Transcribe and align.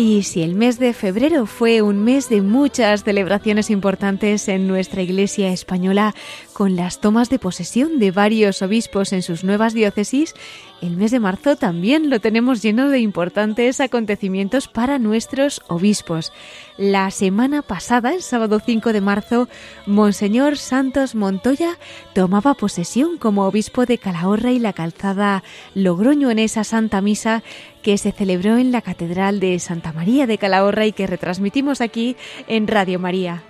Y 0.00 0.22
si 0.22 0.44
el 0.44 0.54
mes 0.54 0.78
de 0.78 0.92
febrero 0.92 1.44
fue 1.44 1.82
un 1.82 2.04
mes 2.04 2.28
de 2.28 2.40
muchas 2.40 3.02
celebraciones 3.02 3.68
importantes 3.68 4.46
en 4.46 4.68
nuestra 4.68 5.02
Iglesia 5.02 5.50
española, 5.50 6.14
con 6.58 6.74
las 6.74 6.98
tomas 6.98 7.30
de 7.30 7.38
posesión 7.38 8.00
de 8.00 8.10
varios 8.10 8.62
obispos 8.62 9.12
en 9.12 9.22
sus 9.22 9.44
nuevas 9.44 9.74
diócesis, 9.74 10.34
el 10.82 10.96
mes 10.96 11.12
de 11.12 11.20
marzo 11.20 11.54
también 11.54 12.10
lo 12.10 12.18
tenemos 12.18 12.62
lleno 12.62 12.88
de 12.88 12.98
importantes 12.98 13.78
acontecimientos 13.78 14.66
para 14.66 14.98
nuestros 14.98 15.62
obispos. 15.68 16.32
La 16.76 17.12
semana 17.12 17.62
pasada, 17.62 18.12
el 18.12 18.22
sábado 18.22 18.58
5 18.58 18.92
de 18.92 19.00
marzo, 19.00 19.48
Monseñor 19.86 20.58
Santos 20.58 21.14
Montoya 21.14 21.78
tomaba 22.12 22.54
posesión 22.54 23.18
como 23.18 23.46
obispo 23.46 23.86
de 23.86 23.98
Calahorra 23.98 24.50
y 24.50 24.58
la 24.58 24.72
calzada 24.72 25.44
Logroño 25.76 26.28
en 26.28 26.40
esa 26.40 26.64
Santa 26.64 27.00
Misa 27.00 27.44
que 27.82 27.98
se 27.98 28.10
celebró 28.10 28.58
en 28.58 28.72
la 28.72 28.82
Catedral 28.82 29.38
de 29.38 29.60
Santa 29.60 29.92
María 29.92 30.26
de 30.26 30.38
Calahorra 30.38 30.86
y 30.86 30.92
que 30.92 31.06
retransmitimos 31.06 31.80
aquí 31.80 32.16
en 32.48 32.66
Radio 32.66 32.98
María. 32.98 33.44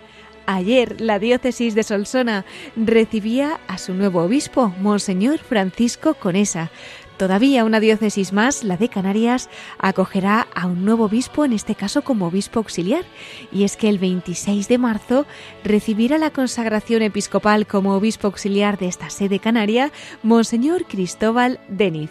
Ayer 0.50 0.98
la 1.02 1.18
diócesis 1.18 1.74
de 1.74 1.82
Solsona 1.82 2.46
recibía 2.74 3.60
a 3.69 3.76
su 3.76 3.92
nuevo 3.92 4.22
obispo, 4.22 4.72
Monseñor 4.81 5.41
Francisco 5.41 6.14
Conesa. 6.14 6.70
Todavía 7.19 7.66
una 7.66 7.81
diócesis 7.81 8.32
más, 8.32 8.64
la 8.64 8.78
de 8.78 8.88
Canarias, 8.88 9.50
acogerá 9.78 10.48
a 10.54 10.64
un 10.66 10.86
nuevo 10.86 11.04
obispo, 11.04 11.44
en 11.44 11.53
este 11.53 11.75
caso 11.75 12.00
como 12.00 12.28
obispo 12.28 12.60
auxiliar, 12.60 13.04
y 13.53 13.64
es 13.64 13.76
que 13.76 13.91
el 13.91 13.98
26 13.98 14.69
de 14.69 14.78
marzo 14.78 15.26
recibirá 15.64 16.16
la 16.16 16.31
consagración 16.31 17.03
episcopal 17.03 17.66
como 17.66 17.94
obispo 17.94 18.28
auxiliar 18.28 18.78
de 18.78 18.88
esta 18.88 19.10
sede 19.10 19.41
canaria, 19.41 19.92
Monseñor 20.22 20.86
Cristóbal 20.86 21.60
Deniz 21.69 22.10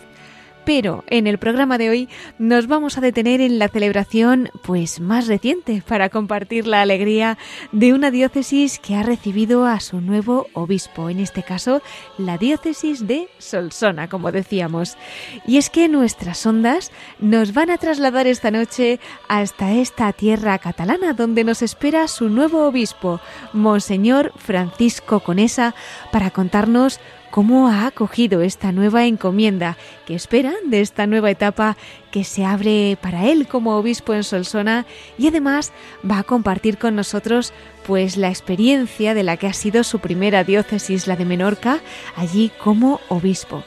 pero 0.67 1.05
en 1.07 1.27
el 1.27 1.37
programa 1.37 1.77
de 1.77 1.89
hoy 1.89 2.09
nos 2.39 2.67
vamos 2.67 2.97
a 2.97 3.01
detener 3.01 3.39
en 3.39 3.57
la 3.57 3.69
celebración 3.69 4.49
pues 4.63 4.99
más 4.99 5.27
reciente 5.27 5.81
para 5.87 6.09
compartir 6.09 6.67
la 6.67 6.81
alegría 6.81 7.37
de 7.71 7.93
una 7.93 8.11
diócesis 8.11 8.77
que 8.77 8.95
ha 8.95 9.01
recibido 9.01 9.65
a 9.65 9.79
su 9.79 10.01
nuevo 10.01 10.47
obispo, 10.51 11.09
en 11.09 11.21
este 11.21 11.41
caso 11.41 11.81
la 12.17 12.37
diócesis 12.37 13.07
de 13.07 13.29
Solsona, 13.37 14.09
como 14.09 14.33
decíamos. 14.33 14.97
Y 15.45 15.55
es 15.55 15.69
que 15.69 15.87
nuestras 15.87 16.45
ondas 16.45 16.91
nos 17.19 17.53
van 17.53 17.69
a 17.69 17.77
trasladar 17.77 18.27
esta 18.27 18.51
noche 18.51 18.99
hasta 19.29 19.71
esta 19.71 20.11
tierra 20.11 20.59
catalana 20.59 21.13
donde 21.13 21.45
nos 21.45 21.61
espera 21.61 22.09
su 22.09 22.27
nuevo 22.27 22.67
obispo, 22.67 23.21
Monseñor 23.53 24.33
Francisco 24.35 25.21
Conesa, 25.21 25.75
para 26.11 26.31
contarnos 26.31 26.99
cómo 27.37 27.67
ha 27.67 27.85
acogido 27.85 28.41
esta 28.41 28.71
nueva 28.71 29.05
encomienda 29.05 29.77
que 30.07 30.15
espera 30.15 30.55
de 30.65 30.81
esta 30.81 31.05
nueva 31.05 31.29
etapa 31.29 31.77
que 32.09 32.23
se 32.23 32.43
abre 32.43 32.97
para 32.99 33.27
él 33.27 33.47
como 33.47 33.77
obispo 33.77 34.15
en 34.15 34.23
Solsona 34.23 34.87
y 35.19 35.27
además 35.27 35.71
va 36.03 36.17
a 36.17 36.23
compartir 36.23 36.79
con 36.79 36.95
nosotros 36.95 37.53
pues 37.85 38.17
la 38.17 38.29
experiencia 38.29 39.13
de 39.13 39.21
la 39.21 39.37
que 39.37 39.45
ha 39.45 39.53
sido 39.53 39.83
su 39.83 39.99
primera 39.99 40.43
diócesis, 40.43 41.05
la 41.05 41.15
de 41.15 41.25
Menorca, 41.25 41.79
allí 42.15 42.51
como 42.57 43.01
obispo. 43.07 43.63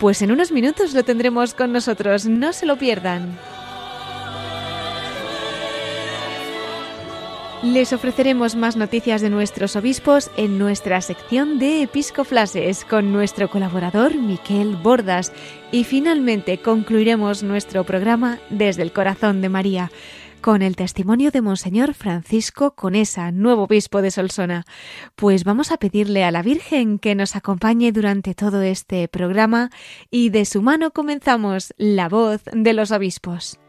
Pues 0.00 0.20
en 0.22 0.32
unos 0.32 0.50
minutos 0.50 0.92
lo 0.92 1.04
tendremos 1.04 1.54
con 1.54 1.70
nosotros, 1.70 2.26
no 2.26 2.52
se 2.52 2.66
lo 2.66 2.76
pierdan. 2.76 3.38
Les 7.62 7.92
ofreceremos 7.92 8.56
más 8.56 8.76
noticias 8.76 9.20
de 9.20 9.30
nuestros 9.30 9.76
obispos 9.76 10.32
en 10.36 10.58
nuestra 10.58 11.00
sección 11.00 11.60
de 11.60 11.82
Episcoflases 11.82 12.84
con 12.84 13.12
nuestro 13.12 13.48
colaborador 13.48 14.16
Miquel 14.16 14.74
Bordas 14.74 15.32
y 15.70 15.84
finalmente 15.84 16.58
concluiremos 16.58 17.44
nuestro 17.44 17.84
programa 17.84 18.40
desde 18.50 18.82
el 18.82 18.92
corazón 18.92 19.40
de 19.42 19.48
María 19.48 19.92
con 20.40 20.60
el 20.60 20.74
testimonio 20.74 21.30
de 21.30 21.40
Monseñor 21.40 21.94
Francisco 21.94 22.74
Conesa, 22.74 23.30
nuevo 23.30 23.62
obispo 23.62 24.02
de 24.02 24.10
Solsona. 24.10 24.64
Pues 25.14 25.44
vamos 25.44 25.70
a 25.70 25.76
pedirle 25.76 26.24
a 26.24 26.32
la 26.32 26.42
Virgen 26.42 26.98
que 26.98 27.14
nos 27.14 27.36
acompañe 27.36 27.92
durante 27.92 28.34
todo 28.34 28.60
este 28.62 29.06
programa 29.06 29.70
y 30.10 30.30
de 30.30 30.46
su 30.46 30.62
mano 30.62 30.90
comenzamos 30.90 31.72
la 31.78 32.08
voz 32.08 32.42
de 32.52 32.72
los 32.72 32.90
obispos. 32.90 33.61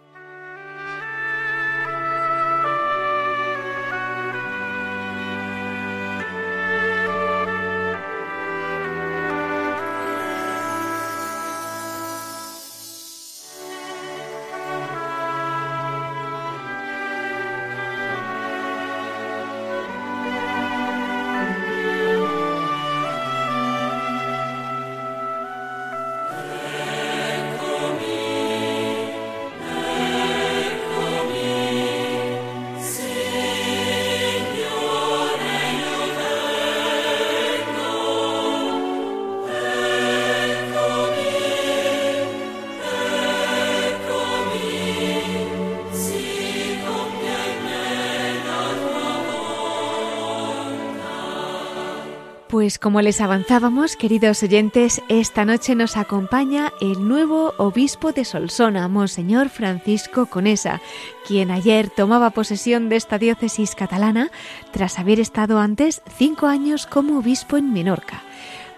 Pues 52.64 52.80
como 52.80 53.02
les 53.02 53.20
avanzábamos, 53.20 53.98
queridos 53.98 54.42
oyentes, 54.42 55.02
esta 55.10 55.44
noche 55.44 55.76
nos 55.76 55.98
acompaña 55.98 56.72
el 56.80 57.06
nuevo 57.06 57.54
obispo 57.58 58.14
de 58.14 58.24
Solsona, 58.24 58.88
Monseñor 58.88 59.50
Francisco 59.50 60.28
Conesa, 60.28 60.80
quien 61.28 61.52
ayer 61.52 61.90
tomaba 61.90 62.30
posesión 62.30 62.88
de 62.88 62.96
esta 62.96 63.18
diócesis 63.18 63.76
catalana 63.76 64.32
tras 64.72 64.98
haber 64.98 65.20
estado 65.20 65.60
antes 65.60 66.02
cinco 66.18 66.48
años 66.48 66.86
como 66.86 67.20
obispo 67.20 67.58
en 67.58 67.74
Menorca. 67.74 68.24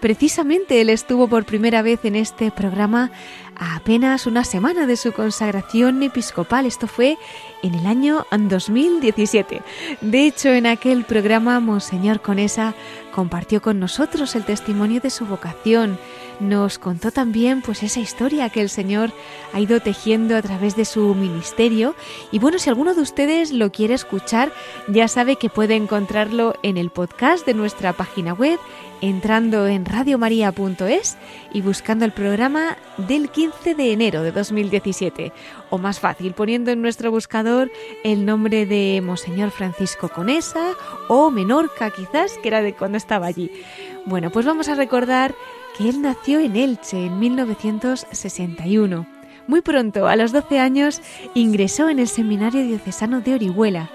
Precisamente 0.00 0.80
él 0.80 0.90
estuvo 0.90 1.28
por 1.28 1.44
primera 1.44 1.80
vez 1.82 2.04
en 2.04 2.16
este 2.16 2.50
programa 2.50 3.12
a 3.58 3.76
apenas 3.76 4.26
una 4.26 4.44
semana 4.44 4.86
de 4.86 4.96
su 4.96 5.12
consagración 5.12 6.02
episcopal. 6.02 6.66
Esto 6.66 6.86
fue 6.86 7.18
en 7.62 7.74
el 7.74 7.86
año 7.86 8.26
2017. 8.30 9.62
De 10.00 10.26
hecho, 10.26 10.48
en 10.50 10.66
aquel 10.66 11.04
programa, 11.04 11.60
Monseñor 11.60 12.20
Conesa 12.20 12.74
compartió 13.12 13.62
con 13.62 13.80
nosotros 13.80 14.34
el 14.34 14.44
testimonio 14.44 15.00
de 15.00 15.10
su 15.10 15.26
vocación, 15.26 15.98
nos 16.40 16.78
contó 16.78 17.10
también 17.10 17.62
pues 17.62 17.82
esa 17.82 18.00
historia 18.00 18.50
que 18.50 18.60
el 18.60 18.68
Señor 18.68 19.10
ha 19.52 19.60
ido 19.60 19.80
tejiendo 19.80 20.36
a 20.36 20.42
través 20.42 20.76
de 20.76 20.84
su 20.84 21.14
ministerio 21.14 21.94
y 22.30 22.38
bueno, 22.38 22.58
si 22.58 22.68
alguno 22.68 22.94
de 22.94 23.00
ustedes 23.00 23.52
lo 23.52 23.72
quiere 23.72 23.94
escuchar, 23.94 24.52
ya 24.88 25.08
sabe 25.08 25.36
que 25.36 25.48
puede 25.48 25.76
encontrarlo 25.76 26.54
en 26.62 26.76
el 26.76 26.90
podcast 26.90 27.46
de 27.46 27.54
nuestra 27.54 27.92
página 27.92 28.32
web 28.32 28.58
entrando 29.00 29.66
en 29.66 29.84
radiomaria.es 29.84 31.16
y 31.52 31.60
buscando 31.60 32.04
el 32.04 32.12
programa 32.12 32.76
del 32.96 33.28
15 33.28 33.74
de 33.74 33.92
enero 33.92 34.22
de 34.22 34.32
2017 34.32 35.32
o 35.70 35.78
más 35.78 36.00
fácil 36.00 36.32
poniendo 36.32 36.70
en 36.70 36.82
nuestro 36.82 37.10
buscador 37.10 37.70
el 38.04 38.24
nombre 38.24 38.66
de 38.66 39.00
Monseñor 39.04 39.50
Francisco 39.50 40.08
Conesa 40.08 40.72
o 41.08 41.30
Menorca 41.30 41.90
quizás, 41.90 42.38
que 42.38 42.48
era 42.48 42.62
de 42.62 42.74
cuando 42.74 42.98
estaba 42.98 43.26
allí. 43.26 43.50
Bueno, 44.06 44.30
pues 44.30 44.46
vamos 44.46 44.68
a 44.68 44.74
recordar 44.74 45.34
que 45.76 45.88
él 45.88 46.02
nació 46.02 46.40
en 46.40 46.56
Elche 46.56 47.06
en 47.06 47.18
1961. 47.18 49.06
Muy 49.46 49.60
pronto, 49.60 50.08
a 50.08 50.16
los 50.16 50.32
12 50.32 50.58
años, 50.58 51.00
ingresó 51.34 51.88
en 51.88 51.98
el 51.98 52.08
Seminario 52.08 52.62
Diocesano 52.62 53.20
de 53.20 53.34
Orihuela. 53.34 53.90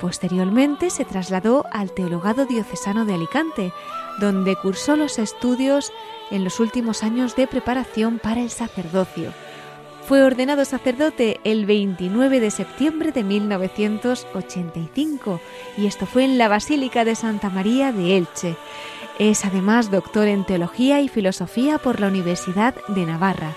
Posteriormente 0.00 0.90
se 0.90 1.04
trasladó 1.04 1.64
al 1.72 1.92
Teologado 1.92 2.46
Diocesano 2.46 3.04
de 3.04 3.14
Alicante, 3.14 3.72
donde 4.20 4.56
cursó 4.56 4.96
los 4.96 5.18
estudios 5.18 5.92
en 6.30 6.44
los 6.44 6.60
últimos 6.60 7.02
años 7.02 7.36
de 7.36 7.46
preparación 7.46 8.18
para 8.18 8.40
el 8.40 8.50
sacerdocio. 8.50 9.32
Fue 10.08 10.22
ordenado 10.22 10.64
sacerdote 10.64 11.38
el 11.44 11.66
29 11.66 12.40
de 12.40 12.50
septiembre 12.50 13.12
de 13.12 13.24
1985 13.24 15.38
y 15.76 15.86
esto 15.86 16.06
fue 16.06 16.24
en 16.24 16.38
la 16.38 16.48
Basílica 16.48 17.04
de 17.04 17.14
Santa 17.14 17.50
María 17.50 17.92
de 17.92 18.16
Elche. 18.16 18.56
Es 19.18 19.44
además 19.44 19.90
doctor 19.90 20.28
en 20.28 20.44
Teología 20.44 21.00
y 21.00 21.08
Filosofía 21.08 21.78
por 21.78 21.98
la 21.98 22.06
Universidad 22.06 22.74
de 22.86 23.04
Navarra. 23.04 23.54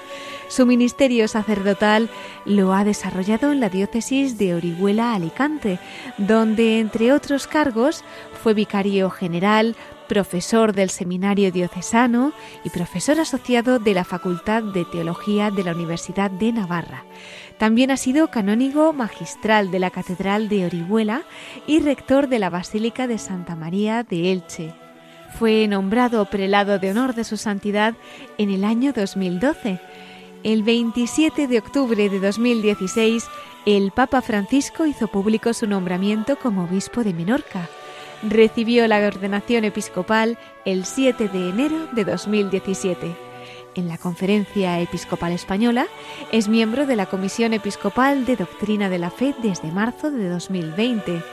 Su 0.47 0.65
ministerio 0.65 1.27
sacerdotal 1.27 2.09
lo 2.45 2.73
ha 2.73 2.83
desarrollado 2.83 3.51
en 3.51 3.59
la 3.59 3.69
diócesis 3.69 4.39
de 4.39 4.55
Orihuela 4.55 5.13
Alicante, 5.13 5.79
donde, 6.17 6.79
entre 6.79 7.13
otros 7.13 7.45
cargos, 7.45 8.03
fue 8.41 8.53
vicario 8.55 9.11
general, 9.11 9.75
profesor 10.09 10.73
del 10.73 10.89
Seminario 10.89 11.51
Diocesano 11.51 12.33
y 12.65 12.69
profesor 12.69 13.19
asociado 13.19 13.79
de 13.79 13.93
la 13.93 14.03
Facultad 14.03 14.63
de 14.63 14.83
Teología 14.83 15.51
de 15.51 15.63
la 15.63 15.73
Universidad 15.73 16.31
de 16.31 16.51
Navarra. 16.51 17.05
También 17.59 17.91
ha 17.91 17.97
sido 17.97 18.29
canónigo 18.29 18.93
magistral 18.93 19.69
de 19.69 19.79
la 19.79 19.91
Catedral 19.91 20.49
de 20.49 20.65
Orihuela 20.65 21.21
y 21.67 21.79
rector 21.79 22.27
de 22.27 22.39
la 22.39 22.49
Basílica 22.49 23.05
de 23.05 23.19
Santa 23.19 23.55
María 23.55 24.03
de 24.03 24.31
Elche. 24.31 24.80
Fue 25.37 25.67
nombrado 25.67 26.25
prelado 26.25 26.79
de 26.79 26.91
honor 26.91 27.15
de 27.15 27.23
su 27.23 27.37
santidad 27.37 27.95
en 28.37 28.51
el 28.51 28.63
año 28.63 28.93
2012. 28.93 29.79
El 30.43 30.63
27 30.63 31.47
de 31.47 31.59
octubre 31.59 32.09
de 32.09 32.19
2016, 32.19 33.25
el 33.65 33.91
Papa 33.91 34.21
Francisco 34.21 34.85
hizo 34.85 35.07
público 35.07 35.53
su 35.53 35.67
nombramiento 35.67 36.37
como 36.37 36.63
obispo 36.63 37.03
de 37.03 37.13
Menorca 37.13 37.69
recibió 38.23 38.87
la 38.87 38.99
ordenación 39.05 39.65
episcopal 39.65 40.37
el 40.65 40.85
7 40.85 41.27
de 41.27 41.49
enero 41.49 41.87
de 41.93 42.05
2017. 42.05 43.15
En 43.75 43.87
la 43.87 43.97
Conferencia 43.97 44.79
Episcopal 44.79 45.31
Española 45.31 45.87
es 46.31 46.49
miembro 46.49 46.85
de 46.85 46.95
la 46.95 47.05
Comisión 47.05 47.53
Episcopal 47.53 48.25
de 48.25 48.35
Doctrina 48.35 48.89
de 48.89 48.99
la 48.99 49.09
Fe 49.09 49.33
desde 49.41 49.71
marzo 49.71 50.11
de 50.11 50.27
2020 50.27 51.23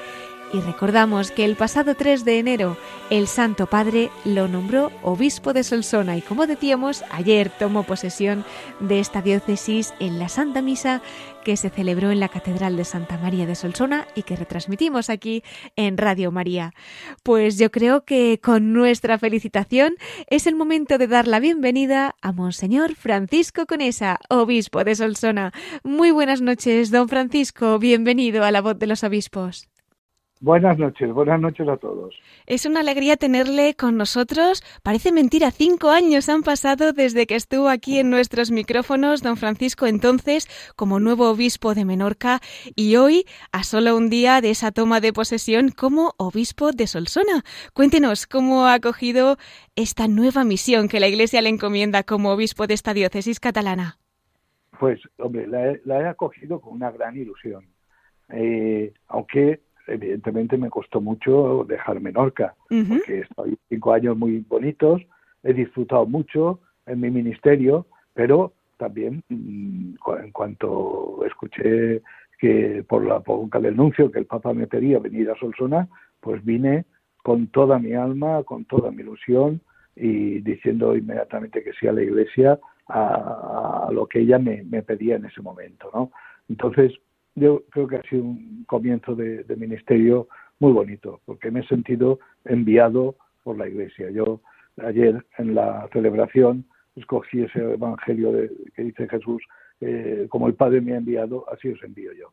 y 0.53 0.61
recordamos 0.61 1.31
que 1.31 1.45
el 1.45 1.57
pasado 1.57 1.95
3 1.95 2.25
de 2.25 2.39
enero 2.39 2.77
el 3.11 3.27
Santo 3.27 3.67
Padre 3.67 4.11
lo 4.25 4.49
nombró 4.49 4.91
obispo 5.03 5.53
de 5.53 5.63
Solsona 5.63 6.17
y 6.17 6.23
como 6.23 6.47
decíamos, 6.47 7.05
ayer 7.11 7.51
tomó 7.51 7.83
posesión 7.83 8.45
de 8.81 9.01
esta 9.01 9.23
diócesis 9.23 9.95
en 10.01 10.19
la 10.19 10.29
Santa 10.29 10.63
Misa 10.63 11.03
que 11.45 11.57
se 11.57 11.71
celebró 11.71 12.11
en 12.11 12.21
la 12.21 12.29
Catedral 12.29 12.77
de 12.77 12.85
Santa 12.85 13.17
María 13.19 13.47
de 13.47 13.55
Solsona 13.55 14.07
y 14.15 14.23
que 14.23 14.37
retransmitimos 14.37 15.09
aquí 15.11 15.43
en 15.77 15.97
Radio 15.97 16.31
María. 16.31 16.75
Pues 17.23 17.59
yo 17.59 17.71
creo 17.71 18.05
que 18.05 18.41
con 18.43 18.73
nuestra 18.73 19.19
felicitación 19.19 19.95
es 20.29 20.47
el 20.47 20.55
momento 20.55 20.99
de 20.99 21.07
dar 21.07 21.27
la 21.27 21.41
bienvenida 21.41 22.17
a 22.21 22.33
Monseñor 22.33 22.95
Francisco 22.95 23.67
Conesa, 23.67 24.19
obispo 24.29 24.85
de 24.85 24.95
Solsona. 24.95 25.53
Muy 25.83 26.11
buenas 26.11 26.41
noches, 26.41 26.91
don 26.91 27.09
Francisco, 27.09 27.79
bienvenido 27.79 28.45
a 28.45 28.51
la 28.51 28.61
voz 28.61 28.79
de 28.79 28.87
los 28.87 29.05
obispos. 29.05 29.69
Buenas 30.41 30.79
noches, 30.79 31.13
buenas 31.13 31.41
noches 31.41 31.69
a 31.69 31.77
todos. 31.79 32.15
Es 32.47 32.65
una 32.65 32.81
alegría 32.81 33.17
tenerle 33.17 33.75
con 33.75 33.97
nosotros. 33.97 34.63
Parece 34.85 35.11
mentira, 35.11 35.51
cinco 35.51 35.91
años 35.91 36.29
han 36.29 36.43
pasado 36.43 36.93
desde 36.93 37.27
que 37.27 37.35
estuvo 37.35 37.69
aquí 37.69 37.99
en 37.99 38.11
nuestros 38.11 38.53
micrófonos 38.53 39.21
don 39.21 39.37
Francisco 39.37 39.87
entonces 39.87 40.47
como 40.77 41.01
nuevo 41.01 41.29
obispo 41.29 41.75
de 41.75 41.85
Menorca 41.85 42.39
y 42.77 42.95
hoy, 42.95 43.25
a 43.51 43.65
solo 43.65 43.97
un 43.97 44.11
día 44.11 44.41
de 44.41 44.51
esa 44.51 44.71
toma 44.71 45.01
de 45.01 45.13
posesión, 45.13 45.71
como 45.71 46.13
obispo 46.19 46.71
de 46.71 46.87
Solsona. 46.87 47.43
Cuéntenos 47.75 48.29
cómo 48.29 48.67
ha 48.67 48.75
acogido 48.75 49.39
esta 49.75 50.07
nueva 50.07 50.45
misión 50.45 50.87
que 50.87 51.01
la 51.01 51.09
Iglesia 51.09 51.43
le 51.43 51.49
encomienda 51.49 52.05
como 52.05 52.31
obispo 52.31 52.69
de 52.69 52.75
esta 52.75 52.95
diócesis 52.95 53.41
catalana. 53.41 53.99
Pues, 54.79 55.01
hombre, 55.17 55.49
la 55.49 56.01
he, 56.01 56.07
acogido 56.07 56.61
con 56.61 56.75
una 56.75 56.93
gran 56.93 57.17
ilusión. 57.17 57.67
Eh, 58.31 58.93
aunque 59.09 59.63
evidentemente 59.89 60.57
me 60.57 60.71
costó 60.71 61.01
mucho 61.01 61.65
dejar 61.69 62.01
Menorca, 62.01 62.55
porque 62.69 63.21
estoy 63.21 63.59
cinco 63.69 63.93
años 63.93 64.17
muy 64.17 64.45
bonitos, 64.49 65.03
he 65.43 65.53
disfrutado 65.53 66.07
mucho 66.07 66.61
en 66.87 67.01
mi 67.01 67.11
ministerio, 67.11 67.87
pero 68.15 68.53
también 68.77 69.23
mm, 69.29 69.95
en 70.23 70.33
cuanto 70.33 71.25
escuché 71.27 72.03
que 72.39 72.85
por 72.89 73.05
la 73.05 73.19
boca 73.19 73.59
del 73.59 73.77
nuncio 73.77 74.11
que 74.11 74.21
el 74.21 74.27
Papa 74.27 74.53
me 74.55 74.67
pedía 74.67 74.99
venir 74.99 75.31
a 75.31 75.39
Solsona, 75.39 75.89
pues 76.21 76.45
vine 76.45 76.85
con 77.23 77.49
toda 77.49 77.79
mi 77.79 77.93
alma, 77.95 78.43
con 78.45 78.65
toda 78.65 78.91
mi 78.91 79.03
ilusión 79.03 79.61
y 79.97 80.41
diciendo 80.41 80.97
inmediatamente 80.97 81.63
que 81.63 81.73
sí 81.73 81.89
a 81.89 81.93
la 81.93 82.03
Iglesia 82.03 82.59
a, 82.87 83.89
lo 83.93 84.07
que 84.07 84.21
ella 84.21 84.39
me, 84.39 84.63
me, 84.63 84.83
pedía 84.83 85.17
en 85.17 85.27
ese 85.27 85.43
momento, 85.43 85.91
¿no? 85.93 86.13
Entonces 86.49 86.93
yo 87.39 87.63
creo 87.71 87.87
que 87.87 87.97
ha 87.97 88.03
sido 88.03 88.23
un 88.25 88.65
comienzo 88.67 89.15
de, 89.15 89.45
ministerio 89.57 90.29
muy 90.61 90.73
bonito, 90.73 91.21
porque 91.25 91.51
me 91.51 91.61
he 91.61 91.67
sentido 91.67 92.19
enviado 92.45 93.17
por 93.43 93.57
la 93.57 93.69
Iglesia. 93.69 94.11
Yo 94.11 94.41
ayer 94.79 95.25
en 95.39 95.55
la 95.55 95.89
celebración 95.93 96.65
escogí 96.97 97.43
ese 97.43 97.75
evangelio 97.75 98.33
de, 98.33 98.51
que 98.75 98.85
dice 98.85 99.09
Jesús, 99.09 99.43
eh, 99.81 100.27
como 100.29 100.49
el 100.49 100.55
Padre 100.55 100.81
me 100.81 100.95
ha 100.95 100.97
enviado, 100.97 101.45
así 101.53 101.69
os 101.69 101.83
envío 101.83 102.13
yo. 102.13 102.33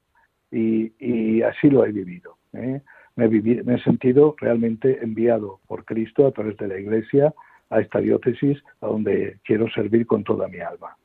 Y, 0.51 1.41
así 1.41 1.69
lo 1.69 1.85
he 1.85 1.91
vivido. 1.91 2.37
¿eh? 2.53 2.81
Me, 3.15 3.27
me 3.27 3.75
he 3.75 3.79
sentido 3.83 4.35
realmente 4.39 5.03
enviado 5.03 5.59
por 5.67 5.85
Cristo 5.85 6.27
a 6.27 6.31
través 6.31 6.57
de 6.57 6.67
la 6.67 6.79
Iglesia 6.79 7.33
a 7.69 7.81
esta 7.81 7.99
diócesis, 7.99 8.61
a 8.81 8.87
donde 8.87 9.39
quiero 9.43 9.69
servir 9.69 10.05
con 10.05 10.23
toda 10.23 10.47
mi 10.47 10.59
alma. 10.59 10.95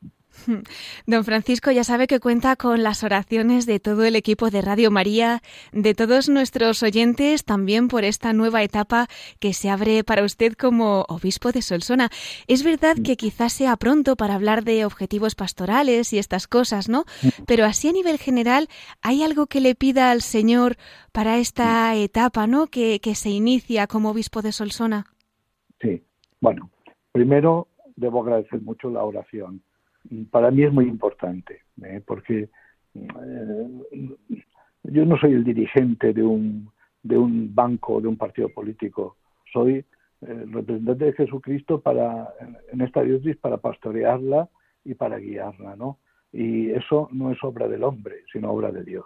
Don 1.06 1.24
Francisco 1.24 1.70
ya 1.70 1.84
sabe 1.84 2.06
que 2.06 2.20
cuenta 2.20 2.56
con 2.56 2.82
las 2.82 3.02
oraciones 3.04 3.66
de 3.66 3.80
todo 3.80 4.04
el 4.04 4.16
equipo 4.16 4.50
de 4.50 4.62
Radio 4.62 4.90
María, 4.90 5.42
de 5.72 5.94
todos 5.94 6.28
nuestros 6.28 6.82
oyentes, 6.82 7.44
también 7.44 7.88
por 7.88 8.04
esta 8.04 8.32
nueva 8.32 8.62
etapa 8.62 9.08
que 9.38 9.52
se 9.52 9.70
abre 9.70 10.04
para 10.04 10.24
usted 10.24 10.54
como 10.54 11.04
obispo 11.08 11.52
de 11.52 11.62
Solsona. 11.62 12.10
Es 12.46 12.64
verdad 12.64 12.96
que 13.02 13.16
quizás 13.16 13.52
sea 13.52 13.76
pronto 13.76 14.16
para 14.16 14.34
hablar 14.34 14.64
de 14.64 14.84
objetivos 14.84 15.34
pastorales 15.34 16.12
y 16.12 16.18
estas 16.18 16.46
cosas, 16.46 16.88
¿no? 16.88 17.04
Pero 17.46 17.64
así 17.64 17.88
a 17.88 17.92
nivel 17.92 18.18
general, 18.18 18.68
¿hay 19.02 19.22
algo 19.22 19.46
que 19.46 19.60
le 19.60 19.74
pida 19.74 20.10
al 20.10 20.22
Señor 20.22 20.76
para 21.12 21.38
esta 21.38 21.94
etapa, 21.96 22.46
¿no? 22.46 22.66
Que, 22.66 23.00
que 23.00 23.14
se 23.14 23.30
inicia 23.30 23.86
como 23.86 24.10
obispo 24.10 24.42
de 24.42 24.52
Solsona. 24.52 25.06
Sí, 25.80 26.02
bueno, 26.40 26.70
primero 27.12 27.68
debo 27.96 28.22
agradecer 28.22 28.60
mucho 28.62 28.90
la 28.90 29.02
oración 29.02 29.62
para 30.30 30.50
mí 30.50 30.64
es 30.64 30.72
muy 30.72 30.86
importante, 30.86 31.62
¿eh? 31.82 32.02
porque 32.04 32.48
eh, 32.94 34.16
yo 34.84 35.04
no 35.04 35.16
soy 35.18 35.32
el 35.32 35.44
dirigente 35.44 36.12
de 36.12 36.22
un, 36.22 36.70
de 37.02 37.18
un 37.18 37.54
banco, 37.54 38.00
de 38.00 38.08
un 38.08 38.16
partido 38.16 38.48
político, 38.48 39.16
soy 39.52 39.84
el 40.22 40.52
representante 40.52 41.06
de 41.06 41.12
Jesucristo 41.14 41.80
para, 41.80 42.28
en 42.72 42.80
esta 42.82 43.02
diócesis 43.02 43.36
para 43.38 43.56
pastorearla 43.56 44.48
y 44.84 44.94
para 44.94 45.18
guiarla, 45.18 45.76
¿no? 45.76 45.98
Y 46.32 46.70
eso 46.70 47.08
no 47.12 47.32
es 47.32 47.42
obra 47.42 47.68
del 47.68 47.82
hombre, 47.82 48.24
sino 48.32 48.50
obra 48.50 48.70
de 48.70 48.84
Dios. 48.84 49.04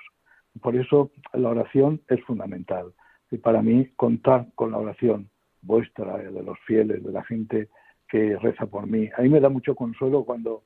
Por 0.60 0.76
eso 0.76 1.10
la 1.32 1.50
oración 1.50 2.00
es 2.08 2.22
fundamental. 2.24 2.92
Y 3.30 3.38
para 3.38 3.62
mí 3.62 3.88
contar 3.96 4.46
con 4.54 4.72
la 4.72 4.78
oración 4.78 5.30
vuestra, 5.62 6.18
de 6.18 6.42
los 6.42 6.58
fieles, 6.66 7.02
de 7.02 7.12
la 7.12 7.24
gente 7.24 7.68
que 8.08 8.36
reza 8.38 8.66
por 8.66 8.86
mí. 8.86 9.08
A 9.16 9.22
mí 9.22 9.28
me 9.28 9.40
da 9.40 9.48
mucho 9.48 9.74
consuelo 9.74 10.24
cuando 10.24 10.64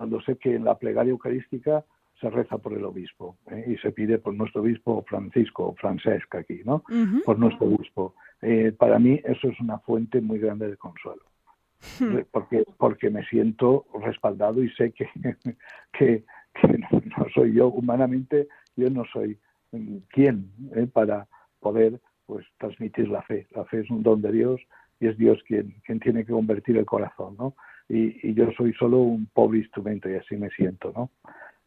cuando 0.00 0.18
sé 0.22 0.38
que 0.38 0.54
en 0.54 0.64
la 0.64 0.78
plegaria 0.78 1.10
eucarística 1.10 1.84
se 2.18 2.30
reza 2.30 2.56
por 2.56 2.72
el 2.72 2.82
obispo 2.86 3.36
¿eh? 3.50 3.66
y 3.66 3.76
se 3.82 3.92
pide 3.92 4.16
por 4.16 4.32
nuestro 4.32 4.62
obispo 4.62 5.04
Francisco, 5.06 5.74
Francesca 5.78 6.38
aquí, 6.38 6.62
¿no? 6.64 6.82
Por 7.22 7.38
nuestro 7.38 7.66
obispo. 7.66 8.14
Eh, 8.40 8.72
para 8.72 8.98
mí 8.98 9.20
eso 9.22 9.48
es 9.48 9.60
una 9.60 9.78
fuente 9.80 10.22
muy 10.22 10.38
grande 10.38 10.70
de 10.70 10.78
consuelo. 10.78 11.22
porque, 12.30 12.64
porque 12.78 13.10
me 13.10 13.26
siento 13.26 13.84
respaldado 14.02 14.64
y 14.64 14.70
sé 14.70 14.90
que, 14.92 15.06
que, 15.92 16.24
no, 16.64 17.26
soy 17.34 17.52
yo 17.52 17.68
humanamente, 17.68 18.48
yo 18.76 18.88
no 18.88 19.04
soy 19.12 19.38
mm, 19.72 19.96
quien 20.08 20.50
¿eh? 20.76 20.88
para 20.90 21.28
poder 21.58 22.00
pues 22.24 22.46
transmitir 22.56 23.06
la 23.10 23.20
fe. 23.20 23.48
La 23.50 23.66
fe 23.66 23.80
es 23.80 23.90
un 23.90 24.02
don 24.02 24.22
de 24.22 24.32
Dios 24.32 24.62
y 24.98 25.08
es 25.08 25.18
Dios 25.18 25.42
quien, 25.46 25.74
quien 25.84 26.00
tiene 26.00 26.24
que 26.24 26.32
convertir 26.32 26.78
el 26.78 26.86
corazón, 26.86 27.36
¿no? 27.38 27.54
Y, 27.92 28.34
yo 28.34 28.50
soy 28.52 28.72
solo 28.74 28.98
un 28.98 29.26
pobre 29.26 29.58
instrumento 29.58 30.08
y 30.08 30.14
así 30.14 30.36
me 30.36 30.48
siento, 30.50 30.92
¿no? 30.96 31.10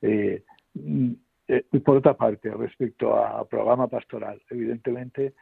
Eh, 0.01 0.44
mm, 0.74 1.12
eh, 1.50 1.65
y 1.72 1.80
por 1.80 1.98
otra 1.98 2.15
parte, 2.15 2.50
respecto 2.50 3.15
a 3.15 3.46
programa 3.48 3.88
pastoral, 3.88 4.42
evidentemente 4.50 5.34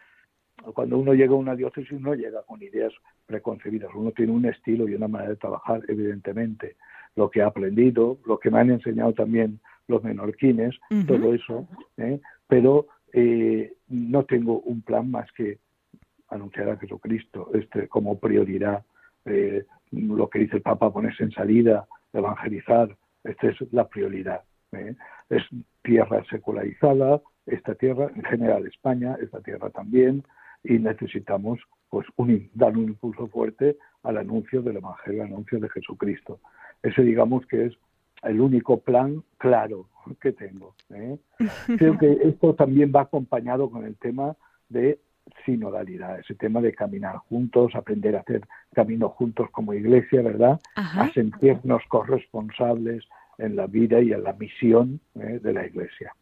cuando 0.74 0.98
uno 0.98 1.14
llega 1.14 1.34
a 1.34 1.38
una 1.38 1.56
diócesis 1.56 2.00
no 2.00 2.14
llega 2.14 2.44
con 2.44 2.62
ideas 2.62 2.94
preconcebidas, 3.26 3.90
uno 3.96 4.12
tiene 4.12 4.32
un 4.32 4.46
estilo 4.46 4.88
y 4.88 4.96
una 4.96 5.08
manera 5.08 5.32
de 5.32 5.38
trabajar, 5.38 5.82
evidentemente, 5.88 6.76
lo 7.16 7.30
que 7.30 7.42
ha 7.42 7.48
aprendido, 7.48 8.20
lo 8.26 8.40
que 8.40 8.52
me 8.52 8.60
han 8.60 8.70
enseñado 8.70 9.14
también 9.14 9.60
los 9.88 10.04
menorquines, 10.04 10.76
todo 11.08 11.34
eso, 11.34 11.68
¿eh? 11.98 12.20
pero 12.48 12.88
eh, 13.12 13.74
no 13.90 14.24
tengo 14.26 14.60
un 14.62 14.82
plan 14.82 15.12
más 15.12 15.30
que 15.34 15.58
anunciar 16.30 16.70
a 16.70 16.78
Jesucristo 16.78 17.50
este, 17.54 17.88
como 17.88 18.20
prioridad, 18.20 18.86
eh, 19.26 19.66
lo 19.92 20.30
que 20.30 20.40
dice 20.40 20.58
el 20.58 20.62
Papa, 20.62 20.92
ponerse 20.92 21.24
en 21.24 21.32
salida, 21.32 21.88
evangelizar, 22.14 22.96
esta 23.24 23.48
es 23.48 23.56
la 23.72 23.88
prioridad. 23.88 24.44
Es 25.30 25.44
tierra 25.84 26.24
secularizada, 26.30 27.22
esta 27.46 27.76
tierra, 27.76 28.10
en 28.16 28.24
general 28.24 28.66
España, 28.66 29.18
esta 29.22 29.42
tierra 29.42 29.70
también, 29.70 30.24
y 30.64 30.80
necesitamos 30.80 31.60
pues 31.90 32.08
un, 32.16 32.50
dar 32.54 32.78
un 32.78 32.86
impulso 32.86 33.28
fuerte 33.28 33.78
al 34.04 34.18
anuncio 34.18 34.62
del 34.62 34.78
Evangelio, 34.78 35.24
al 35.24 35.30
anuncio 35.30 35.60
de 35.60 35.70
Jesucristo. 35.70 36.40
Ese 36.82 37.02
digamos 37.02 37.46
que 37.48 37.66
es 37.66 37.74
el 38.24 38.40
único 38.40 38.80
plan 38.80 39.24
claro 39.38 39.88
que 40.22 40.32
tengo. 40.32 40.76
¿eh? 40.94 41.18
Creo 41.78 41.98
que 41.98 42.12
esto 42.24 42.56
también 42.56 42.92
va 42.96 43.02
acompañado 43.02 43.70
con 43.70 43.86
el 43.86 43.98
tema 43.98 44.36
de 44.70 45.00
sinodalidad, 45.46 46.20
ese 46.20 46.36
tema 46.36 46.62
de 46.62 46.74
caminar 46.74 47.18
juntos, 47.18 47.76
aprender 47.76 48.16
a 48.16 48.20
hacer 48.22 48.48
camino 48.74 49.10
juntos 49.10 49.50
como 49.52 49.74
iglesia, 49.74 50.22
¿verdad? 50.22 50.60
A 50.76 51.10
sentirnos 51.14 51.84
corresponsables 51.88 53.04
en 53.38 53.56
la 53.56 53.68
vida 53.68 54.02
y 54.02 54.12
en 54.12 54.24
la 54.24 54.34
misión 54.34 55.00
¿eh? 55.16 55.40
de 55.42 55.54
la 55.54 55.66
iglesia. 55.66 56.14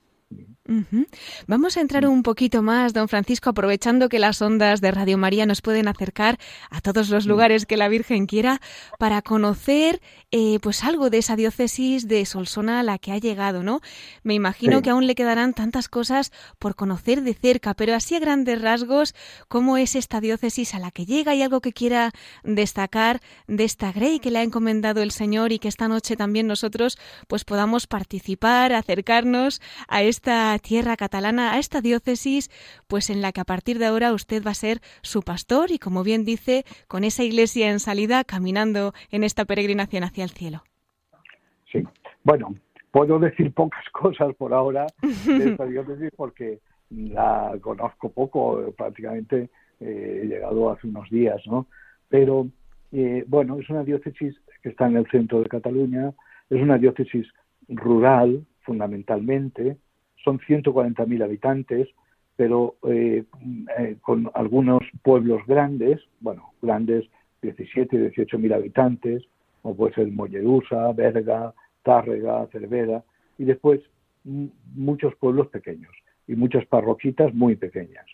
Vamos 1.48 1.78
a 1.78 1.82
entrar 1.82 2.06
un 2.06 2.22
poquito 2.22 2.62
más, 2.62 2.94
don 2.94 3.08
Francisco, 3.08 3.50
aprovechando 3.50 4.08
que 4.08 4.20
las 4.20 4.40
ondas 4.40 4.82
de 4.82 4.92
Radio 4.92 5.18
María 5.18 5.48
nos 5.48 5.62
pueden 5.62 5.88
acercar 5.88 6.38
a 6.70 6.80
todos 6.82 7.10
los 7.10 7.26
lugares 7.26 7.66
que 7.66 7.76
la 7.76 7.90
Virgen 7.90 8.28
quiera 8.28 8.62
para 9.00 9.24
conocer 9.24 10.00
eh, 10.30 10.60
pues 10.62 10.84
algo 10.84 11.10
de 11.10 11.18
esa 11.18 11.36
diócesis 11.36 12.08
de 12.08 12.24
Solsona 12.28 12.82
a 12.82 12.84
la 12.84 13.00
que 13.00 13.12
ha 13.12 13.18
llegado, 13.18 13.64
¿no? 13.64 13.82
Me 14.22 14.36
imagino 14.36 14.84
que 14.84 14.92
aún 14.92 15.08
le 15.08 15.16
quedarán 15.16 15.56
tantas 15.56 15.90
cosas 15.90 16.32
por 16.60 16.76
conocer 16.76 17.24
de 17.24 17.34
cerca, 17.34 17.74
pero 17.74 17.96
así 17.96 18.14
a 18.14 18.20
grandes 18.20 18.62
rasgos, 18.62 19.16
¿cómo 19.48 19.78
es 19.78 19.96
esta 19.96 20.22
diócesis 20.22 20.76
a 20.76 20.80
la 20.80 20.92
que 20.92 21.08
llega? 21.08 21.32
¿Hay 21.32 21.42
algo 21.42 21.62
que 21.62 21.74
quiera 21.74 22.12
destacar 22.44 23.22
de 23.48 23.64
esta 23.64 23.92
Grey 23.92 24.20
que 24.20 24.30
le 24.30 24.38
ha 24.38 24.44
encomendado 24.44 25.02
el 25.02 25.10
Señor 25.10 25.52
y 25.52 25.58
que 25.58 25.68
esta 25.68 25.88
noche 25.88 26.16
también 26.16 26.46
nosotros 26.46 27.00
pues 27.28 27.44
podamos 27.44 27.88
participar, 27.88 28.74
acercarnos 28.74 29.62
a 29.88 30.04
esta 30.04 30.19
esta 30.20 30.60
tierra 30.60 30.98
catalana, 30.98 31.54
a 31.54 31.60
esta 31.60 31.80
diócesis, 31.80 32.50
pues 32.90 33.10
en 33.10 33.22
la 33.22 33.32
que 33.32 33.40
a 33.40 33.46
partir 33.46 33.80
de 33.80 33.86
ahora 33.86 34.12
usted 34.12 34.44
va 34.46 34.52
a 34.52 34.54
ser 34.66 34.80
su 35.02 35.22
pastor 35.22 35.72
y, 35.72 35.80
como 35.80 36.04
bien 36.04 36.26
dice, 36.26 36.66
con 36.90 37.06
esa 37.06 37.24
iglesia 37.24 37.72
en 37.72 37.80
salida, 37.80 38.26
caminando 38.26 38.92
en 39.12 39.24
esta 39.24 39.46
peregrinación 39.46 40.04
hacia 40.04 40.26
el 40.26 40.32
cielo. 40.32 40.64
Sí, 41.72 41.84
bueno, 42.26 42.54
puedo 42.92 43.18
decir 43.18 43.54
pocas 43.54 43.86
cosas 43.94 44.36
por 44.36 44.54
ahora 44.54 44.88
de 45.02 45.52
esta 45.52 45.66
diócesis 45.74 46.12
porque 46.18 46.60
la 46.90 47.58
conozco 47.62 48.12
poco, 48.12 48.74
prácticamente 48.78 49.50
eh, 49.80 50.22
he 50.24 50.28
llegado 50.28 50.70
hace 50.70 50.88
unos 50.88 51.10
días, 51.10 51.42
¿no? 51.48 51.68
Pero 52.10 52.46
eh, 52.92 53.24
bueno, 53.26 53.58
es 53.58 53.70
una 53.70 53.86
diócesis 53.86 54.36
que 54.62 54.68
está 54.68 54.88
en 54.88 54.98
el 54.98 55.10
centro 55.10 55.40
de 55.40 55.48
Cataluña, 55.48 56.12
es 56.50 56.62
una 56.62 56.78
diócesis 56.78 57.26
rural 57.70 58.46
fundamentalmente, 58.64 59.78
son 60.24 60.40
140.000 60.40 61.24
habitantes, 61.24 61.88
pero 62.36 62.76
eh, 62.88 63.24
eh, 63.78 63.98
con 64.02 64.32
algunos 64.34 64.82
pueblos 65.04 65.42
grandes, 65.46 66.00
bueno, 66.20 66.54
grandes 66.62 67.06
17, 67.42 68.14
18.000 68.14 68.54
habitantes, 68.54 69.24
como 69.62 69.76
puede 69.76 69.94
ser 69.96 70.08
Mollerusa, 70.12 70.92
Berga, 70.94 71.54
Tárrega, 71.84 72.48
Cervera, 72.52 73.04
y 73.38 73.46
después 73.46 73.82
muchos 74.24 75.16
pueblos 75.16 75.48
pequeños 75.48 75.92
y 76.28 76.36
muchas 76.36 76.66
parroquitas 76.66 77.34
muy 77.34 77.56
pequeñas. 77.56 78.06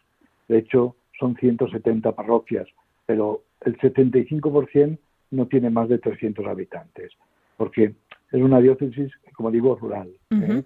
De 0.47 0.59
hecho, 0.59 0.95
son 1.19 1.35
170 1.35 2.11
parroquias, 2.13 2.67
pero 3.05 3.43
el 3.61 3.77
75% 3.77 4.97
no 5.31 5.47
tiene 5.47 5.69
más 5.69 5.89
de 5.89 5.97
300 5.97 6.45
habitantes, 6.45 7.11
porque 7.57 7.93
es 8.31 8.41
una 8.41 8.59
diócesis, 8.59 9.11
como 9.35 9.51
digo, 9.51 9.75
rural, 9.75 10.09
¿eh? 10.31 10.63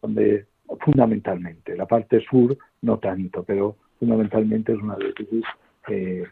donde 0.00 0.46
fundamentalmente. 0.80 1.76
La 1.76 1.86
parte 1.86 2.20
sur 2.20 2.56
no 2.82 2.98
tanto, 2.98 3.42
pero 3.42 3.76
fundamentalmente 3.98 4.72
es 4.72 4.78
una 4.78 4.96
diócesis 4.96 5.44
eh, 5.88 6.24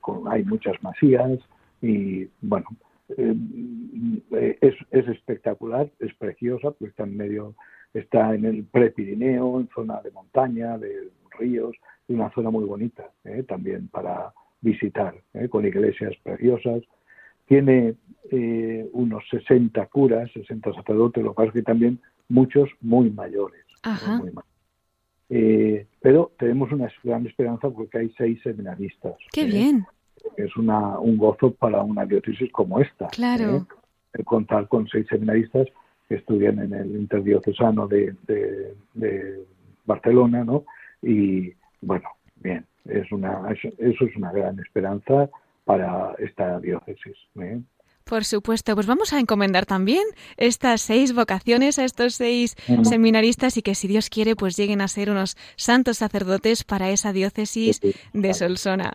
con, 0.00 0.26
hay 0.28 0.42
muchas 0.44 0.82
masías 0.82 1.38
y 1.82 2.28
bueno, 2.40 2.66
eh, 3.16 3.34
es, 4.60 4.74
es, 4.90 5.08
espectacular, 5.08 5.90
es 5.98 6.14
preciosa, 6.14 6.70
pues 6.72 6.90
está 6.90 7.04
en 7.04 7.16
medio, 7.16 7.54
está 7.92 8.34
en 8.34 8.44
el 8.44 8.64
prepirineo, 8.64 9.60
en 9.60 9.68
zona 9.74 10.00
de 10.02 10.10
montaña, 10.10 10.78
de 10.78 11.10
ríos, 11.38 11.76
y 12.08 12.14
una 12.14 12.30
zona 12.30 12.50
muy 12.50 12.64
bonita 12.64 13.10
eh, 13.24 13.44
también 13.46 13.88
para 13.88 14.32
visitar, 14.60 15.14
con 15.48 15.64
iglesias 15.66 16.14
preciosas. 16.22 16.82
Tiene 17.46 17.94
unos 18.92 19.24
60 19.30 19.86
curas, 19.86 20.30
60 20.32 20.72
sacerdotes, 20.74 21.24
lo 21.24 21.34
cual 21.34 21.48
es 21.48 21.54
que 21.54 21.62
también 21.62 21.98
muchos 22.30 22.70
muy 22.80 23.10
mayores. 23.10 23.64
Eh, 25.28 25.86
pero 26.00 26.32
tenemos 26.38 26.72
una 26.72 26.88
gran 27.04 27.26
esperanza 27.26 27.68
porque 27.70 27.98
hay 27.98 28.14
seis 28.16 28.40
seminaristas. 28.42 29.14
¡Qué 29.32 29.42
¿eh? 29.42 29.46
bien! 29.46 29.86
Es 30.36 30.56
una, 30.56 30.98
un 30.98 31.16
gozo 31.16 31.52
para 31.52 31.82
una 31.82 32.04
diócesis 32.04 32.50
como 32.52 32.80
esta. 32.80 33.08
Claro. 33.08 33.66
¿eh? 34.14 34.24
contar 34.24 34.68
con 34.68 34.88
seis 34.88 35.06
seminaristas 35.08 35.68
que 36.08 36.16
estudian 36.16 36.58
en 36.58 36.74
el 36.74 36.90
interdiocesano 36.96 37.86
de, 37.86 38.14
de, 38.26 39.44
Barcelona, 39.84 40.44
¿no? 40.44 40.64
Y 41.02 41.52
bueno, 41.80 42.08
bien, 42.36 42.64
es 42.84 43.10
una, 43.12 43.50
eso, 43.50 43.68
eso 43.78 44.04
es 44.04 44.16
una 44.16 44.32
gran 44.32 44.58
esperanza 44.58 45.30
para 45.64 46.14
esta 46.18 46.60
diócesis. 46.60 47.16
¿eh? 47.40 47.60
Por 48.10 48.24
supuesto, 48.24 48.74
pues 48.74 48.88
vamos 48.88 49.12
a 49.12 49.20
encomendar 49.20 49.66
también 49.66 50.02
estas 50.36 50.80
seis 50.80 51.14
vocaciones 51.14 51.78
a 51.78 51.84
estos 51.84 52.16
seis 52.16 52.56
seminaristas 52.82 53.56
y 53.56 53.62
que 53.62 53.76
si 53.76 53.86
Dios 53.86 54.10
quiere 54.10 54.34
pues 54.34 54.56
lleguen 54.56 54.80
a 54.80 54.88
ser 54.88 55.10
unos 55.10 55.36
santos 55.54 55.98
sacerdotes 55.98 56.64
para 56.64 56.90
esa 56.90 57.12
diócesis 57.12 57.80
de 58.12 58.34
Solsona. 58.34 58.94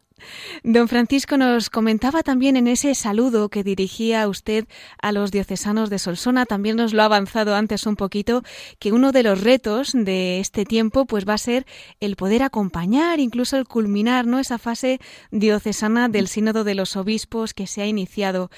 Don 0.63 0.87
Francisco 0.87 1.37
nos 1.37 1.69
comentaba 1.69 2.23
también 2.23 2.57
en 2.57 2.67
ese 2.67 2.95
saludo 2.95 3.49
que 3.49 3.63
dirigía 3.63 4.27
usted 4.27 4.65
a 5.01 5.11
los 5.11 5.31
diocesanos 5.31 5.89
de 5.89 5.99
Solsona, 5.99 6.45
también 6.45 6.77
nos 6.77 6.93
lo 6.93 7.01
ha 7.01 7.05
avanzado 7.05 7.55
antes 7.55 7.85
un 7.85 7.95
poquito, 7.95 8.41
que 8.79 8.91
uno 8.91 9.11
de 9.11 9.23
los 9.23 9.41
retos 9.41 9.91
de 9.93 10.39
este 10.39 10.65
tiempo 10.65 11.05
pues 11.05 11.27
va 11.27 11.33
a 11.33 11.37
ser 11.37 11.65
el 11.99 12.15
poder 12.15 12.43
acompañar, 12.43 13.19
incluso 13.19 13.57
el 13.57 13.67
culminar, 13.67 14.25
¿no? 14.25 14.39
esa 14.39 14.57
fase 14.57 14.99
diocesana 15.31 16.09
del 16.09 16.27
Sínodo 16.27 16.63
de 16.63 16.75
los 16.75 16.95
Obispos 16.95 17.53
que 17.53 17.67
se 17.67 17.81
ha 17.81 17.87
iniciado. 17.87 18.49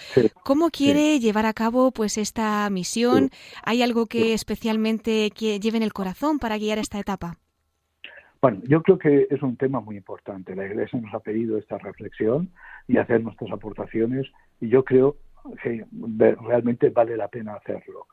¿Cómo 0.43 0.69
quiere 0.69 1.19
llevar 1.19 1.45
a 1.45 1.53
cabo 1.53 1.91
pues 1.91 2.17
esta 2.17 2.69
misión? 2.69 3.31
¿Hay 3.63 3.81
algo 3.81 4.05
que 4.05 4.33
especialmente 4.33 5.29
lleve 5.29 5.77
en 5.77 5.83
el 5.83 5.93
corazón 5.93 6.39
para 6.39 6.57
guiar 6.57 6.79
esta 6.79 6.99
etapa? 6.99 7.37
Bueno, 8.47 8.61
yo 8.65 8.81
creo 8.81 8.97
que 8.97 9.27
es 9.29 9.41
un 9.43 9.57
tema 9.57 9.81
muy 9.81 9.97
importante. 9.97 10.55
La 10.55 10.65
Iglesia 10.65 10.97
nos 11.01 11.13
ha 11.13 11.19
pedido 11.19 11.57
esta 11.57 11.77
reflexión 11.79 12.49
y 12.87 12.95
hacer 12.95 13.21
nuestras 13.21 13.51
aportaciones 13.51 14.25
y 14.61 14.69
yo 14.69 14.85
creo 14.85 15.17
que 15.61 15.85
realmente 16.45 16.89
vale 16.89 17.17
la 17.17 17.27
pena 17.27 17.55
hacerlo. 17.55 18.07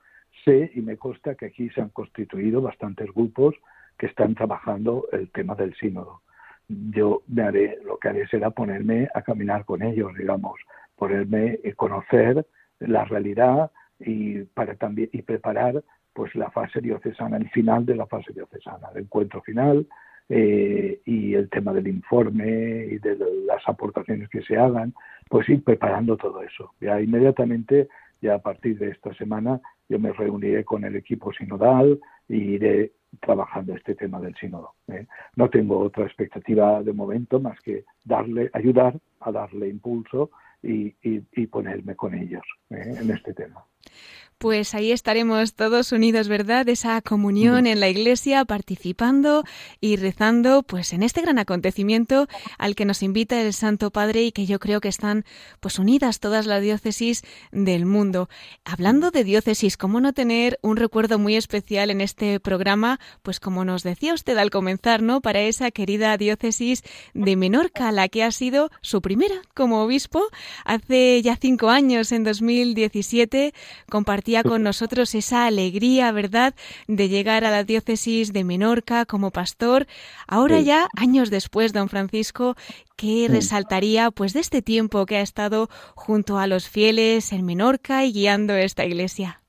Sé 0.45 0.73
y 0.75 0.81
me 0.81 0.97
consta 0.97 1.37
que 1.37 1.47
aquí 1.47 1.71
se 1.71 1.83
han 1.83 1.91
constituido 1.91 2.61
bastantes 2.61 3.15
grupos 3.15 3.55
que 3.97 4.07
están 4.07 4.35
trabajando 4.35 5.07
el 5.13 5.31
tema 5.31 5.55
del 5.55 5.73
sínodo. 5.77 6.23
Yo 6.67 7.23
me 7.29 7.43
haré, 7.43 7.79
lo 7.85 7.99
que 7.99 8.09
haré 8.09 8.27
será 8.27 8.51
ponerme 8.51 9.09
a 9.15 9.23
caminar 9.23 9.65
con 9.65 9.85
ellos, 9.85 10.17
digamos, 10.19 10.59
ponerme 10.97 11.61
a 11.65 11.75
conocer 11.77 12.45
la 12.81 13.05
realidad 13.05 13.71
y 14.01 14.43
para 14.43 14.75
también 14.75 15.11
y 15.13 15.23
preparar 15.23 15.85
pues 16.13 16.35
la 16.35 16.51
fase 16.51 16.81
diocesana, 16.81 17.37
el 17.37 17.49
final 17.51 17.87
de 17.87 17.95
la 17.95 18.07
fase 18.07 18.33
diocesana, 18.33 18.89
el 18.97 19.03
encuentro 19.03 19.41
final, 19.43 19.87
eh, 20.29 21.01
y 21.05 21.35
el 21.35 21.51
tema 21.51 21.73
del 21.73 21.89
informe 21.89 22.87
y 22.91 22.99
de 22.99 23.17
las 23.47 23.63
aportaciones 23.67 24.29
que 24.29 24.43
se 24.43 24.57
hagan, 24.57 24.95
pues 25.29 25.49
ir 25.49 25.63
preparando 25.63 26.17
todo 26.17 26.43
eso. 26.43 26.73
Ya 26.81 27.01
inmediatamente, 27.01 27.89
ya 28.21 28.35
a 28.35 28.39
partir 28.39 28.79
de 28.79 28.91
esta 28.91 29.13
semana, 29.15 29.61
yo 29.89 29.99
me 29.99 30.13
reuniré 30.13 30.65
con 30.65 30.85
el 30.85 30.97
equipo 30.97 31.33
sinodal 31.33 32.01
e 32.29 32.37
iré 32.37 32.93
trabajando 33.21 33.75
este 33.75 33.95
tema 33.95 34.21
del 34.21 34.35
sínodo. 34.37 34.75
¿eh? 34.89 35.07
No 35.37 35.51
tengo 35.51 35.79
otra 35.79 36.05
expectativa 36.05 36.83
de 36.83 36.93
momento 36.93 37.39
más 37.41 37.61
que 37.61 37.85
darle, 38.05 38.51
ayudar 38.53 38.99
a 39.21 39.31
darle 39.31 39.69
impulso 39.69 40.31
y, 40.63 40.95
y, 41.03 41.47
ponerme 41.47 41.95
con 41.95 42.15
ellos 42.15 42.43
¿eh? 42.71 42.95
en 42.99 43.11
este 43.11 43.35
tema 43.35 43.63
pues 44.45 44.75
ahí 44.75 44.93
estaremos 44.93 45.55
todos 45.55 45.93
unidos, 45.93 46.29
¿verdad? 46.29 46.69
Esa 46.69 47.01
comunión 47.01 47.67
en 47.67 47.81
la 47.81 47.89
iglesia, 47.89 48.45
participando 48.45 49.43
y 49.81 49.97
rezando, 49.97 50.63
pues 50.63 50.93
en 50.93 51.03
este 51.03 51.23
gran 51.23 51.39
acontecimiento 51.39 52.29
al 52.59 52.75
que 52.75 52.85
nos 52.85 53.03
invita 53.03 53.41
el 53.41 53.55
Santo 53.55 53.91
Padre 53.91 54.25
y 54.25 54.33
que 54.33 54.45
yo 54.45 54.59
creo 54.59 54.83
que 54.83 54.89
están 54.89 55.25
pues 55.61 55.79
unidas 55.79 56.21
todas 56.21 56.45
las 56.45 56.61
diócesis 56.61 57.23
del 57.53 57.87
mundo. 57.87 58.29
Hablando 58.67 59.11
de 59.11 59.25
diócesis, 59.25 59.79
¿cómo 59.79 60.01
no 60.01 60.13
tener 60.13 60.59
un 60.63 60.77
recuerdo 60.77 61.19
muy 61.19 61.37
especial 61.37 61.91
en 61.91 62.01
este 62.03 62.39
programa? 62.39 63.01
Pues 63.23 63.41
como 63.41 63.65
nos 63.65 63.83
decía 63.83 64.13
usted 64.13 64.37
al 64.37 64.51
comenzar, 64.51 65.01
¿no? 65.01 65.23
Para 65.23 65.41
esa 65.41 65.71
querida 65.71 66.19
diócesis 66.19 66.83
de 67.15 67.37
Menorca, 67.37 67.93
la 67.93 68.09
que 68.09 68.23
ha 68.23 68.31
sido 68.31 68.71
su 68.83 69.01
primera 69.01 69.37
como 69.55 69.83
obispo 69.83 70.23
hace 70.67 71.23
ya 71.23 71.37
cinco 71.37 71.71
años, 71.71 72.13
en 72.13 72.25
2017, 72.25 73.55
compartía 73.91 74.43
con 74.43 74.63
nosotros 74.63 75.15
esa 75.15 75.47
alegría, 75.47 76.13
¿verdad?, 76.13 76.55
de 76.89 77.09
llegar 77.09 77.45
a 77.45 77.51
la 77.51 77.65
diócesis 77.65 78.33
de 78.33 78.45
Menorca 78.45 79.07
como 79.07 79.31
pastor. 79.31 79.87
Ahora 80.27 80.61
ya, 80.61 80.89
años 80.97 81.31
después, 81.31 81.73
don 81.73 81.89
Francisco, 81.89 82.55
¿qué 82.97 83.27
resaltaría 83.31 84.11
pues 84.11 84.33
de 84.33 84.41
este 84.41 84.63
tiempo 84.63 85.07
que 85.07 85.17
ha 85.17 85.23
estado 85.23 85.69
junto 85.95 86.39
a 86.39 86.47
los 86.47 86.69
fieles 86.69 87.33
en 87.33 87.45
Menorca 87.45 88.05
y 88.05 88.13
guiando 88.13 88.55
esta 88.55 88.85
iglesia? 88.85 89.41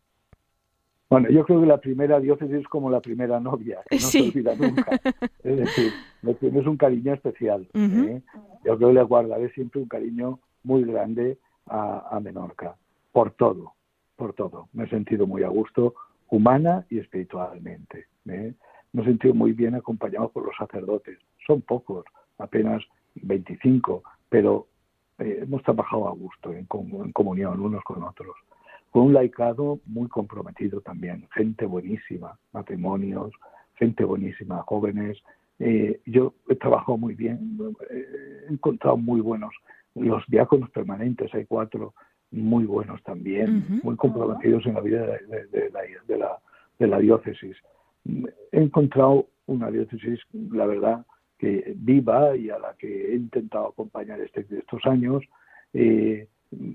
Bueno, 1.09 1.29
yo 1.29 1.45
creo 1.45 1.61
que 1.61 1.67
la 1.67 1.77
primera 1.77 2.19
diócesis 2.19 2.55
es 2.55 2.67
como 2.67 2.89
la 2.89 2.99
primera 2.99 3.39
novia, 3.39 3.79
que 3.89 3.97
no 3.97 4.01
se 4.01 4.21
olvida 4.21 4.55
nunca. 4.55 4.99
Es 5.43 5.57
decir, 5.57 5.93
me 6.23 6.33
tienes 6.33 6.65
un 6.65 6.77
cariño 6.77 7.13
especial. 7.13 7.67
¿eh? 7.73 8.21
Yo 8.65 8.77
creo 8.77 8.89
que 8.89 8.95
le 8.95 9.03
guardaré 9.03 9.49
siempre 9.51 9.81
un 9.81 9.87
cariño 9.87 10.39
muy 10.63 10.83
grande 10.83 11.37
a, 11.67 12.07
a 12.09 12.19
Menorca, 12.19 12.75
por 13.11 13.31
todo, 13.31 13.74
por 14.15 14.33
todo. 14.33 14.69
Me 14.73 14.85
he 14.85 14.89
sentido 14.89 15.27
muy 15.27 15.43
a 15.43 15.49
gusto, 15.49 15.95
humana 16.29 16.85
y 16.89 16.99
espiritualmente. 16.99 18.07
¿eh? 18.27 18.53
Me 18.93 19.01
he 19.01 19.05
sentido 19.05 19.33
muy 19.33 19.53
bien 19.53 19.75
acompañado 19.75 20.29
por 20.29 20.45
los 20.45 20.55
sacerdotes. 20.57 21.19
Son 21.45 21.61
pocos, 21.61 22.05
apenas 22.37 22.83
25, 23.15 24.03
pero 24.29 24.67
eh, 25.19 25.39
hemos 25.43 25.63
trabajado 25.63 26.07
a 26.07 26.11
gusto, 26.11 26.53
en, 26.53 26.65
comunión 26.65 27.59
unos 27.59 27.83
con 27.83 28.03
otros. 28.03 28.35
Con 28.91 29.03
un 29.03 29.13
laicado 29.13 29.79
muy 29.85 30.07
comprometido 30.07 30.81
también, 30.81 31.27
gente 31.33 31.65
buenísima, 31.65 32.37
matrimonios, 32.53 33.33
gente 33.75 34.05
buenísima, 34.05 34.61
jóvenes. 34.63 35.21
Eh, 35.59 36.01
yo 36.05 36.33
he 36.49 36.55
trabajado 36.55 36.97
muy 36.97 37.13
bien, 37.13 37.57
he 37.89 38.53
encontrado 38.53 38.97
muy 38.97 39.19
buenos. 39.21 39.53
Los 39.95 40.23
diáconos 40.27 40.69
permanentes, 40.71 41.33
hay 41.33 41.45
cuatro, 41.45 41.93
muy 42.35 42.65
buenos 42.65 43.01
también, 43.03 43.81
muy 43.83 43.95
comprometidos 43.95 44.65
en 44.65 44.73
la 44.75 44.81
vida 44.81 45.05
de, 45.05 45.69
la, 46.17 46.39
de, 46.77 46.87
la, 46.87 46.99
diócesis. 46.99 47.55
He 48.51 48.61
encontrado 48.61 49.27
una 49.47 49.71
diócesis, 49.71 50.19
la 50.51 50.65
verdad, 50.65 51.05
que 51.37 51.73
viva 51.77 52.35
y 52.35 52.49
a 52.49 52.59
la 52.59 52.73
que 52.77 53.11
he 53.11 53.15
intentado 53.15 53.67
acompañar 53.67 54.19
este, 54.19 54.45
estos 54.51 54.85
años. 54.85 55.23
Eh, 55.73 56.27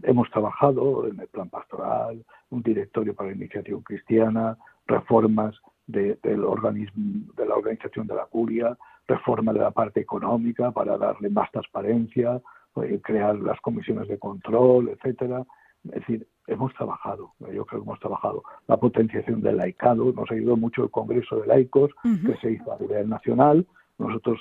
hemos 0.02 0.30
trabajado 0.30 1.06
en 1.06 1.20
el 1.20 1.28
plan 1.28 1.48
pastoral, 1.48 2.24
un 2.50 2.62
directorio 2.62 3.14
para 3.14 3.30
la 3.30 3.36
iniciativa 3.36 3.78
cristiana, 3.84 4.56
reformas 4.86 5.54
del 5.86 6.44
organismo, 6.44 7.32
de 7.36 7.46
la 7.46 7.56
organización 7.56 8.06
de 8.06 8.14
la 8.14 8.26
curia, 8.26 8.76
reforma 9.06 9.52
de 9.52 9.60
la 9.60 9.70
parte 9.72 10.00
económica 10.00 10.70
para 10.70 10.96
darle 10.96 11.30
más 11.30 11.50
transparencia, 11.50 12.40
eh, 12.82 13.00
crear 13.02 13.36
las 13.36 13.60
comisiones 13.60 14.08
de 14.08 14.18
control, 14.18 14.88
etcétera. 14.90 15.44
Es 15.84 16.00
decir, 16.00 16.26
hemos 16.46 16.74
trabajado, 16.74 17.32
yo 17.40 17.64
creo 17.64 17.80
que 17.80 17.88
hemos 17.88 18.00
trabajado 18.00 18.42
la 18.66 18.76
potenciación 18.76 19.40
del 19.40 19.56
laicado, 19.56 20.12
nos 20.12 20.30
ayudó 20.30 20.56
mucho 20.56 20.82
el 20.84 20.90
Congreso 20.90 21.36
de 21.36 21.46
Laicos 21.46 21.92
que 22.02 22.36
se 22.36 22.52
hizo 22.52 22.72
a 22.72 22.78
nivel 22.78 23.08
nacional, 23.08 23.66
nosotros 23.98 24.40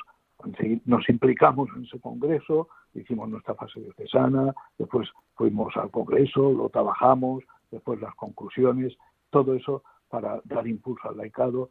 nos 0.86 1.10
implicamos 1.10 1.70
en 1.76 1.86
ese 1.86 2.00
Congreso, 2.00 2.70
hicimos 2.94 3.30
nuestra 3.30 3.56
fase 3.56 3.80
diocesana, 3.80 4.54
después 4.78 5.08
fuimos 5.36 5.76
al 5.78 5.92
Congreso, 5.92 6.52
lo 6.52 6.70
trabajamos, 6.70 7.44
después 7.72 8.02
las 8.02 8.16
conclusiones, 8.16 8.98
todo 9.30 9.54
eso 9.54 9.84
para 10.10 10.42
dar 10.46 10.68
impulso 10.68 11.10
al 11.10 11.18
laicado. 11.18 11.70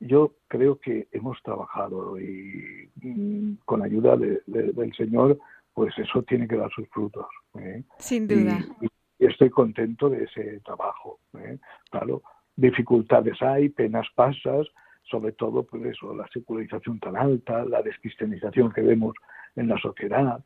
Yo 0.00 0.32
creo 0.48 0.78
que 0.78 1.08
hemos 1.12 1.42
trabajado 1.42 2.18
y 2.18 2.88
mm, 3.02 3.58
con 3.64 3.82
ayuda 3.82 4.16
del 4.16 4.92
Señor 4.96 5.38
pues 5.76 5.92
eso 5.98 6.22
tiene 6.22 6.48
que 6.48 6.56
dar 6.56 6.70
sus 6.70 6.88
frutos. 6.88 7.26
¿eh? 7.58 7.84
Sin 7.98 8.26
duda. 8.26 8.60
Y, 8.80 8.88
estoy 9.18 9.50
contento 9.50 10.08
de 10.08 10.24
ese 10.24 10.60
trabajo. 10.60 11.20
¿eh? 11.38 11.58
Claro, 11.90 12.22
dificultades 12.56 13.42
hay, 13.42 13.68
penas 13.68 14.06
pasas, 14.14 14.66
sobre 15.02 15.32
todo 15.32 15.64
por 15.64 15.82
pues 15.82 15.94
eso, 15.94 16.14
la 16.14 16.26
secularización 16.28 16.98
tan 16.98 17.14
alta, 17.14 17.66
la 17.66 17.82
descristianización 17.82 18.72
que 18.72 18.80
vemos 18.80 19.14
en 19.54 19.68
la 19.68 19.78
sociedad, 19.78 20.42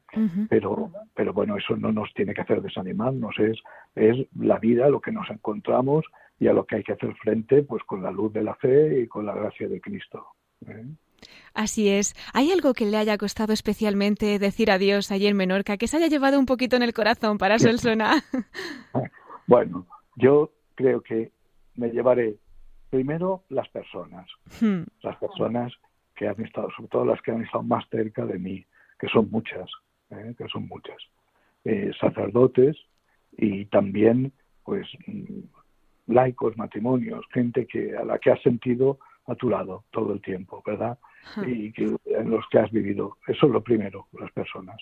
pero, 0.48 0.90
pero 1.14 1.32
bueno, 1.32 1.56
eso 1.56 1.76
no 1.76 1.92
nos 1.92 2.12
tiene 2.14 2.34
que 2.34 2.40
hacer 2.40 2.60
desanimarnos, 2.60 3.38
es, 3.38 3.58
es 3.94 4.16
la 4.36 4.58
vida, 4.58 4.88
lo 4.88 5.00
que 5.00 5.12
nos 5.12 5.30
encontramos 5.30 6.04
y 6.40 6.48
a 6.48 6.52
lo 6.52 6.64
que 6.64 6.76
hay 6.76 6.82
que 6.82 6.92
hacer 6.92 7.14
frente 7.16 7.62
pues 7.62 7.84
con 7.84 8.02
la 8.02 8.10
luz 8.10 8.32
de 8.32 8.42
la 8.42 8.54
fe 8.56 9.02
y 9.02 9.06
con 9.06 9.26
la 9.26 9.34
gracia 9.34 9.68
de 9.68 9.80
Cristo. 9.80 10.26
¿eh? 10.66 10.86
Así 11.54 11.88
es. 11.88 12.14
¿Hay 12.33 12.52
algo 12.52 12.74
que 12.74 12.87
le 12.87 12.96
haya 12.96 13.18
costado 13.18 13.52
especialmente 13.52 14.38
decir 14.38 14.70
adiós 14.70 15.11
allí 15.11 15.26
en 15.26 15.37
Menorca, 15.37 15.76
que 15.76 15.88
se 15.88 15.96
haya 15.96 16.06
llevado 16.06 16.38
un 16.38 16.46
poquito 16.46 16.76
en 16.76 16.83
el 16.83 16.94
corazón 16.94 17.38
para 17.38 17.59
Solsona? 17.59 18.22
bueno, 19.46 19.87
yo 20.16 20.50
creo 20.74 21.00
que 21.00 21.30
me 21.76 21.90
llevaré 21.90 22.37
primero 22.90 23.44
las 23.48 23.68
personas, 23.68 24.26
hmm. 24.61 24.83
las 25.02 25.16
personas 25.16 25.72
que 26.14 26.28
han 26.28 26.40
estado, 26.44 26.68
sobre 26.76 26.88
todo 26.88 27.04
las 27.04 27.22
que 27.22 27.30
han 27.30 27.42
estado 27.42 27.62
más 27.62 27.88
cerca 27.88 28.26
de 28.26 28.38
mí, 28.38 28.64
que 28.98 29.09
son 29.09 29.30
muchas, 29.30 29.70
¿eh? 30.11 30.35
que 30.37 30.46
son 30.48 30.68
muchas, 30.68 30.98
eh, 31.64 31.92
sacerdotes 31.98 32.76
y 33.38 33.64
también, 33.66 34.33
pues, 34.64 34.87
mm, 35.06 36.12
laicos, 36.12 36.56
matrimonios, 36.56 37.24
gente 37.33 37.66
que 37.66 37.96
a 37.96 38.04
la 38.04 38.18
que 38.18 38.30
has 38.30 38.42
sentido 38.42 38.98
a 39.30 39.34
tu 39.34 39.48
lado 39.48 39.84
todo 39.90 40.12
el 40.12 40.20
tiempo, 40.20 40.62
¿verdad? 40.66 40.98
Y 41.46 41.72
que, 41.72 41.96
en 42.06 42.30
los 42.30 42.44
que 42.50 42.58
has 42.58 42.70
vivido. 42.70 43.18
Eso 43.26 43.46
es 43.46 43.52
lo 43.52 43.62
primero, 43.62 44.08
las 44.18 44.32
personas. 44.32 44.80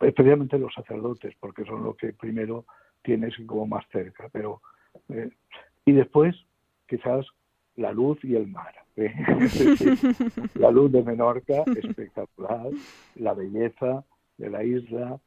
Especialmente 0.00 0.58
los 0.58 0.74
sacerdotes, 0.74 1.34
porque 1.38 1.64
son 1.64 1.84
lo 1.84 1.94
que 1.94 2.12
primero 2.12 2.66
tienes 3.02 3.34
como 3.46 3.66
más 3.66 3.84
cerca. 3.92 4.28
Pero, 4.32 4.60
eh, 5.08 5.30
y 5.84 5.92
después, 5.92 6.34
quizás, 6.86 7.26
la 7.76 7.92
luz 7.92 8.18
y 8.24 8.36
el 8.36 8.46
mar. 8.48 8.74
¿eh? 8.96 9.14
la 10.54 10.70
luz 10.70 10.92
de 10.92 11.02
Menorca, 11.02 11.64
espectacular, 11.76 12.68
la 13.16 13.34
belleza 13.34 14.04
de 14.36 14.50
la 14.50 14.64
isla, 14.64 15.18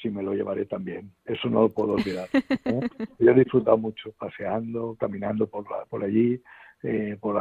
si 0.00 0.10
me 0.10 0.22
lo 0.22 0.34
llevaré 0.34 0.66
también. 0.66 1.12
Eso 1.24 1.48
no 1.48 1.62
lo 1.62 1.68
puedo 1.70 1.92
olvidar. 1.92 2.28
¿eh? 2.32 2.88
Yo 3.18 3.30
he 3.30 3.34
disfrutado 3.34 3.78
mucho 3.78 4.12
paseando, 4.12 4.96
caminando 4.98 5.46
por, 5.46 5.64
por 5.88 6.04
allí, 6.04 6.42
eh, 6.82 7.16
por 7.20 7.34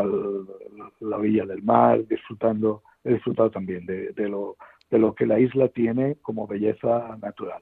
la, 1.01 1.17
villa 1.17 1.45
del 1.45 1.61
mar, 1.63 2.05
disfrutando, 2.07 2.83
he 3.03 3.13
disfrutado 3.13 3.51
también 3.51 3.85
de, 3.85 4.11
de, 4.13 4.29
lo, 4.29 4.57
de 4.89 4.99
lo 4.99 5.13
que 5.13 5.25
la 5.25 5.39
isla 5.39 5.67
tiene 5.69 6.17
como 6.21 6.47
belleza 6.47 7.17
natural. 7.21 7.61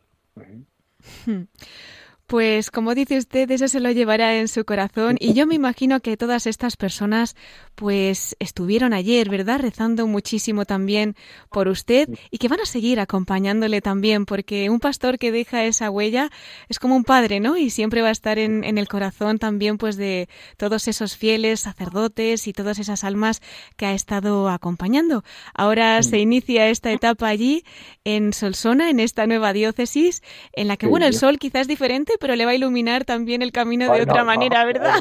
Pues 2.28 2.72
como 2.72 2.96
dice 2.96 3.18
usted, 3.18 3.52
eso 3.52 3.68
se 3.68 3.80
lo 3.80 3.92
llevará 3.92 4.40
en 4.40 4.48
su 4.48 4.64
corazón 4.64 5.18
y 5.20 5.34
yo 5.34 5.46
me 5.46 5.56
imagino 5.56 6.00
que 6.00 6.18
todas 6.18 6.48
estas 6.48 6.78
personas 6.78 7.36
pues 7.76 8.36
estuvieron 8.40 8.94
ayer, 8.94 9.30
¿verdad? 9.30 9.60
Rezando 9.60 10.08
muchísimo 10.08 10.66
también 10.66 11.16
por 11.50 11.68
usted 11.68 12.10
y 12.32 12.38
que 12.38 12.48
van 12.48 12.60
a 12.60 12.66
seguir 12.66 13.00
acompañándole 13.00 13.82
también 13.82 14.26
porque 14.26 14.70
un 14.70 14.80
pastor 14.80 15.18
que 15.18 15.32
deja 15.32 15.64
esa 15.64 15.90
huella 15.90 16.30
es 16.70 16.80
como 16.80 16.96
un 16.96 17.04
padre, 17.04 17.40
¿no? 17.40 17.58
Y 17.58 17.70
siempre 17.70 18.02
va 18.02 18.10
a 18.10 18.12
estar 18.12 18.40
en, 18.40 18.64
el 18.64 18.88
corazón 18.88 19.40
también 19.40 19.78
pues 19.78 19.98
de 19.98 20.30
todos 20.58 20.88
esos 20.88 21.16
fieles 21.18 21.62
sacerdotes 21.62 22.48
y 22.48 22.54
todas 22.54 22.80
esas 22.80 23.04
almas 23.04 23.42
que 23.76 23.86
ha 23.86 23.94
estado 23.94 24.50
acompañando. 24.50 25.24
Ahora 25.54 26.02
se 26.04 26.20
inicia 26.20 26.70
esta 26.70 26.92
etapa 26.92 27.28
allí 27.28 27.64
en 28.04 28.34
Solsona, 28.34 28.90
en 28.90 29.00
esta 29.00 29.28
nueva 29.28 29.54
diócesis 29.54 30.22
en 30.54 30.68
la 30.68 30.78
que, 30.78 30.88
bueno, 30.88 31.06
el 31.06 31.14
sol 31.14 31.40
quizás 31.40 31.62
es 31.62 31.68
diferente 31.68 32.14
pero 32.20 32.36
le 32.36 32.46
va 32.46 32.52
a 32.52 32.56
iluminar 32.56 33.06
también 33.06 33.42
el 33.42 33.52
camino 33.52 33.92
de 33.92 34.02
otra 34.02 34.24
manera, 34.24 34.66
¿verdad? 34.66 35.00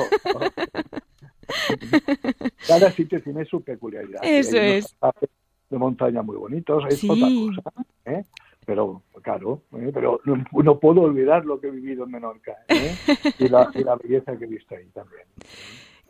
Cada 2.66 2.90
sitio 2.90 3.22
tiene 3.22 3.44
su 3.44 3.62
peculiaridad. 3.62 4.20
Eso 4.22 4.56
es. 4.56 4.96
De 5.70 5.78
montaña 5.78 6.22
muy 6.22 6.36
bonitos, 6.36 6.84
es 6.88 7.02
otra 7.04 7.28
cosa. 7.28 7.84
¿eh? 8.04 8.24
Pero, 8.66 9.02
claro, 9.22 9.62
¿eh? 9.72 9.90
pero 9.92 10.20
no, 10.24 10.78
puedo 10.78 11.00
olvidar 11.00 11.44
lo 11.44 11.58
que 11.60 11.68
he 11.68 11.70
vivido 11.70 12.04
en 12.04 12.10
Menorca 12.12 12.58
¿eh? 12.68 12.94
y, 13.38 13.48
la, 13.48 13.70
y 13.74 13.82
la 13.82 13.96
belleza 13.96 14.36
que 14.36 14.44
he 14.44 14.48
visto 14.48 14.74
ahí 14.76 14.86
también. 14.94 15.24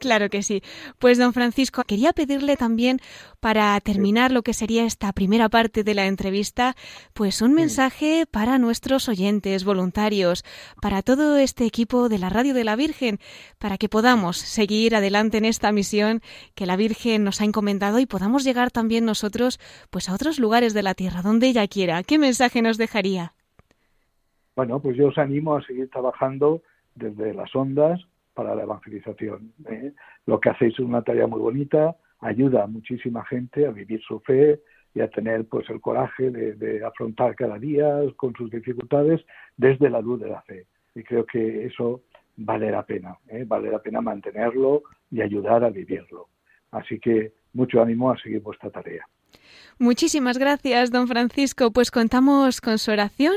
Claro 0.03 0.31
que 0.31 0.43
sí. 0.43 0.63
Pues 0.99 1.17
don 1.17 1.33
Francisco, 1.33 1.85
quería 1.85 2.13
pedirle 2.13 2.57
también 2.57 2.99
para 3.39 3.79
terminar 3.81 4.33
lo 4.33 4.43
que 4.43 4.53
sería 4.53 4.85
esta 4.85 5.13
primera 5.13 5.49
parte 5.49 5.85
de 5.85 5.95
la 5.95 6.09
entrevista, 6.09 6.75
pues 7.15 7.41
un 7.41 7.55
mensaje 7.55 8.27
para 8.29 8.59
nuestros 8.59 9.09
oyentes, 9.09 9.65
voluntarios, 9.65 10.43
para 10.81 11.03
todo 11.03 11.37
este 11.37 11.67
equipo 11.67 12.09
de 12.09 12.19
la 12.19 12.31
Radio 12.31 12.53
de 12.53 12.65
la 12.65 12.75
Virgen, 12.75 13.21
para 13.61 13.79
que 13.79 13.89
podamos 13.89 14.39
seguir 14.39 14.97
adelante 14.97 15.39
en 15.39 15.45
esta 15.45 15.71
misión 15.71 16.21
que 16.57 16.67
la 16.67 16.75
Virgen 16.75 17.23
nos 17.23 17.41
ha 17.41 17.45
encomendado 17.45 18.01
y 18.01 18.07
podamos 18.07 18.43
llegar 18.43 18.73
también 18.73 19.05
nosotros 19.05 19.61
pues 19.91 20.09
a 20.09 20.15
otros 20.15 20.41
lugares 20.41 20.75
de 20.75 20.83
la 20.83 20.95
tierra 20.95 21.23
donde 21.23 21.47
ella 21.47 21.69
quiera. 21.69 22.03
¿Qué 22.03 22.19
mensaje 22.19 22.61
nos 22.61 22.77
dejaría? 22.77 23.35
Bueno, 24.57 24.81
pues 24.81 24.97
yo 24.97 25.07
os 25.07 25.19
animo 25.19 25.55
a 25.55 25.63
seguir 25.65 25.89
trabajando 25.91 26.61
desde 26.97 27.35
las 27.35 27.55
ondas 27.55 28.01
para 28.35 28.55
la 28.55 28.63
evangelización. 28.63 29.53
¿eh? 29.69 29.93
Lo 30.27 30.41
que 30.41 30.51
hacéis 30.51 30.75
es 30.75 30.81
una 30.81 31.03
tarea 31.03 31.27
muy 31.27 31.41
bonita, 31.41 31.97
ayuda 32.21 32.65
a 32.65 32.67
muchísima 32.67 33.25
gente 33.25 33.67
a 33.67 33.71
vivir 33.71 34.01
su 34.03 34.21
fe 34.21 34.61
y 34.95 35.01
a 35.01 35.09
tener 35.09 35.47
pues 35.47 35.69
el 35.71 35.81
coraje 35.81 36.31
de, 36.31 36.85
afrontar 36.85 37.35
cada 37.35 37.59
día 37.59 38.01
con 38.17 38.35
sus 38.35 38.51
dificultades 38.51 39.21
desde 39.57 39.89
la 39.91 40.01
luz 40.01 40.21
de 40.21 40.29
la 40.29 40.43
fe. 40.43 40.67
Y 40.95 41.03
creo 41.03 41.25
que 41.25 41.67
eso 41.67 42.03
vale 42.37 42.71
la 42.71 42.85
pena, 42.85 43.17
¿eh? 43.29 43.45
vale 43.47 43.71
la 43.71 43.81
pena 43.81 44.01
mantenerlo 44.01 44.83
y 45.11 45.21
ayudar 45.21 45.65
a 45.65 45.71
vivirlo. 45.71 46.29
Así 46.71 46.99
que 46.99 47.33
mucho 47.53 47.83
ánimo 47.83 48.11
a 48.11 48.19
seguir 48.19 48.41
vuestra 48.41 48.71
tarea. 48.71 49.07
Muchísimas 49.79 50.39
gracias, 50.39 50.91
don 50.91 51.09
Francisco. 51.09 51.73
Pues 51.73 51.91
contamos 51.91 52.61
con 52.61 52.79
su 52.79 52.91
oración 52.91 53.35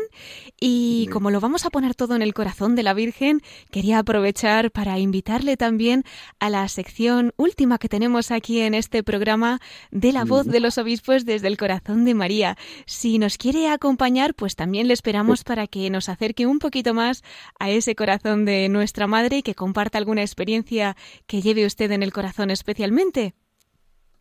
y 0.60 1.08
como 1.12 1.32
lo 1.32 1.39
vamos 1.39 1.65
a 1.65 1.69
poner 1.69 1.95
todo 1.95 2.15
en 2.15 2.21
el 2.21 2.34
corazón 2.34 2.75
de 2.75 2.84
la 2.84 2.93
Virgen, 2.93 3.41
quería 3.71 3.99
aprovechar 3.99 4.69
para 4.69 4.99
invitarle 4.99 5.58
también 5.58 6.04
a 6.39 6.49
la 6.49 6.67
sección 6.67 7.34
última 7.38 7.78
que 7.78 7.89
tenemos 7.89 8.32
aquí 8.32 8.60
en 8.60 8.73
este 8.73 9.01
programa 9.01 9.60
de 9.91 10.12
la 10.12 10.25
voz 10.25 10.45
de 10.45 10.60
los 10.60 10.78
obispos 10.78 11.25
desde 11.25 11.47
el 11.47 11.58
corazón 11.58 12.06
de 12.06 12.13
María. 12.13 12.58
Si 12.86 13.17
nos 13.17 13.38
quiere 13.38 13.69
acompañar, 13.69 14.36
pues 14.36 14.56
también 14.56 14.88
le 14.88 14.93
esperamos 14.93 15.43
para 15.43 15.67
que 15.67 15.89
nos 15.89 16.10
acerque 16.10 16.45
un 16.45 16.60
poquito 16.60 16.93
más 16.93 17.23
a 17.60 17.69
ese 17.71 17.95
corazón 17.95 18.45
de 18.45 18.69
nuestra 18.69 19.08
Madre 19.08 19.38
y 19.38 19.41
que 19.41 19.56
comparta 19.56 19.97
alguna 19.97 20.21
experiencia 20.21 20.95
que 21.28 21.41
lleve 21.41 21.65
usted 21.65 21.91
en 21.91 22.04
el 22.04 22.13
corazón 22.13 22.51
especialmente. 22.51 23.34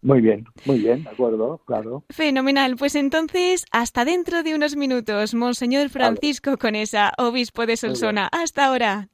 Muy 0.04 0.20
bien, 0.20 0.44
muy 0.66 0.78
bien, 0.80 1.02
de 1.02 1.08
acuerdo, 1.08 1.62
claro. 1.64 2.04
Fenomenal. 2.10 2.76
Pues 2.76 2.94
entonces, 2.94 3.64
hasta 3.70 4.04
dentro 4.04 4.42
de 4.42 4.54
unos 4.54 4.76
minutos, 4.76 5.32
Monseñor 5.32 5.88
Francisco 5.88 6.58
Conesa, 6.58 7.14
obispo 7.16 7.64
de 7.64 7.78
Solsona. 7.78 8.28
Hasta 8.30 8.66
ahora. 8.66 9.08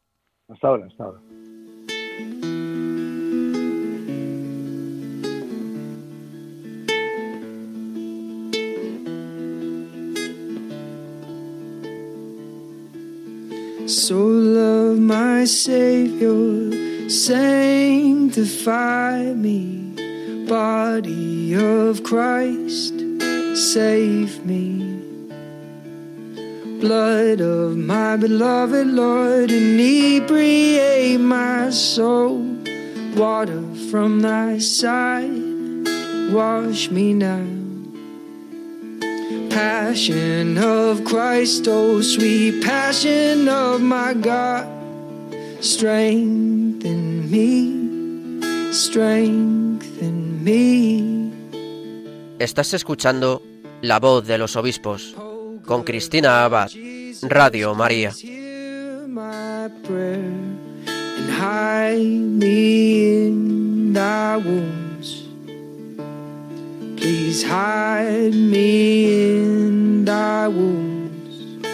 Hasta 0.49 0.67
ahora, 0.67 0.87
hasta 0.87 1.05
ahora. 1.05 1.21
So 13.87 14.17
love 14.17 14.99
my 14.99 15.47
Savior, 15.47 16.73
sanctify 17.09 18.43
me. 19.37 19.90
Body 20.51 21.55
of 21.55 22.03
Christ, 22.03 22.93
save 23.55 24.45
me. 24.45 25.01
Blood 26.81 27.41
of 27.41 27.77
my 27.77 28.17
beloved 28.17 28.89
Lord, 28.89 29.53
inebriate 29.53 31.21
my 31.21 31.71
soul. 31.71 32.45
Water 33.15 33.63
from 33.93 34.23
thy 34.23 34.59
side, 34.59 35.31
wash 36.33 36.91
me 36.91 37.15
now. 37.15 37.47
Passion 39.51 40.59
of 40.59 41.05
Christ, 41.05 41.69
oh 41.69 42.01
sweet 42.01 42.65
passion 42.65 43.49
of 43.49 43.81
my 43.83 44.15
God, 44.15 44.67
strengthen 45.61 47.31
me, 47.31 47.90
strengthen 48.73 50.45
me. 50.45 51.31
Estás 52.39 52.73
escuchando 52.75 53.43
La 53.83 53.99
voz 53.99 54.27
de 54.27 54.39
los 54.39 54.57
obispos 54.57 55.15
con 55.65 55.83
Cristina 55.85 56.45
Abad, 56.45 56.71
Radio 57.23 57.75
María. 57.75 58.13
Please 66.97 67.43
hide 67.43 68.35
me 68.35 69.37
in 69.37 70.05
thy 70.05 70.49
wounds. 70.49 71.65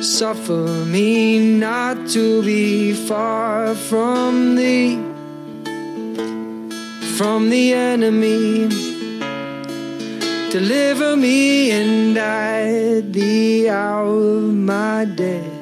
Suffer 0.00 0.84
me 0.86 1.58
not 1.58 2.08
to 2.10 2.42
be 2.42 2.92
far 2.92 3.74
from 3.74 4.54
thee. 4.54 5.09
From 7.20 7.50
the 7.50 7.74
enemy. 7.74 8.66
Deliver 10.50 11.18
me 11.18 11.70
and 11.70 12.16
at 12.16 13.12
the 13.12 13.68
hour 13.68 14.38
of 14.38 14.54
my 14.54 15.04
death. 15.04 15.59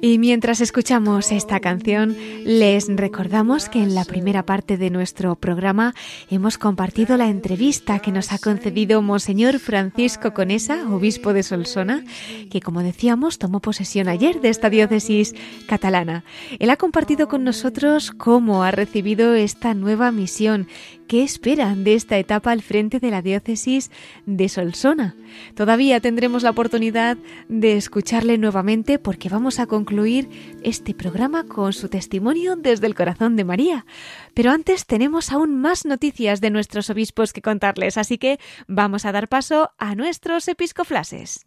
Y 0.00 0.18
mientras 0.18 0.60
escuchamos 0.60 1.32
esta 1.32 1.58
canción, 1.58 2.16
les 2.44 2.86
recordamos 2.88 3.68
que 3.68 3.82
en 3.82 3.96
la 3.96 4.04
primera 4.04 4.44
parte 4.44 4.76
de 4.76 4.90
nuestro 4.90 5.34
programa 5.34 5.92
hemos 6.30 6.56
compartido 6.56 7.16
la 7.16 7.26
entrevista 7.26 7.98
que 7.98 8.12
nos 8.12 8.30
ha 8.30 8.38
concedido 8.38 9.02
Monseñor 9.02 9.58
Francisco 9.58 10.34
Conesa, 10.34 10.88
obispo 10.88 11.32
de 11.32 11.42
Solsona, 11.42 12.04
que 12.48 12.60
como 12.60 12.82
decíamos 12.82 13.38
tomó 13.38 13.60
posesión 13.60 14.08
ayer 14.08 14.40
de 14.40 14.50
esta 14.50 14.70
diócesis 14.70 15.34
catalana. 15.66 16.22
Él 16.60 16.70
ha 16.70 16.76
compartido 16.76 17.26
con 17.26 17.42
nosotros 17.42 18.12
cómo 18.12 18.62
ha 18.62 18.70
recibido 18.70 19.34
esta 19.34 19.74
nueva 19.74 20.12
misión 20.12 20.68
¿Qué 21.08 21.22
esperan 21.22 21.84
de 21.84 21.94
esta 21.94 22.18
etapa 22.18 22.52
al 22.52 22.60
frente 22.60 23.00
de 23.00 23.10
la 23.10 23.22
diócesis 23.22 23.90
de 24.26 24.46
Solsona? 24.50 25.16
Todavía 25.54 26.00
tendremos 26.00 26.42
la 26.42 26.50
oportunidad 26.50 27.16
de 27.48 27.78
escucharle 27.78 28.36
nuevamente 28.36 28.98
porque 28.98 29.30
vamos 29.30 29.58
a 29.58 29.66
concluir 29.66 30.28
este 30.62 30.92
programa 30.92 31.44
con 31.44 31.72
su 31.72 31.88
testimonio 31.88 32.56
desde 32.56 32.86
el 32.86 32.94
corazón 32.94 33.36
de 33.36 33.44
María. 33.44 33.86
Pero 34.34 34.50
antes 34.50 34.84
tenemos 34.84 35.32
aún 35.32 35.58
más 35.58 35.86
noticias 35.86 36.42
de 36.42 36.50
nuestros 36.50 36.90
obispos 36.90 37.32
que 37.32 37.40
contarles, 37.40 37.96
así 37.96 38.18
que 38.18 38.38
vamos 38.66 39.06
a 39.06 39.12
dar 39.12 39.28
paso 39.28 39.70
a 39.78 39.94
nuestros 39.94 40.46
episcoflases. 40.46 41.46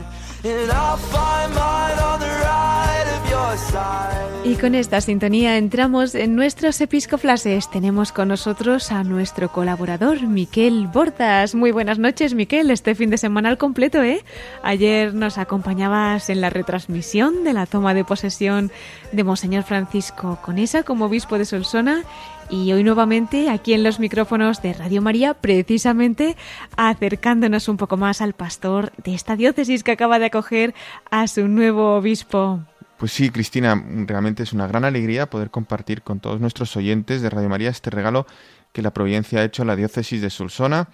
Y 4.43 4.55
con 4.55 4.73
esta 4.73 4.99
sintonía 5.01 5.57
entramos 5.57 6.15
en 6.15 6.35
nuestros 6.35 6.81
episcoflases. 6.81 7.69
Tenemos 7.69 8.11
con 8.11 8.29
nosotros 8.29 8.91
a 8.91 9.03
nuestro 9.03 9.51
colaborador, 9.51 10.23
Miquel 10.23 10.87
Bordas. 10.87 11.53
Muy 11.53 11.71
buenas 11.71 11.99
noches, 11.99 12.33
Miquel. 12.33 12.71
Este 12.71 12.95
fin 12.95 13.11
de 13.11 13.17
semana 13.17 13.49
al 13.49 13.59
completo, 13.59 14.01
¿eh? 14.01 14.25
Ayer 14.63 15.13
nos 15.13 15.37
acompañabas 15.37 16.29
en 16.31 16.41
la 16.41 16.49
retransmisión 16.49 17.43
de 17.43 17.53
la 17.53 17.67
toma 17.67 17.93
de 17.93 18.03
posesión 18.03 18.71
de 19.11 19.23
Monseñor 19.23 19.63
Francisco 19.63 20.39
Conesa 20.41 20.81
como 20.81 21.05
obispo 21.05 21.37
de 21.37 21.45
Solsona 21.45 22.03
y 22.51 22.73
hoy 22.73 22.83
nuevamente 22.83 23.49
aquí 23.49 23.73
en 23.73 23.81
los 23.81 23.99
micrófonos 23.99 24.61
de 24.61 24.73
Radio 24.73 25.01
María, 25.01 25.33
precisamente 25.33 26.35
acercándonos 26.75 27.69
un 27.69 27.77
poco 27.77 27.95
más 27.95 28.21
al 28.21 28.33
pastor 28.33 28.91
de 29.03 29.15
esta 29.15 29.37
diócesis 29.37 29.83
que 29.83 29.93
acaba 29.93 30.19
de 30.19 30.25
acoger 30.25 30.75
a 31.09 31.27
su 31.27 31.47
nuevo 31.47 31.95
obispo. 31.95 32.59
Pues 32.97 33.13
sí, 33.13 33.29
Cristina, 33.29 33.81
realmente 34.05 34.43
es 34.43 34.53
una 34.53 34.67
gran 34.67 34.83
alegría 34.83 35.29
poder 35.29 35.49
compartir 35.49 36.01
con 36.01 36.19
todos 36.19 36.41
nuestros 36.41 36.75
oyentes 36.75 37.21
de 37.21 37.29
Radio 37.29 37.49
María 37.49 37.69
este 37.69 37.89
regalo 37.89 38.27
que 38.73 38.81
la 38.81 38.91
Providencia 38.91 39.39
ha 39.39 39.43
hecho 39.43 39.63
a 39.63 39.65
la 39.65 39.75
diócesis 39.75 40.21
de 40.21 40.29
Solsona, 40.29 40.89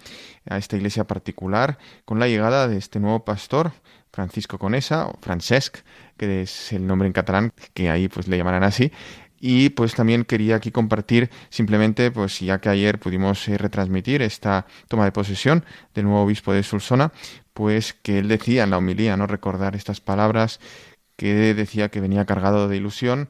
a 0.48 0.58
esta 0.58 0.76
iglesia 0.76 1.04
particular, 1.04 1.78
con 2.04 2.18
la 2.18 2.28
llegada 2.28 2.68
de 2.68 2.76
este 2.76 3.00
nuevo 3.00 3.24
pastor, 3.24 3.72
Francisco 4.12 4.58
Conesa, 4.58 5.06
o 5.06 5.18
Francesc, 5.20 5.78
que 6.16 6.42
es 6.42 6.72
el 6.72 6.86
nombre 6.86 7.06
en 7.06 7.12
catalán, 7.12 7.52
que 7.74 7.90
ahí 7.90 8.08
pues 8.08 8.26
le 8.26 8.36
llamarán 8.36 8.64
así, 8.64 8.90
y 9.40 9.70
pues 9.70 9.94
también 9.94 10.24
quería 10.24 10.56
aquí 10.56 10.70
compartir 10.70 11.30
simplemente, 11.48 12.10
pues 12.10 12.40
ya 12.40 12.60
que 12.60 12.68
ayer 12.68 12.98
pudimos 12.98 13.46
eh, 13.48 13.58
retransmitir 13.58 14.22
esta 14.22 14.66
toma 14.88 15.04
de 15.04 15.12
posesión 15.12 15.64
del 15.94 16.06
nuevo 16.06 16.22
obispo 16.22 16.52
de 16.52 16.62
Solsona, 16.62 17.12
pues 17.54 17.92
que 17.92 18.18
él 18.18 18.28
decía 18.28 18.64
en 18.64 18.70
la 18.70 18.78
homilía, 18.78 19.16
¿no? 19.16 19.26
Recordar 19.26 19.76
estas 19.76 20.00
palabras 20.00 20.60
que 21.16 21.54
decía 21.54 21.88
que 21.88 22.00
venía 22.00 22.24
cargado 22.26 22.68
de 22.68 22.76
ilusión, 22.76 23.28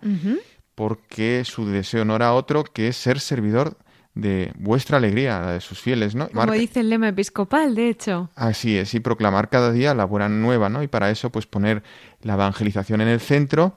porque 0.75 1.45
su 1.45 1.67
deseo 1.67 2.05
no 2.05 2.17
era 2.17 2.35
otro 2.35 2.65
que 2.65 2.93
ser 2.93 3.19
servidor 3.21 3.79
de 4.15 4.53
vuestra 4.59 4.97
alegría, 4.97 5.41
la 5.41 5.53
de 5.53 5.61
sus 5.61 5.81
fieles, 5.81 6.15
¿no? 6.15 6.29
Como 6.29 6.53
dice 6.53 6.81
el 6.81 6.91
lema 6.91 7.09
episcopal, 7.09 7.75
de 7.77 7.89
hecho. 7.89 8.31
Así 8.35 8.77
es, 8.77 8.93
y 8.95 9.01
proclamar 9.01 9.49
cada 9.49 9.71
día 9.71 9.95
la 9.95 10.05
buena 10.05 10.29
nueva, 10.29 10.69
¿no? 10.69 10.83
Y 10.83 10.89
para 10.89 11.11
eso, 11.11 11.31
pues 11.31 11.47
poner 11.47 11.85
la 12.23 12.35
evangelización 12.35 13.01
en 13.01 13.09
el 13.09 13.21
centro, 13.21 13.77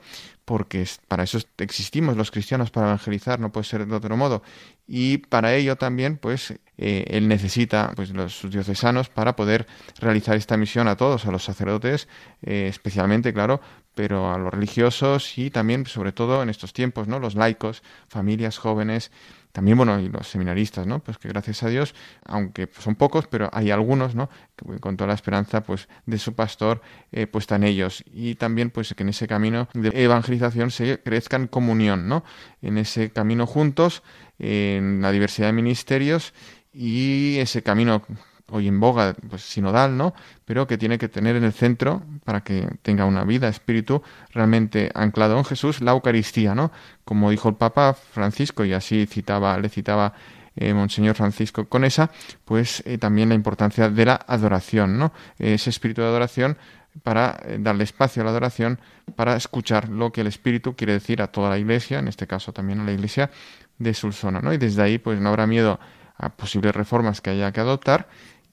porque 0.52 0.86
para 1.08 1.24
eso 1.24 1.40
existimos 1.60 2.18
los 2.18 2.30
cristianos, 2.30 2.72
para 2.72 2.88
evangelizar, 2.88 3.40
no 3.40 3.54
puede 3.54 3.64
ser 3.64 3.88
de 3.88 3.96
otro 3.96 4.18
modo. 4.18 4.44
Y 4.86 5.20
para 5.20 5.56
ello 5.56 5.78
también, 5.78 6.18
pues, 6.18 6.52
eh, 6.78 7.06
él 7.08 7.30
necesita 7.30 7.94
pues, 7.96 8.10
los, 8.10 8.46
diocesanos 8.52 9.08
para 9.08 9.38
poder 9.38 9.66
realizar 10.02 10.36
esta 10.36 10.58
misión 10.58 10.90
a 10.90 10.98
todos, 10.98 11.26
a 11.26 11.32
los 11.32 11.46
sacerdotes, 11.46 12.10
eh, 12.42 12.68
especialmente, 12.68 13.32
claro, 13.32 13.62
pero 13.96 14.30
a 14.30 14.38
los 14.38 14.54
religiosos 14.54 15.38
y 15.38 15.52
también, 15.52 15.86
sobre 15.86 16.12
todo 16.12 16.44
en 16.44 16.50
estos 16.50 16.74
tiempos, 16.74 17.08
¿no? 17.08 17.18
Los 17.20 17.36
laicos, 17.36 17.82
familias 18.10 18.58
jóvenes, 18.58 19.10
también, 19.52 19.78
bueno, 19.78 20.00
y 20.00 20.10
los 20.10 20.28
seminaristas, 20.28 20.88
¿no? 20.88 21.00
Pues 21.00 21.18
que 21.18 21.28
gracias 21.28 21.64
a 21.64 21.70
Dios, 21.70 21.94
aunque 22.26 22.70
son 22.80 22.96
pocos, 22.96 23.28
pero 23.28 23.50
hay 23.52 23.72
algunos, 23.72 24.16
¿no? 24.16 24.30
Que 24.56 24.80
con 24.80 24.98
toda 24.98 25.10
la 25.10 25.14
esperanza, 25.14 25.62
pues, 25.62 25.88
de 26.06 26.18
su 26.18 26.34
pastor 26.34 26.82
eh, 27.12 27.28
en 27.50 27.64
ellos. 27.64 28.04
Y 28.14 28.36
también, 28.36 28.70
pues, 28.70 28.94
que 28.94 29.04
en 29.04 29.10
ese 29.10 29.28
camino 29.28 29.68
de 29.74 29.92
evangelización 29.94 30.72
se 30.72 31.02
crezca 31.02 31.36
en 31.38 31.48
comunión, 31.48 32.08
¿no? 32.08 32.24
En 32.62 32.78
ese 32.78 33.12
camino 33.12 33.46
juntos, 33.46 34.04
en 34.40 35.02
la 35.02 35.12
diversidad 35.12 35.48
de 35.48 35.54
ministerios 35.54 36.34
y 36.74 37.38
ese 37.40 37.62
camino 37.64 38.04
hoy 38.52 38.68
en 38.68 38.80
boga, 38.80 39.16
pues 39.30 39.44
sinodal, 39.44 39.98
¿no? 39.98 40.14
Pero 40.46 40.68
que 40.68 40.78
tiene 40.78 40.98
que 40.98 41.08
tener 41.08 41.36
en 41.36 41.44
el 41.44 41.54
centro, 41.54 42.04
para 42.24 42.42
que 42.42 42.68
tenga 42.82 43.06
una 43.06 43.24
vida, 43.24 43.48
espíritu 43.48 44.02
realmente 44.34 44.92
anclado 44.94 45.38
en 45.38 45.46
Jesús, 45.46 45.82
la 45.82 45.92
Eucaristía, 45.92 46.54
¿no? 46.56 46.72
Como 47.06 47.32
dijo 47.32 47.50
el 47.50 47.56
Papa 47.56 47.94
Francisco, 47.94 48.66
y 48.66 48.74
así 48.74 49.06
citaba, 49.06 49.58
le 49.58 49.70
citaba 49.70 50.14
eh, 50.56 50.74
Monseñor 50.74 51.16
Francisco 51.16 51.68
Conesa, 51.68 52.12
pues 52.46 52.84
eh, 52.86 52.98
también 52.98 53.30
la 53.30 53.36
importancia 53.36 53.90
de 53.90 54.06
la 54.06 54.20
adoración, 54.28 55.00
¿no? 55.00 55.14
Ese 55.40 55.70
espíritu 55.70 56.02
de 56.02 56.08
adoración 56.08 56.58
para 57.04 57.40
eh, 57.46 57.58
darle 57.60 57.84
espacio 57.84 58.22
a 58.22 58.26
la 58.26 58.32
adoración, 58.32 58.80
para 59.16 59.36
escuchar 59.36 59.90
lo 59.90 60.12
que 60.12 60.22
el 60.22 60.28
Espíritu 60.28 60.76
quiere 60.76 60.94
decir 60.94 61.22
a 61.22 61.28
toda 61.28 61.50
la 61.50 61.58
Iglesia, 61.58 62.00
en 62.00 62.08
este 62.08 62.28
caso 62.28 62.52
también 62.52 62.82
a 62.82 62.84
la 62.84 62.92
Iglesia 62.92 63.32
de 63.78 63.94
Sulsona, 63.94 64.42
¿no? 64.42 64.54
Y 64.54 64.58
desde 64.58 64.82
ahí, 64.82 64.98
pues 64.98 65.20
no 65.20 65.30
habrá 65.30 65.48
miedo 65.48 65.80
a 66.18 66.30
posibles 66.30 66.76
reformas 66.76 67.22
que 67.22 67.32
haya 67.32 67.52
que 67.52 67.62
adoptar 67.62 68.08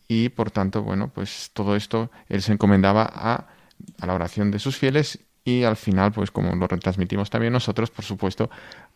y 0.09 0.31
por 0.31 0.51
tanto, 0.51 0.83
bueno, 0.83 1.11
pues 1.14 1.51
todo 1.53 1.77
esto 1.77 2.11
él 2.29 2.42
se 2.42 2.53
encomendaba 2.53 3.09
a, 3.12 3.47
a 4.01 4.07
la 4.07 4.14
oración 4.14 4.51
de 4.51 4.59
sus 4.59 4.77
fieles 4.77 5.21
y 5.44 5.64
al 5.64 5.77
final, 5.77 6.12
pues 6.12 6.31
como 6.31 6.55
lo 6.57 6.66
retransmitimos 6.66 7.31
también 7.31 7.53
nosotros, 7.53 7.90
por 7.90 8.05
supuesto, 8.05 8.51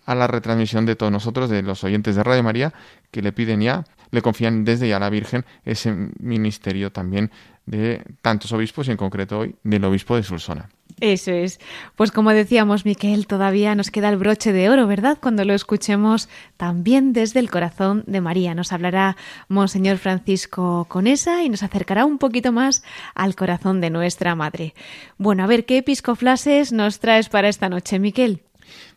a 0.05 0.14
la 0.14 0.27
retransmisión 0.27 0.85
de 0.85 0.96
todos 0.96 1.12
nosotros, 1.12 1.48
de 1.48 1.62
los 1.62 1.83
oyentes 1.85 2.16
de 2.16 2.22
Radio 2.22 2.42
María, 2.42 2.75
que 3.11 3.22
le 3.22 3.33
piden 3.33 3.61
ya, 3.61 3.85
le 4.11 4.20
confían 4.20 4.64
desde 4.64 4.88
ya 4.88 4.96
a 4.96 5.01
la 5.01 5.11
Virgen 5.11 5.44
ese 5.64 5.92
ministerio 6.18 6.92
también 6.92 7.31
de 7.66 8.03
tantos 8.20 8.53
obispos 8.53 8.88
y 8.88 8.90
en 8.90 8.96
concreto 8.96 9.40
hoy 9.40 9.55
del 9.62 9.85
obispo 9.85 10.16
de 10.16 10.22
Sulsona. 10.22 10.68
Eso 11.01 11.33
es. 11.33 11.59
Pues 11.96 12.12
como 12.12 12.31
decíamos, 12.31 12.85
Miquel, 12.85 13.27
todavía 13.27 13.75
nos 13.75 13.90
queda 13.90 14.09
el 14.09 14.16
broche 14.16 14.53
de 14.53 14.70
oro, 14.70 14.87
¿verdad? 14.87 15.18
Cuando 15.20 15.44
lo 15.44 15.55
escuchemos 15.55 16.29
también 16.57 17.12
desde 17.12 17.40
el 17.40 17.51
corazón 17.51 18.05
de 18.07 18.20
María. 18.20 18.55
Nos 18.55 18.72
hablará 18.72 19.16
Monseñor 19.48 19.98
Francisco 19.98 20.87
Conesa 20.88 21.42
y 21.42 21.48
nos 21.48 21.62
acercará 21.62 22.05
un 22.05 22.18
poquito 22.18 22.53
más 22.53 22.85
al 23.14 23.35
corazón 23.35 23.81
de 23.81 23.90
nuestra 23.90 24.35
Madre. 24.35 24.75
Bueno, 25.18 25.42
a 25.42 25.46
ver, 25.46 25.64
¿qué 25.64 25.79
episcoflases 25.79 26.72
nos 26.72 27.01
traes 27.01 27.29
para 27.29 27.48
esta 27.48 27.68
noche, 27.68 27.98
Miquel? 27.98 28.42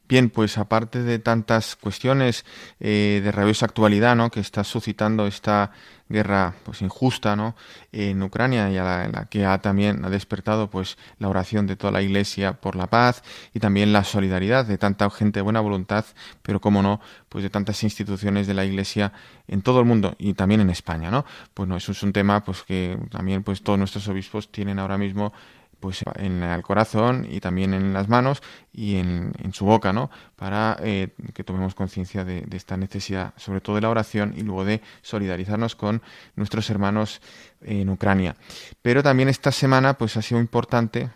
Bien, 0.07 0.29
pues 0.29 0.59
aparte 0.59 1.01
de 1.01 1.17
tantas 1.17 1.75
cuestiones 1.75 2.45
eh, 2.79 3.21
de 3.23 3.31
rabiosa 3.31 3.65
actualidad, 3.65 4.15
¿no? 4.15 4.29
Que 4.29 4.39
está 4.39 4.63
suscitando 4.63 5.25
esta 5.25 5.71
guerra 6.07 6.53
pues 6.63 6.81
injusta 6.81 7.35
¿no? 7.35 7.55
en 7.91 8.21
Ucrania 8.21 8.69
y 8.69 8.77
a 8.77 8.83
la, 8.83 9.25
que 9.25 9.45
ha 9.45 9.59
también 9.59 10.05
ha 10.05 10.09
despertado 10.09 10.69
pues 10.69 10.97
la 11.17 11.29
oración 11.29 11.65
de 11.65 11.75
toda 11.75 11.91
la 11.91 12.01
iglesia 12.01 12.53
por 12.53 12.75
la 12.75 12.87
paz 12.87 13.23
y 13.53 13.59
también 13.59 13.91
la 13.91 14.03
solidaridad 14.03 14.65
de 14.65 14.77
tanta 14.77 15.09
gente 15.09 15.39
de 15.39 15.43
buena 15.43 15.61
voluntad 15.61 16.05
pero 16.43 16.61
como 16.61 16.83
no 16.83 17.01
pues 17.27 17.43
de 17.43 17.49
tantas 17.49 17.81
instituciones 17.83 18.45
de 18.45 18.53
la 18.53 18.65
iglesia 18.65 19.13
en 19.47 19.63
todo 19.63 19.79
el 19.79 19.85
mundo 19.85 20.15
y 20.19 20.35
también 20.35 20.61
en 20.61 20.69
España 20.69 21.09
no 21.09 21.25
pues 21.55 21.67
no 21.67 21.75
eso 21.75 21.91
es 21.91 22.03
un 22.03 22.13
tema 22.13 22.43
pues 22.43 22.61
que 22.63 22.99
también 23.09 23.41
pues 23.41 23.63
todos 23.63 23.79
nuestros 23.79 24.07
obispos 24.07 24.51
tienen 24.51 24.77
ahora 24.77 24.99
mismo 24.99 25.33
pues 25.85 26.03
en 26.15 26.41
el 26.41 26.63
corazón 26.63 27.27
y 27.29 27.39
también 27.39 27.75
en 27.75 27.93
las 27.93 28.09
manos 28.09 28.41
y 28.73 28.95
en, 28.95 29.33
en 29.37 29.53
su 29.53 29.65
boca, 29.65 29.93
¿no? 29.93 30.09
Para 30.35 30.77
eh, 30.81 31.09
que 31.31 31.43
tomemos 31.43 31.75
conciencia 31.75 32.25
de, 32.25 32.41
de, 32.41 32.57
esta 32.57 32.75
necesidad, 32.75 33.35
sobre 33.37 33.61
todo 33.61 33.75
de 33.75 33.83
la 33.83 33.91
oración 33.91 34.33
y 34.35 34.41
luego 34.41 34.65
de 34.65 34.81
solidarizarnos 35.03 35.75
con 35.75 36.01
nuestros 36.35 36.71
hermanos 36.71 37.21
en 37.61 37.87
Ucrania. 37.89 38.35
Pero 38.81 39.03
también 39.03 39.29
esta 39.29 39.51
semana, 39.51 39.93
pues 39.93 40.17
ha 40.17 40.23
sido 40.23 40.41
importante, 40.41 41.01
eh, 41.01 41.09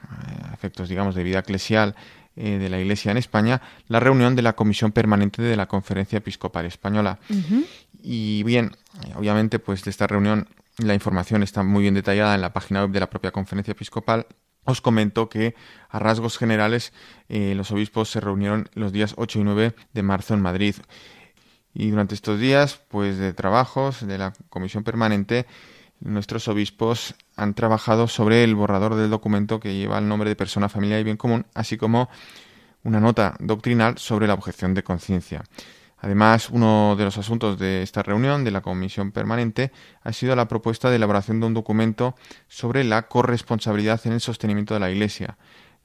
a 0.52 0.54
efectos, 0.54 0.88
digamos, 0.88 1.16
de 1.16 1.24
vida 1.24 1.40
eclesial, 1.40 1.96
eh, 2.36 2.60
de 2.60 2.70
la 2.70 2.80
Iglesia 2.80 3.10
en 3.10 3.18
España, 3.18 3.64
la 3.88 4.00
reunión 4.00 4.36
de 4.36 4.44
la 4.44 4.54
Comisión 4.54 4.92
Permanente 4.92 5.42
de 5.42 5.56
la 5.58 5.66
Conferencia 5.66 6.20
Episcopal 6.20 6.68
Española. 6.68 7.18
Uh 7.28 7.34
-huh. 7.34 7.66
Y 8.04 8.44
bien, 8.44 8.76
obviamente, 9.16 9.58
pues 9.58 9.84
de 9.84 9.90
esta 9.90 10.06
reunión 10.06 10.48
la 10.78 10.94
información 10.94 11.42
está 11.42 11.64
muy 11.64 11.82
bien 11.82 11.96
detallada 11.96 12.36
en 12.36 12.42
la 12.42 12.54
página 12.54 12.84
web 12.84 12.92
de 12.92 13.00
la 13.00 13.10
propia 13.10 13.32
Conferencia 13.32 13.72
Episcopal 13.72 14.28
os 14.64 14.82
comento 14.82 15.30
que 15.30 15.56
a 15.90 16.00
rasgos 16.00 16.38
generales 16.38 16.94
eh, 17.28 17.54
los 17.56 17.72
obispos 17.72 18.10
se 18.10 18.20
reunieron 18.20 18.70
los 18.74 18.92
días 18.92 19.14
8 19.18 19.40
y 19.40 19.44
9 19.44 19.76
de 19.94 20.04
marzo 20.04 20.34
en 20.34 20.42
Madrid. 20.42 20.76
Y 21.74 21.90
durante 21.92 22.16
estos 22.16 22.40
días, 22.40 22.82
pues 22.90 23.18
de 23.18 23.34
trabajos 23.34 24.06
de 24.06 24.18
la 24.18 24.34
comisión 24.50 24.84
permanente, 24.84 25.46
nuestros 26.00 26.48
obispos 26.48 27.16
han 27.36 27.54
trabajado 27.54 28.08
sobre 28.08 28.44
el 28.44 28.56
borrador 28.56 28.96
del 28.96 29.10
documento 29.10 29.60
que 29.60 29.76
lleva 29.76 29.98
el 30.00 30.08
nombre 30.08 30.30
de 30.30 30.36
persona, 30.36 30.70
familia 30.70 31.00
y 31.00 31.04
bien 31.04 31.18
común, 31.18 31.46
así 31.54 31.78
como 31.78 32.10
una 32.84 33.00
nota 33.00 33.36
doctrinal 33.40 33.98
sobre 33.98 34.28
la 34.28 34.34
objeción 34.34 34.74
de 34.74 34.84
conciencia. 34.84 35.44
Además, 36.02 36.50
uno 36.50 36.96
de 36.98 37.04
los 37.04 37.18
asuntos 37.18 37.60
de 37.60 37.82
esta 37.82 38.04
reunión 38.04 38.44
de 38.44 38.52
la 38.52 38.62
Comisión 38.62 39.12
Permanente 39.12 39.72
ha 40.02 40.14
sido 40.14 40.36
la 40.36 40.48
propuesta 40.48 40.90
de 40.90 40.96
elaboración 40.96 41.40
de 41.40 41.48
un 41.48 41.54
documento 41.54 42.16
sobre 42.48 42.84
la 42.84 43.08
corresponsabilidad 43.08 44.00
en 44.06 44.14
el 44.14 44.22
sostenimiento 44.22 44.74
de 44.74 44.80
la 44.80 44.92
Iglesia, 44.92 45.38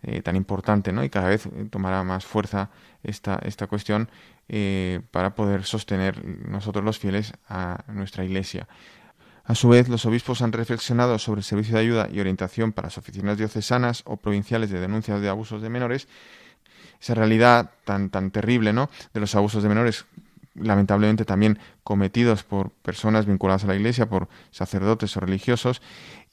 eh, 0.03 0.23
tan 0.23 0.37
importante, 0.37 0.93
¿no? 0.93 1.03
Y 1.03 1.11
cada 1.11 1.29
vez 1.29 1.49
tomará 1.71 2.05
más 2.05 2.25
fuerza 2.25 2.71
esta, 3.03 3.41
esta 3.43 3.67
cuestión 3.67 4.09
eh, 4.49 5.01
para 5.11 5.35
poder 5.35 5.65
sostener 5.65 6.25
nosotros 6.25 6.85
los 6.85 6.99
fieles 6.99 7.33
a 7.49 7.83
nuestra 7.89 8.25
Iglesia. 8.25 8.69
A 9.47 9.55
su 9.55 9.69
vez, 9.69 9.89
los 9.89 10.07
obispos 10.07 10.43
han 10.43 10.53
reflexionado 10.53 11.19
sobre 11.19 11.41
el 11.41 11.45
servicio 11.45 11.75
de 11.75 11.83
ayuda 11.83 12.09
y 12.11 12.21
orientación 12.21 12.73
para 12.73 12.87
las 12.87 12.99
oficinas 12.99 13.37
diocesanas 13.37 14.03
o 14.07 14.17
provinciales 14.17 14.71
de 14.71 14.81
denuncias 14.81 15.21
de 15.21 15.29
abusos 15.29 15.61
de 15.61 15.69
menores 15.69 16.09
esa 17.05 17.15
realidad 17.15 17.71
tan, 17.85 18.09
tan 18.09 18.31
terrible 18.31 18.73
¿no? 18.73 18.89
de 19.13 19.21
los 19.21 19.35
abusos 19.35 19.63
de 19.63 19.69
menores, 19.69 20.07
lamentablemente 20.55 21.27
también 21.27 21.59
cometidos 21.83 22.45
por 22.45 22.71
personas 22.71 23.27
vinculadas 23.27 23.65
a 23.65 23.67
la 23.67 23.77
Iglesia, 23.77 24.09
por 24.09 24.29
sacerdotes 24.51 25.15
o 25.19 25.21
religiosos, 25.21 25.83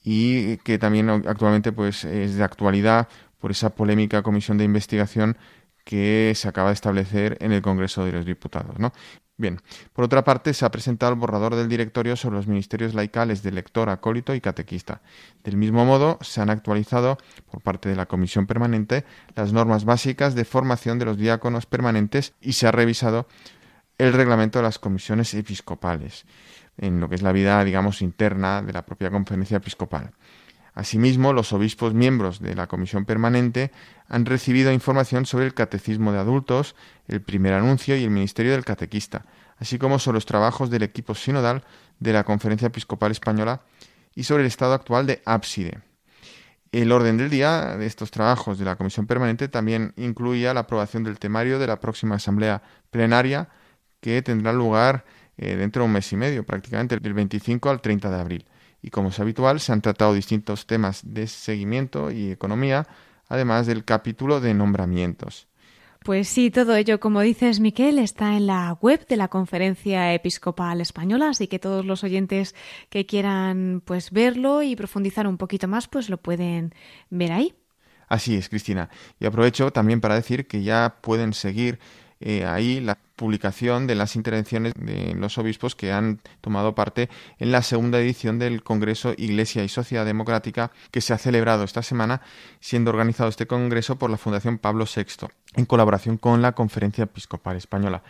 y 0.01 0.55
que 0.57 0.77
también 0.77 1.09
actualmente 1.09 1.73
pues, 1.73 2.05
es 2.05 2.35
de 2.35 2.43
actualidad 2.43 3.09
por 3.37 3.51
esa 3.51 3.71
polémica 3.71 4.23
comisión 4.23 4.57
de 4.57 4.63
investigación 4.63 5.35
que 5.83 6.31
se 6.35 6.47
acaba 6.47 6.69
de 6.69 6.75
establecer 6.75 7.37
en 7.41 7.51
el 7.51 7.61
Congreso 7.61 8.05
de 8.05 8.13
los 8.13 8.25
Diputados. 8.25 8.79
¿no? 8.79 8.93
Bien, 9.41 9.59
por 9.93 10.05
otra 10.05 10.23
parte, 10.23 10.53
se 10.53 10.65
ha 10.65 10.71
presentado 10.71 11.11
el 11.11 11.17
borrador 11.17 11.55
del 11.55 11.67
directorio 11.67 12.15
sobre 12.15 12.35
los 12.35 12.45
ministerios 12.45 12.93
laicales 12.93 13.41
de 13.41 13.51
lector, 13.51 13.89
acólito 13.89 14.35
y 14.35 14.39
catequista. 14.39 15.01
Del 15.43 15.57
mismo 15.57 15.83
modo, 15.83 16.19
se 16.21 16.41
han 16.41 16.51
actualizado, 16.51 17.17
por 17.49 17.59
parte 17.59 17.89
de 17.89 17.95
la 17.95 18.05
Comisión 18.05 18.45
Permanente, 18.45 19.03
las 19.33 19.51
normas 19.51 19.83
básicas 19.83 20.35
de 20.35 20.45
formación 20.45 20.99
de 20.99 21.05
los 21.05 21.17
diáconos 21.17 21.65
permanentes 21.65 22.33
y 22.39 22.53
se 22.53 22.67
ha 22.67 22.71
revisado 22.71 23.27
el 23.97 24.13
reglamento 24.13 24.59
de 24.59 24.63
las 24.63 24.77
comisiones 24.77 25.33
episcopales, 25.33 26.25
en 26.77 26.99
lo 26.99 27.09
que 27.09 27.15
es 27.15 27.23
la 27.23 27.31
vida, 27.31 27.63
digamos, 27.63 28.03
interna 28.03 28.61
de 28.61 28.73
la 28.73 28.85
propia 28.85 29.09
conferencia 29.09 29.57
episcopal. 29.57 30.11
Asimismo, 30.73 31.33
los 31.33 31.51
obispos 31.51 31.93
miembros 31.93 32.39
de 32.39 32.55
la 32.55 32.67
Comisión 32.67 33.05
Permanente 33.05 33.71
han 34.07 34.25
recibido 34.25 34.71
información 34.71 35.25
sobre 35.25 35.45
el 35.45 35.53
Catecismo 35.53 36.13
de 36.13 36.19
Adultos, 36.19 36.75
el 37.07 37.21
primer 37.21 37.53
anuncio 37.53 37.97
y 37.97 38.03
el 38.03 38.09
Ministerio 38.09 38.53
del 38.53 38.63
Catequista, 38.63 39.25
así 39.57 39.77
como 39.77 39.99
sobre 39.99 40.15
los 40.15 40.25
trabajos 40.25 40.69
del 40.69 40.83
equipo 40.83 41.13
sinodal 41.13 41.63
de 41.99 42.13
la 42.13 42.23
Conferencia 42.23 42.67
Episcopal 42.67 43.11
Española 43.11 43.61
y 44.15 44.23
sobre 44.23 44.43
el 44.43 44.47
estado 44.47 44.73
actual 44.73 45.07
de 45.07 45.21
ábside. 45.25 45.81
El 46.71 46.93
orden 46.93 47.17
del 47.17 47.29
día 47.29 47.75
de 47.75 47.85
estos 47.85 48.11
trabajos 48.11 48.57
de 48.57 48.63
la 48.63 48.77
Comisión 48.77 49.07
Permanente 49.07 49.49
también 49.49 49.93
incluía 49.97 50.53
la 50.53 50.61
aprobación 50.61 51.03
del 51.03 51.19
temario 51.19 51.59
de 51.59 51.67
la 51.67 51.81
próxima 51.81 52.15
Asamblea 52.15 52.63
Plenaria 52.91 53.49
que 53.99 54.21
tendrá 54.21 54.53
lugar 54.53 55.03
eh, 55.37 55.57
dentro 55.57 55.81
de 55.81 55.87
un 55.87 55.93
mes 55.93 56.11
y 56.13 56.15
medio, 56.15 56.45
prácticamente 56.45 56.97
del 56.97 57.13
25 57.13 57.69
al 57.69 57.81
30 57.81 58.09
de 58.09 58.21
abril 58.21 58.45
y 58.81 58.89
como 58.89 59.09
es 59.09 59.19
habitual 59.19 59.59
se 59.59 59.71
han 59.71 59.81
tratado 59.81 60.13
distintos 60.13 60.65
temas 60.65 61.01
de 61.03 61.27
seguimiento 61.27 62.11
y 62.11 62.31
economía, 62.31 62.87
además 63.27 63.67
del 63.67 63.85
capítulo 63.85 64.39
de 64.39 64.53
nombramientos. 64.53 65.47
Pues 66.03 66.27
sí, 66.27 66.49
todo 66.49 66.75
ello, 66.75 66.99
como 66.99 67.21
dices, 67.21 67.59
Miquel, 67.59 67.99
está 67.99 68.35
en 68.35 68.47
la 68.47 68.75
web 68.81 69.05
de 69.07 69.17
la 69.17 69.27
Conferencia 69.27 70.15
Episcopal 70.15 70.81
Española, 70.81 71.29
así 71.29 71.47
que 71.47 71.59
todos 71.59 71.85
los 71.85 72.03
oyentes 72.03 72.55
que 72.89 73.05
quieran 73.05 73.83
pues 73.85 74.09
verlo 74.09 74.63
y 74.63 74.75
profundizar 74.75 75.27
un 75.27 75.37
poquito 75.37 75.67
más, 75.67 75.87
pues 75.87 76.09
lo 76.09 76.17
pueden 76.17 76.73
ver 77.11 77.31
ahí. 77.31 77.53
Así 78.07 78.35
es, 78.35 78.49
Cristina. 78.49 78.89
Y 79.19 79.25
aprovecho 79.27 79.71
también 79.71 80.01
para 80.01 80.15
decir 80.15 80.47
que 80.47 80.63
ya 80.63 80.97
pueden 81.01 81.33
seguir 81.33 81.79
eh, 82.21 82.45
ahí 82.45 82.79
la 82.79 82.97
publicación 83.15 83.87
de 83.87 83.95
las 83.95 84.15
intervenciones 84.15 84.73
de 84.75 85.13
los 85.15 85.37
obispos 85.37 85.75
que 85.75 85.91
han 85.91 86.19
tomado 86.41 86.75
parte 86.75 87.09
en 87.39 87.51
la 87.51 87.61
segunda 87.61 87.99
edición 87.99 88.39
del 88.39 88.63
Congreso 88.63 89.13
Iglesia 89.17 89.63
y 89.63 89.69
Sociedad 89.69 90.05
Democrática 90.05 90.71
que 90.91 91.01
se 91.01 91.13
ha 91.13 91.17
celebrado 91.17 91.63
esta 91.63 91.83
semana, 91.83 92.21
siendo 92.59 92.91
organizado 92.91 93.29
este 93.29 93.47
Congreso 93.47 93.97
por 93.97 94.09
la 94.09 94.17
Fundación 94.17 94.57
Pablo 94.57 94.85
VI, 94.85 95.27
en 95.55 95.65
colaboración 95.65 96.17
con 96.17 96.41
la 96.41 96.53
Conferencia 96.53 97.03
Episcopal 97.03 97.57
Española. 97.57 98.03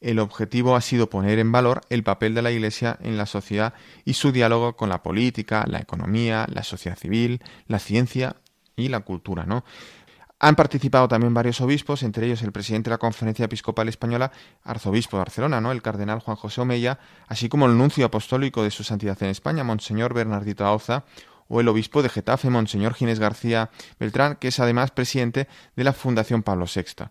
El 0.00 0.18
objetivo 0.18 0.76
ha 0.76 0.80
sido 0.80 1.08
poner 1.08 1.38
en 1.38 1.52
valor 1.52 1.80
el 1.88 2.02
papel 2.02 2.34
de 2.34 2.42
la 2.42 2.50
Iglesia 2.50 2.98
en 3.00 3.16
la 3.16 3.26
sociedad 3.26 3.74
y 4.04 4.14
su 4.14 4.32
diálogo 4.32 4.76
con 4.76 4.88
la 4.88 5.02
política, 5.02 5.64
la 5.66 5.80
economía, 5.80 6.46
la 6.52 6.62
sociedad 6.62 6.98
civil, 6.98 7.40
la 7.66 7.78
ciencia 7.78 8.36
y 8.76 8.88
la 8.88 9.00
cultura, 9.00 9.44
¿no? 9.46 9.64
Han 10.38 10.54
participado 10.54 11.08
también 11.08 11.32
varios 11.32 11.62
obispos, 11.62 12.02
entre 12.02 12.26
ellos 12.26 12.42
el 12.42 12.52
presidente 12.52 12.90
de 12.90 12.94
la 12.94 12.98
Conferencia 12.98 13.46
Episcopal 13.46 13.88
Española, 13.88 14.32
arzobispo 14.64 15.16
de 15.16 15.22
Barcelona, 15.22 15.62
¿no? 15.62 15.72
el 15.72 15.80
cardenal 15.80 16.20
Juan 16.20 16.36
José 16.36 16.60
Omeya, 16.60 16.98
así 17.26 17.48
como 17.48 17.64
el 17.64 17.78
nuncio 17.78 18.04
apostólico 18.04 18.62
de 18.62 18.70
su 18.70 18.84
santidad 18.84 19.16
en 19.22 19.30
España, 19.30 19.64
Monseñor 19.64 20.12
Bernardito 20.12 20.66
Auza, 20.66 21.04
o 21.48 21.60
el 21.60 21.68
obispo 21.68 22.02
de 22.02 22.10
Getafe, 22.10 22.50
Monseñor 22.50 22.94
Ginés 22.94 23.18
García 23.18 23.70
Beltrán, 23.98 24.36
que 24.36 24.48
es 24.48 24.60
además 24.60 24.90
presidente 24.90 25.48
de 25.74 25.84
la 25.84 25.94
Fundación 25.94 26.42
Pablo 26.42 26.66
VI. 26.66 27.06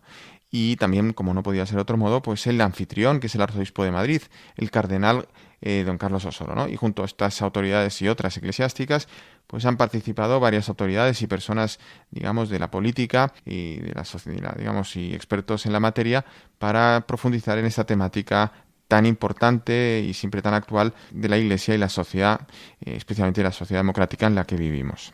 Y 0.50 0.76
también, 0.76 1.12
como 1.12 1.34
no 1.34 1.42
podía 1.42 1.66
ser 1.66 1.78
otro 1.78 1.96
modo, 1.96 2.22
pues 2.22 2.46
el 2.46 2.60
anfitrión, 2.60 3.18
que 3.18 3.26
es 3.26 3.34
el 3.34 3.42
arzobispo 3.42 3.82
de 3.82 3.90
Madrid, 3.90 4.22
el 4.56 4.70
cardenal 4.70 5.28
eh, 5.60 5.84
don 5.84 5.98
Carlos 5.98 6.24
Osoro. 6.24 6.54
¿no? 6.54 6.68
Y 6.68 6.76
junto 6.76 7.02
a 7.02 7.06
estas 7.06 7.42
autoridades 7.42 8.00
y 8.02 8.08
otras 8.08 8.36
eclesiásticas, 8.36 9.08
pues 9.46 9.64
han 9.64 9.76
participado 9.76 10.40
varias 10.40 10.68
autoridades 10.68 11.22
y 11.22 11.26
personas, 11.26 11.78
digamos, 12.10 12.48
de 12.48 12.58
la 12.58 12.70
política 12.70 13.32
y 13.44 13.76
de 13.76 13.92
la 13.94 14.04
sociedad, 14.04 14.56
digamos, 14.56 14.96
y 14.96 15.14
expertos 15.14 15.66
en 15.66 15.72
la 15.72 15.80
materia 15.80 16.24
para 16.58 17.04
profundizar 17.06 17.58
en 17.58 17.66
esta 17.66 17.84
temática 17.84 18.52
tan 18.88 19.06
importante 19.06 20.04
y 20.06 20.14
siempre 20.14 20.42
tan 20.42 20.54
actual 20.54 20.94
de 21.10 21.28
la 21.28 21.38
Iglesia 21.38 21.74
y 21.74 21.78
la 21.78 21.88
sociedad, 21.88 22.40
eh, 22.80 22.94
especialmente 22.96 23.42
la 23.42 23.52
sociedad 23.52 23.80
democrática 23.80 24.26
en 24.26 24.34
la 24.34 24.44
que 24.44 24.56
vivimos. 24.56 25.12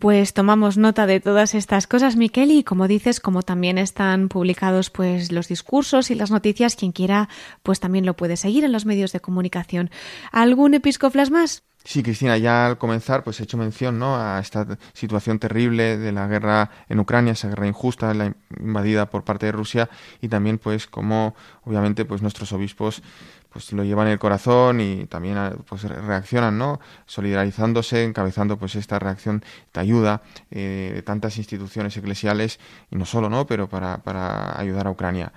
Pues 0.00 0.32
tomamos 0.32 0.78
nota 0.78 1.06
de 1.06 1.20
todas 1.20 1.54
estas 1.54 1.86
cosas, 1.86 2.16
Miquel, 2.16 2.50
y 2.50 2.64
como 2.64 2.88
dices, 2.88 3.20
como 3.20 3.42
también 3.42 3.76
están 3.76 4.28
publicados 4.28 4.88
pues 4.88 5.30
los 5.30 5.46
discursos 5.46 6.10
y 6.10 6.14
las 6.14 6.30
noticias, 6.30 6.74
quien 6.74 6.92
quiera, 6.92 7.28
pues 7.62 7.80
también 7.80 8.06
lo 8.06 8.16
puede 8.16 8.38
seguir 8.38 8.64
en 8.64 8.72
los 8.72 8.86
medios 8.86 9.12
de 9.12 9.20
comunicación. 9.20 9.90
¿Algún 10.32 10.72
episcoflas 10.72 11.30
más? 11.30 11.64
Sí, 11.82 12.02
Cristina, 12.02 12.36
ya 12.36 12.66
al 12.66 12.78
comenzar, 12.78 13.24
pues 13.24 13.40
he 13.40 13.44
hecho 13.44 13.56
mención 13.56 13.98
¿no? 13.98 14.16
a 14.16 14.38
esta 14.38 14.78
situación 14.92 15.38
terrible 15.38 15.96
de 15.96 16.12
la 16.12 16.26
guerra 16.26 16.70
en 16.88 17.00
Ucrania, 17.00 17.32
esa 17.32 17.48
guerra 17.48 17.66
injusta, 17.66 18.12
la 18.12 18.34
invadida 18.60 19.08
por 19.08 19.24
parte 19.24 19.46
de 19.46 19.52
Rusia, 19.52 19.88
y 20.20 20.28
también, 20.28 20.58
pues, 20.58 20.86
como 20.86 21.34
obviamente, 21.64 22.04
pues 22.04 22.20
nuestros 22.20 22.52
obispos 22.52 23.02
pues 23.50 23.72
lo 23.72 23.82
llevan 23.82 24.06
en 24.06 24.12
el 24.12 24.18
corazón 24.20 24.80
y 24.80 25.06
también 25.06 25.36
pues 25.68 25.82
reaccionan, 25.82 26.56
¿no? 26.56 26.78
Solidarizándose, 27.06 28.04
encabezando 28.04 28.56
pues 28.56 28.76
esta 28.76 29.00
reacción 29.00 29.44
de 29.74 29.80
ayuda 29.80 30.22
eh, 30.52 30.92
de 30.94 31.02
tantas 31.02 31.36
instituciones 31.36 31.96
eclesiales 31.96 32.60
y 32.92 32.96
no 32.96 33.04
solo, 33.06 33.28
¿no? 33.28 33.46
Pero 33.46 33.68
para, 33.68 33.98
para 34.04 34.56
ayudar 34.56 34.86
a 34.86 34.90
Ucrania. 34.90 35.32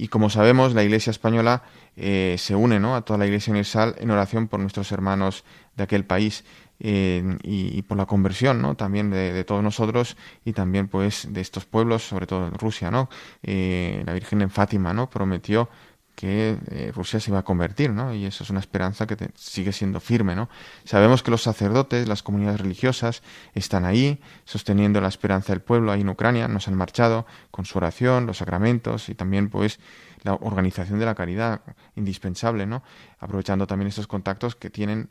Y 0.00 0.06
como 0.06 0.30
sabemos, 0.30 0.74
la 0.74 0.84
Iglesia 0.84 1.10
española 1.10 1.64
eh, 1.96 2.36
se 2.38 2.54
une 2.54 2.78
¿no? 2.78 2.94
a 2.94 3.02
toda 3.02 3.18
la 3.18 3.26
Iglesia 3.26 3.50
universal 3.50 3.96
en 3.98 4.12
oración 4.12 4.46
por 4.46 4.60
nuestros 4.60 4.92
hermanos 4.92 5.44
de 5.78 5.84
aquel 5.84 6.04
país 6.04 6.44
eh, 6.80 7.38
y, 7.42 7.80
por 7.82 7.96
la 7.96 8.06
conversión 8.06 8.60
¿no? 8.60 8.74
también 8.76 9.10
de, 9.10 9.42
todos 9.44 9.62
nosotros 9.62 10.16
y 10.44 10.52
también 10.52 10.88
pues 10.88 11.26
de 11.30 11.40
estos 11.40 11.64
pueblos, 11.64 12.06
sobre 12.06 12.26
todo 12.26 12.46
en 12.48 12.54
Rusia. 12.54 12.90
¿no? 12.90 13.08
Eh, 13.42 14.02
la 14.04 14.12
Virgen 14.12 14.42
en 14.42 14.50
Fátima 14.50 14.92
¿no? 14.92 15.08
prometió 15.08 15.70
que 16.14 16.58
eh, 16.72 16.90
Rusia 16.92 17.20
se 17.20 17.30
iba 17.30 17.38
a 17.38 17.44
convertir, 17.44 17.90
¿no? 17.90 18.12
Y 18.12 18.26
eso 18.26 18.42
es 18.42 18.50
una 18.50 18.58
esperanza 18.58 19.06
que 19.06 19.30
sigue 19.36 19.72
siendo 19.72 20.00
firme, 20.00 20.34
¿no? 20.34 20.48
Sabemos 20.82 21.22
que 21.22 21.30
los 21.30 21.44
sacerdotes, 21.44 22.08
las 22.08 22.24
comunidades 22.24 22.60
religiosas 22.60 23.22
están 23.54 23.84
ahí, 23.84 24.20
sosteniendo 24.44 25.00
la 25.00 25.06
esperanza 25.06 25.52
del 25.52 25.62
pueblo 25.62 25.92
ahí 25.92 26.00
en 26.00 26.08
Ucrania, 26.08 26.48
nos 26.48 26.66
han 26.66 26.74
marchado 26.74 27.24
con 27.52 27.66
su 27.66 27.78
oración, 27.78 28.26
los 28.26 28.38
sacramentos 28.38 29.08
y 29.10 29.14
también, 29.14 29.48
pues, 29.48 29.78
la 30.24 30.34
organización 30.34 30.98
de 30.98 31.06
la 31.06 31.14
caridad 31.14 31.60
indispensable, 31.94 32.66
¿no? 32.66 32.82
Aprovechando 33.20 33.68
también 33.68 33.86
estos 33.86 34.08
contactos 34.08 34.56
que 34.56 34.70
tienen 34.70 35.10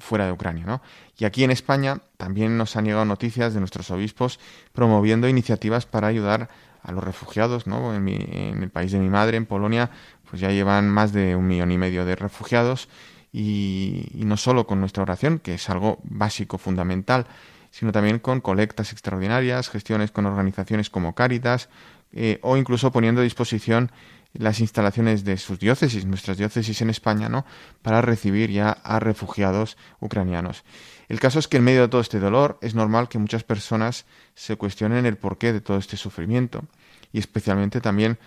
fuera 0.00 0.26
de 0.26 0.32
Ucrania, 0.32 0.64
¿no? 0.66 0.82
Y 1.16 1.24
aquí 1.24 1.44
en 1.44 1.50
España 1.50 1.98
también 2.16 2.56
nos 2.56 2.76
han 2.76 2.84
llegado 2.84 3.04
noticias 3.04 3.54
de 3.54 3.60
nuestros 3.60 3.90
obispos 3.90 4.38
promoviendo 4.72 5.28
iniciativas 5.28 5.86
para 5.86 6.08
ayudar 6.08 6.48
a 6.82 6.92
los 6.92 7.02
refugiados, 7.04 7.66
¿no? 7.66 7.94
En, 7.94 8.08
en, 8.08 8.62
el 8.62 8.70
país 8.70 8.92
de 8.92 8.98
mi 8.98 9.08
madre, 9.08 9.36
en 9.36 9.46
Polonia, 9.46 9.90
pues 10.28 10.40
ya 10.40 10.50
llevan 10.50 10.88
más 10.88 11.12
de 11.12 11.36
un 11.36 11.46
millón 11.46 11.72
y 11.72 11.78
medio 11.78 12.04
de 12.04 12.16
refugiados 12.16 12.88
y, 13.32 14.10
no 14.14 14.36
solo 14.36 14.66
con 14.66 14.80
nuestra 14.80 15.02
oración, 15.02 15.38
que 15.38 15.54
es 15.54 15.68
algo 15.70 15.98
básico, 16.04 16.58
fundamental, 16.58 17.26
sino 17.70 17.92
también 17.92 18.18
con 18.18 18.40
colectas 18.40 18.92
extraordinarias, 18.92 19.68
gestiones 19.68 20.10
con 20.10 20.26
organizaciones 20.26 20.90
como 20.90 21.14
Cáritas 21.14 21.68
eh, 22.12 22.38
o 22.42 22.56
incluso 22.56 22.90
poniendo 22.90 23.20
a 23.20 23.24
disposición 23.24 23.92
las 24.32 24.60
instalaciones 24.60 25.24
de 25.24 25.36
sus 25.36 25.58
diócesis, 25.58 26.04
nuestras 26.04 26.36
diócesis 26.36 26.80
en 26.82 26.90
España, 26.90 27.28
¿no? 27.28 27.44
para 27.82 28.02
recibir 28.02 28.50
ya 28.50 28.70
a 28.70 29.00
refugiados 29.00 29.76
ucranianos. 30.00 30.64
El 31.08 31.20
caso 31.20 31.38
es 31.38 31.48
que 31.48 31.56
en 31.56 31.64
medio 31.64 31.82
de 31.82 31.88
todo 31.88 32.00
este 32.00 32.20
dolor 32.20 32.58
es 32.60 32.74
normal 32.74 33.08
que 33.08 33.18
muchas 33.18 33.42
personas 33.42 34.04
se 34.34 34.56
cuestionen 34.56 35.06
el 35.06 35.16
porqué 35.16 35.52
de 35.52 35.60
todo 35.60 35.78
este 35.78 35.96
sufrimiento 35.96 36.64
y 37.12 37.18
especialmente 37.18 37.80
también 37.80 38.18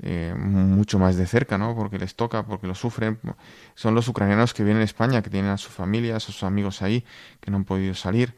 eh, 0.00 0.32
mucho 0.36 1.00
más 1.00 1.16
de 1.16 1.26
cerca, 1.26 1.58
¿no? 1.58 1.74
Porque 1.74 1.98
les 1.98 2.14
toca, 2.14 2.44
porque 2.46 2.68
lo 2.68 2.76
sufren. 2.76 3.18
Son 3.74 3.96
los 3.96 4.06
ucranianos 4.06 4.54
que 4.54 4.62
vienen 4.62 4.82
a 4.82 4.84
España, 4.84 5.22
que 5.22 5.30
tienen 5.30 5.50
a 5.50 5.58
su 5.58 5.70
familia, 5.70 6.16
a 6.16 6.20
sus 6.20 6.44
amigos 6.44 6.82
ahí, 6.82 7.04
que 7.40 7.50
no 7.50 7.56
han 7.56 7.64
podido 7.64 7.94
salir. 7.94 8.36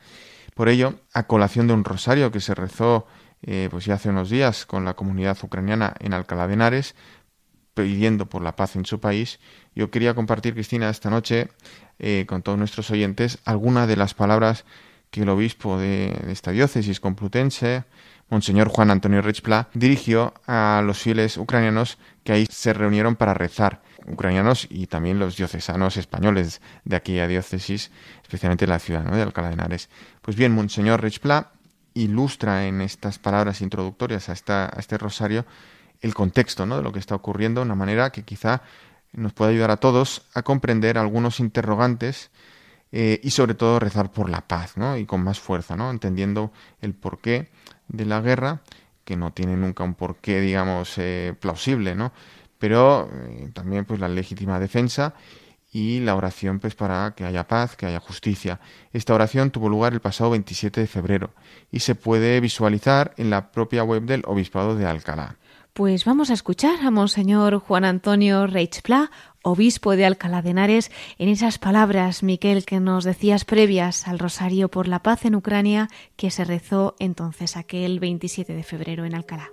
Por 0.55 0.71
ello, 0.71 0.95
a 1.13 1.25
colación 1.25 1.67
de 1.67 1.75
un 1.75 1.85
rosario 1.85 2.33
que 2.33 2.41
se 2.41 2.55
rezó 2.55 3.07
eh, 3.42 3.68
pues 3.70 3.85
ya 3.85 3.94
hace 3.94 4.11
unos 4.11 4.31
días 4.31 4.66
con 4.66 4.85
la 4.85 4.94
comunidad 4.94 5.38
ucraniana 5.42 5.94
en 6.00 6.12
Alcalá 6.12 6.46
de 6.46 6.55
Henares, 6.55 6.95
pidiendo 7.74 8.26
por 8.26 8.43
la 8.43 8.57
paz 8.57 8.76
en 8.76 8.84
su 8.84 9.01
país, 9.01 9.41
yo 9.74 9.91
quería 9.91 10.14
compartir, 10.14 10.55
Cristina, 10.55 10.91
esta 10.91 11.11
noche 11.11 11.49
eh, 11.99 12.24
con 12.28 12.43
todos 12.43 12.59
nuestros 12.59 12.91
oyentes 12.91 13.38
algunas 13.45 13.88
de 13.88 13.97
las 13.97 14.14
palabras 14.14 14.64
que 15.11 15.22
el 15.22 15.28
obispo 15.28 15.78
de, 15.78 16.16
esta 16.28 16.51
diócesis 16.51 17.01
complutense, 17.01 17.84
Monseñor 18.28 18.68
Juan 18.68 18.91
Antonio 18.91 19.22
Richpla 19.22 19.68
dirigió 19.74 20.34
a 20.47 20.82
los 20.84 20.99
fieles 20.99 21.36
ucranianos 21.36 21.99
que 22.22 22.32
ahí 22.32 22.47
se 22.49 22.72
reunieron 22.72 23.16
para 23.16 23.34
rezar, 23.34 23.82
ucranianos 24.07 24.68
y 24.70 24.86
también 24.86 25.18
los 25.18 25.36
diocesanos 25.36 25.97
españoles 25.97 26.61
de 26.84 26.97
aquella 26.97 27.26
diócesis, 27.26 27.91
especialmente 28.22 28.68
la 28.68 28.78
ciudad 28.78 29.03
de 29.03 29.22
Alcalá 29.22 29.49
de 29.49 29.55
Henares. 29.55 29.88
Pues 30.22 30.36
bien, 30.36 30.53
Monseñor 30.53 31.03
Richpla 31.03 31.53
ilustra 32.03 32.66
en 32.66 32.80
estas 32.80 33.18
palabras 33.18 33.61
introductorias 33.61 34.28
a, 34.28 34.32
esta, 34.32 34.66
a 34.66 34.78
este 34.78 34.98
rosario 34.98 35.44
el 36.01 36.14
contexto 36.14 36.66
¿no? 36.66 36.76
de 36.76 36.82
lo 36.82 36.92
que 36.92 36.98
está 36.98 37.14
ocurriendo 37.14 37.61
de 37.61 37.66
una 37.66 37.74
manera 37.74 38.11
que 38.11 38.22
quizá 38.22 38.62
nos 39.12 39.32
puede 39.32 39.53
ayudar 39.53 39.70
a 39.70 39.76
todos 39.76 40.22
a 40.34 40.42
comprender 40.42 40.98
algunos 40.98 41.40
interrogantes 41.40 42.30
eh, 42.92 43.20
y 43.22 43.30
sobre 43.30 43.55
todo 43.55 43.78
rezar 43.78 44.11
por 44.11 44.30
la 44.30 44.40
paz 44.40 44.76
¿no? 44.76 44.96
y 44.96 45.05
con 45.05 45.22
más 45.22 45.38
fuerza, 45.40 45.76
¿no? 45.76 45.90
entendiendo 45.90 46.53
el 46.80 46.94
porqué 46.94 47.51
de 47.88 48.05
la 48.05 48.20
guerra, 48.20 48.62
que 49.05 49.16
no 49.16 49.32
tiene 49.32 49.57
nunca 49.57 49.84
un 49.84 49.94
porqué, 49.94 50.40
digamos, 50.40 50.94
eh, 50.98 51.34
plausible, 51.38 51.94
¿no? 51.94 52.12
pero 52.59 53.11
eh, 53.12 53.51
también 53.53 53.84
pues 53.84 54.01
la 54.01 54.09
legítima 54.09 54.59
defensa 54.61 55.14
y 55.73 56.01
la 56.01 56.14
oración 56.14 56.59
pues 56.59 56.75
para 56.75 57.14
que 57.14 57.25
haya 57.25 57.47
paz, 57.47 57.77
que 57.77 57.87
haya 57.87 58.01
justicia. 58.01 58.61
Esta 58.93 59.14
oración 59.14 59.51
tuvo 59.51 59.68
lugar 59.68 59.93
el 59.93 60.01
pasado 60.01 60.31
27 60.31 60.81
de 60.81 60.87
febrero 60.87 61.31
y 61.71 61.81
se 61.81 61.95
puede 61.95 62.41
visualizar 62.41 63.14
en 63.16 63.31
la 63.31 63.53
propia 63.53 63.85
web 63.85 64.03
del 64.03 64.23
Obispado 64.27 64.75
de 64.75 64.87
Alcalá. 64.87 65.37
Pues 65.73 66.05
vamos 66.05 66.31
a 66.31 66.35
escuchar 66.35 66.81
a 66.85 66.91
Monseñor 66.91 67.61
Juan 67.61 67.85
Antonio 67.85 68.49
Reichpla, 68.49 69.11
obispo 69.43 69.95
de 69.95 70.05
Alcalá 70.05 70.43
de 70.43 70.51
Henares, 70.51 70.91
en 71.16 71.29
esas 71.29 71.59
palabras, 71.59 72.25
Miquel, 72.25 72.64
que 72.64 72.81
nos 72.81 73.05
decías 73.05 73.45
previas 73.45 74.09
al 74.09 74.18
Rosario 74.18 74.68
por 74.68 74.89
la 74.89 75.03
Paz 75.03 75.25
en 75.25 75.37
Ucrania, 75.37 75.89
que 76.16 76.33
se 76.33 76.45
rezó 76.45 76.97
entonces 76.99 77.57
aquel 77.57 78.01
27 78.01 78.53
de 78.53 78.64
febrero 78.64 79.05
en 79.05 79.14
Alcalá. 79.14 79.51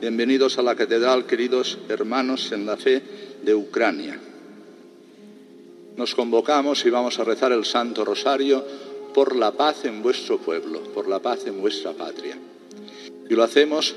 Bienvenidos 0.00 0.56
a 0.56 0.62
la 0.62 0.74
catedral, 0.74 1.26
queridos 1.26 1.76
hermanos 1.90 2.52
en 2.52 2.64
la 2.64 2.78
fe 2.78 3.02
de 3.42 3.54
Ucrania. 3.54 4.18
Nos 5.94 6.14
convocamos 6.14 6.86
y 6.86 6.90
vamos 6.90 7.18
a 7.18 7.24
rezar 7.24 7.52
el 7.52 7.66
Santo 7.66 8.02
Rosario 8.02 8.64
por 9.12 9.36
la 9.36 9.52
paz 9.52 9.84
en 9.84 10.02
vuestro 10.02 10.38
pueblo, 10.38 10.80
por 10.94 11.06
la 11.06 11.18
paz 11.18 11.46
en 11.46 11.60
vuestra 11.60 11.92
patria. 11.92 12.38
Y 13.28 13.34
lo 13.34 13.42
hacemos 13.42 13.94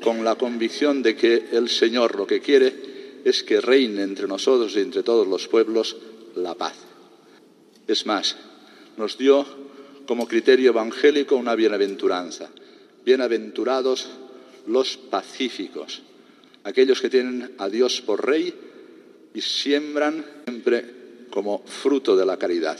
con 0.00 0.22
la 0.22 0.36
convicción 0.36 1.02
de 1.02 1.16
que 1.16 1.48
el 1.50 1.68
Señor 1.68 2.14
lo 2.14 2.28
que 2.28 2.38
quiere 2.38 2.72
es 3.24 3.42
que 3.42 3.60
reine 3.60 4.02
entre 4.04 4.28
nosotros 4.28 4.76
y 4.76 4.80
entre 4.80 5.02
todos 5.02 5.26
los 5.26 5.48
pueblos 5.48 5.96
la 6.36 6.54
paz. 6.54 6.76
Es 7.88 8.06
más, 8.06 8.36
nos 8.96 9.18
dio 9.18 9.44
como 10.06 10.28
criterio 10.28 10.70
evangélico 10.70 11.34
una 11.34 11.56
bienaventuranza. 11.56 12.50
Bienaventurados 13.04 14.08
los 14.70 14.96
pacíficos, 14.96 16.02
aquellos 16.64 17.00
que 17.00 17.10
tienen 17.10 17.54
a 17.58 17.68
Dios 17.68 18.00
por 18.00 18.24
rey 18.24 18.54
y 19.34 19.40
siembran 19.40 20.24
siempre 20.46 21.00
como 21.30 21.62
fruto 21.64 22.16
de 22.16 22.26
la 22.26 22.36
caridad. 22.36 22.78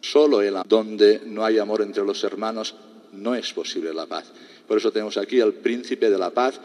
Solo 0.00 0.42
en 0.42 0.54
donde 0.66 1.22
no 1.24 1.44
hay 1.44 1.58
amor 1.58 1.82
entre 1.82 2.04
los 2.04 2.22
hermanos 2.24 2.74
no 3.12 3.34
es 3.34 3.52
posible 3.52 3.94
la 3.94 4.06
paz. 4.06 4.30
Por 4.66 4.78
eso 4.78 4.92
tenemos 4.92 5.16
aquí 5.16 5.40
al 5.40 5.54
príncipe 5.54 6.10
de 6.10 6.18
la 6.18 6.30
paz 6.30 6.60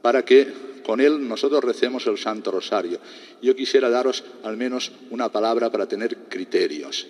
para 0.00 0.24
que 0.24 0.72
con 0.84 1.00
él 1.00 1.28
nosotros 1.28 1.62
recemos 1.62 2.06
el 2.06 2.18
Santo 2.18 2.50
Rosario. 2.50 2.98
Yo 3.40 3.54
quisiera 3.54 3.88
daros 3.88 4.24
al 4.42 4.56
menos 4.56 4.90
una 5.10 5.30
palabra 5.30 5.70
para 5.70 5.86
tener 5.86 6.16
criterios 6.28 7.06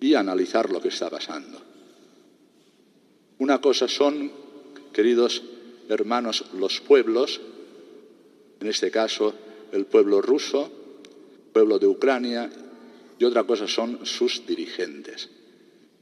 y 0.00 0.14
analizar 0.14 0.70
lo 0.70 0.80
que 0.80 0.88
está 0.88 1.10
pasando. 1.10 1.60
Una 3.38 3.60
cosa 3.60 3.88
son 3.88 4.30
queridos 4.92 5.42
hermanos, 5.88 6.44
los 6.54 6.80
pueblos, 6.80 7.40
en 8.60 8.66
este 8.66 8.90
caso 8.90 9.34
el 9.72 9.86
pueblo 9.86 10.20
ruso, 10.20 10.70
pueblo 11.52 11.78
de 11.78 11.86
Ucrania, 11.86 12.50
y 13.18 13.24
otra 13.24 13.44
cosa 13.44 13.66
son 13.66 14.04
sus 14.06 14.46
dirigentes. 14.46 15.28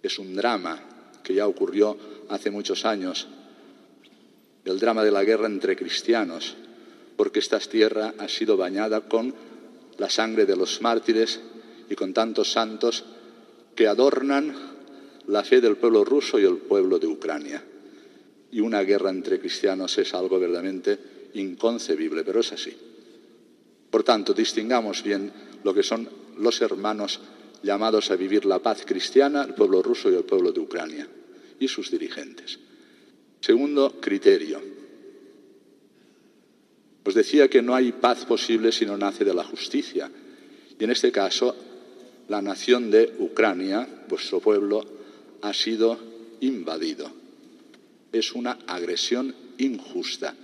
Es 0.03 0.19
un 0.19 0.35
drama 0.37 1.19
que 1.23 1.35
ya 1.35 1.47
ocurrió 1.47 1.97
hace 2.29 2.51
muchos 2.51 2.85
años, 2.85 3.27
el 4.65 4.79
drama 4.79 5.03
de 5.03 5.11
la 5.11 5.25
guerra 5.25 5.47
entre 5.47 5.77
cristianos, 5.77 6.57
porque 7.17 7.41
esta 7.41 7.59
tierra 7.59 8.15
ha 8.19 8.29
sido 8.29 8.57
bañada 8.57 9.09
con 9.09 9.35
la 9.97 10.09
sangre 10.09 10.47
de 10.47 10.57
los 10.57 10.81
mártires 10.83 11.41
y 11.91 11.95
con 11.95 12.13
tantos 12.13 12.53
santos 12.53 13.05
que 13.75 13.89
adornan 13.89 14.55
la 15.27 15.43
fe 15.43 15.61
del 15.61 15.77
pueblo 15.77 16.05
ruso 16.05 16.39
y 16.39 16.45
el 16.45 16.59
pueblo 16.59 16.99
de 16.99 17.07
Ucrania 17.07 17.65
y 18.51 18.61
una 18.61 18.83
guerra 18.83 19.11
entre 19.11 19.39
cristianos 19.39 19.97
es 19.99 20.15
algo 20.15 20.39
verdaderamente 20.39 20.99
inconcebible, 21.35 22.25
pero 22.25 22.41
es 22.41 22.53
así. 22.53 22.75
Por 23.91 24.03
tanto, 24.03 24.33
distingamos 24.33 25.03
bien 25.03 25.31
lo 25.65 25.75
que 25.75 25.83
son 25.83 26.09
los 26.39 26.61
hermanos 26.61 27.21
llamados 27.63 28.11
a 28.11 28.17
vivir 28.17 28.45
la 28.45 28.61
paz 28.61 28.85
cristiana, 28.87 29.43
el 29.43 29.55
pueblo 29.55 29.83
ruso 29.83 30.11
y 30.11 30.15
el 30.15 30.25
pueblo 30.25 30.53
de 30.53 30.61
Ucrania, 30.61 31.09
y 31.59 31.69
sus 31.69 31.91
dirigentes. 31.91 32.59
Segundo 33.41 34.01
criterio. 34.01 34.61
Os 37.05 37.15
decía 37.15 37.49
que 37.49 37.63
no 37.63 37.75
hay 37.75 37.93
paz 37.93 38.25
posible 38.25 38.73
si 38.73 38.85
no 38.85 38.97
nace 38.97 39.25
de 39.25 39.35
la 39.35 39.45
justicia. 39.45 40.11
Y 40.79 40.85
en 40.85 40.91
este 40.91 41.11
caso, 41.11 41.57
la 42.29 42.43
nación 42.43 42.91
de 42.91 43.15
Ucrania, 43.19 44.05
vuestro 44.09 44.41
pueblo, 44.41 44.85
ha 45.41 45.55
sido 45.55 45.99
invadido 46.41 47.18
es 48.13 48.33
una 48.33 48.59
agresión 48.67 49.35
injusta. 49.59 50.35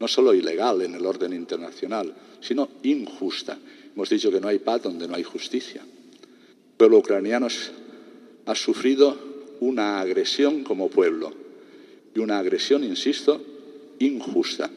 No 0.00 0.08
solo 0.08 0.34
ilegal 0.34 0.82
en 0.82 0.94
el 0.94 1.06
orden 1.06 1.32
internacional, 1.32 2.14
sino 2.40 2.68
injusta. 2.82 3.58
Hemos 3.94 4.08
dicho 4.08 4.30
que 4.30 4.40
no 4.40 4.48
hay 4.48 4.58
paz 4.58 4.82
donde 4.82 5.06
no 5.06 5.14
hay 5.14 5.22
justicia. 5.22 5.82
El 5.82 6.76
pueblo 6.76 6.98
ucraniano 6.98 7.48
ha 8.46 8.54
sufrido 8.54 9.16
una 9.60 10.00
agresión 10.00 10.64
como 10.64 10.88
pueblo 10.88 11.32
y 12.14 12.18
una 12.18 12.38
agresión, 12.38 12.84
insisto, 12.84 13.40
injusta. 13.98 14.70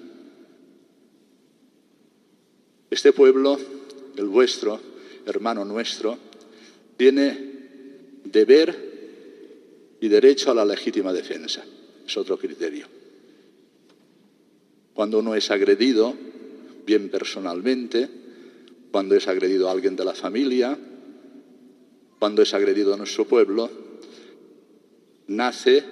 Este 2.89 3.11
pueblo, 3.11 3.59
el 4.15 4.27
vuestro, 4.27 4.79
hermano 5.25 5.65
nuestro, 5.65 6.17
tiene 6.95 7.37
deber 8.23 8.86
y 9.99 10.07
derecho 10.07 10.51
a 10.51 10.55
la 10.55 10.65
legítima 10.65 11.11
defensa. 11.13 11.63
Es 12.05 12.17
otro 12.17 12.37
criterio. 12.37 12.87
Cuando 14.93 15.19
uno 15.19 15.35
es 15.35 15.51
agredido, 15.51 16.13
bien 16.85 17.09
personalmente, 17.09 18.09
cuando 18.91 19.15
es 19.15 19.27
agredido 19.27 19.67
a 19.67 19.71
alguien 19.71 19.95
de 19.95 20.05
la 20.05 20.13
familia, 20.13 20.77
cuando 22.19 22.41
es 22.41 22.53
agredido 22.53 22.93
a 22.93 22.97
nuestro 22.97 23.25
pueblo, 23.25 23.69
nace 25.27 25.83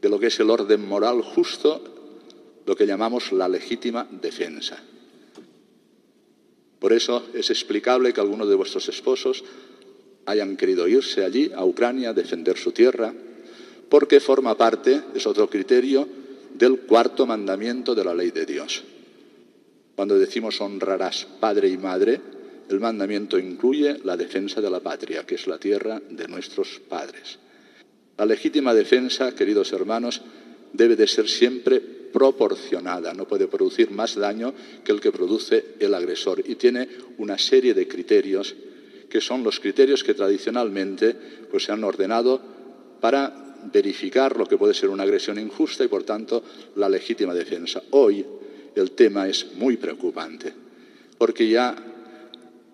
de 0.00 0.08
lo 0.08 0.18
que 0.18 0.28
es 0.28 0.40
el 0.40 0.50
orden 0.50 0.86
moral 0.86 1.22
justo, 1.22 1.82
lo 2.64 2.76
que 2.76 2.86
llamamos 2.86 3.32
la 3.32 3.48
legítima 3.48 4.06
defensa. 4.10 4.82
Por 6.78 6.92
eso 6.92 7.26
es 7.34 7.50
explicable 7.50 8.12
que 8.12 8.20
algunos 8.20 8.48
de 8.48 8.54
vuestros 8.54 8.88
esposos 8.88 9.44
hayan 10.26 10.56
querido 10.56 10.86
irse 10.88 11.24
allí, 11.24 11.50
a 11.54 11.64
Ucrania, 11.64 12.10
a 12.10 12.14
defender 12.14 12.56
su 12.56 12.72
tierra, 12.72 13.12
porque 13.88 14.20
forma 14.20 14.56
parte, 14.56 15.02
es 15.14 15.26
otro 15.26 15.48
criterio, 15.48 16.08
del 16.54 16.80
cuarto 16.80 17.26
mandamiento 17.26 17.94
de 17.94 18.04
la 18.04 18.14
ley 18.14 18.30
de 18.30 18.46
Dios. 18.46 18.84
Cuando 19.94 20.18
decimos 20.18 20.60
honrarás 20.60 21.26
padre 21.40 21.68
y 21.68 21.76
madre, 21.76 22.20
el 22.68 22.80
mandamiento 22.80 23.38
incluye 23.38 23.98
la 24.04 24.16
defensa 24.16 24.60
de 24.60 24.70
la 24.70 24.80
patria, 24.80 25.24
que 25.26 25.34
es 25.34 25.46
la 25.46 25.58
tierra 25.58 26.00
de 26.08 26.28
nuestros 26.28 26.80
padres. 26.88 27.38
La 28.16 28.26
legítima 28.26 28.74
defensa, 28.74 29.34
queridos 29.34 29.72
hermanos, 29.72 30.22
debe 30.72 30.96
de 30.96 31.06
ser 31.06 31.28
siempre 31.28 31.80
proporcionada, 31.80 33.14
no 33.14 33.26
puede 33.26 33.46
producir 33.46 33.90
más 33.90 34.14
daño 34.14 34.54
que 34.84 34.92
el 34.92 35.00
que 35.00 35.12
produce 35.12 35.64
el 35.80 35.94
agresor 35.94 36.42
y 36.46 36.54
tiene 36.56 36.88
una 37.18 37.38
serie 37.38 37.74
de 37.74 37.88
criterios 37.88 38.54
que 39.12 39.20
son 39.20 39.44
los 39.44 39.60
criterios 39.60 40.02
que 40.02 40.14
tradicionalmente 40.14 41.14
pues, 41.50 41.64
se 41.64 41.72
han 41.72 41.84
ordenado 41.84 42.40
para 42.98 43.58
verificar 43.70 44.38
lo 44.38 44.46
que 44.46 44.56
puede 44.56 44.72
ser 44.72 44.88
una 44.88 45.02
agresión 45.02 45.38
injusta 45.38 45.84
y, 45.84 45.88
por 45.88 46.04
tanto, 46.04 46.42
la 46.76 46.88
legítima 46.88 47.34
defensa. 47.34 47.82
Hoy 47.90 48.24
el 48.74 48.92
tema 48.92 49.28
es 49.28 49.52
muy 49.56 49.76
preocupante, 49.76 50.54
porque 51.18 51.46
ya 51.46 51.76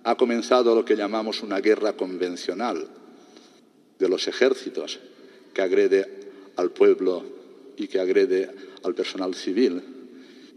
ha 0.05 0.15
comenzado 0.15 0.77
lo 0.77 0.85
que 0.85 0.95
llamamos 0.95 1.43
una 1.43 1.59
guerra 1.59 1.95
convencional 1.95 2.87
de 3.99 4.09
los 4.09 4.29
ejércitos, 4.29 5.01
que 5.53 5.63
agrede 5.63 6.07
al 6.55 6.71
pueblo 6.71 7.25
y 7.77 7.89
que 7.89 7.99
agrede 7.99 8.49
al 8.85 8.95
personal 8.95 9.35
civil, 9.35 9.83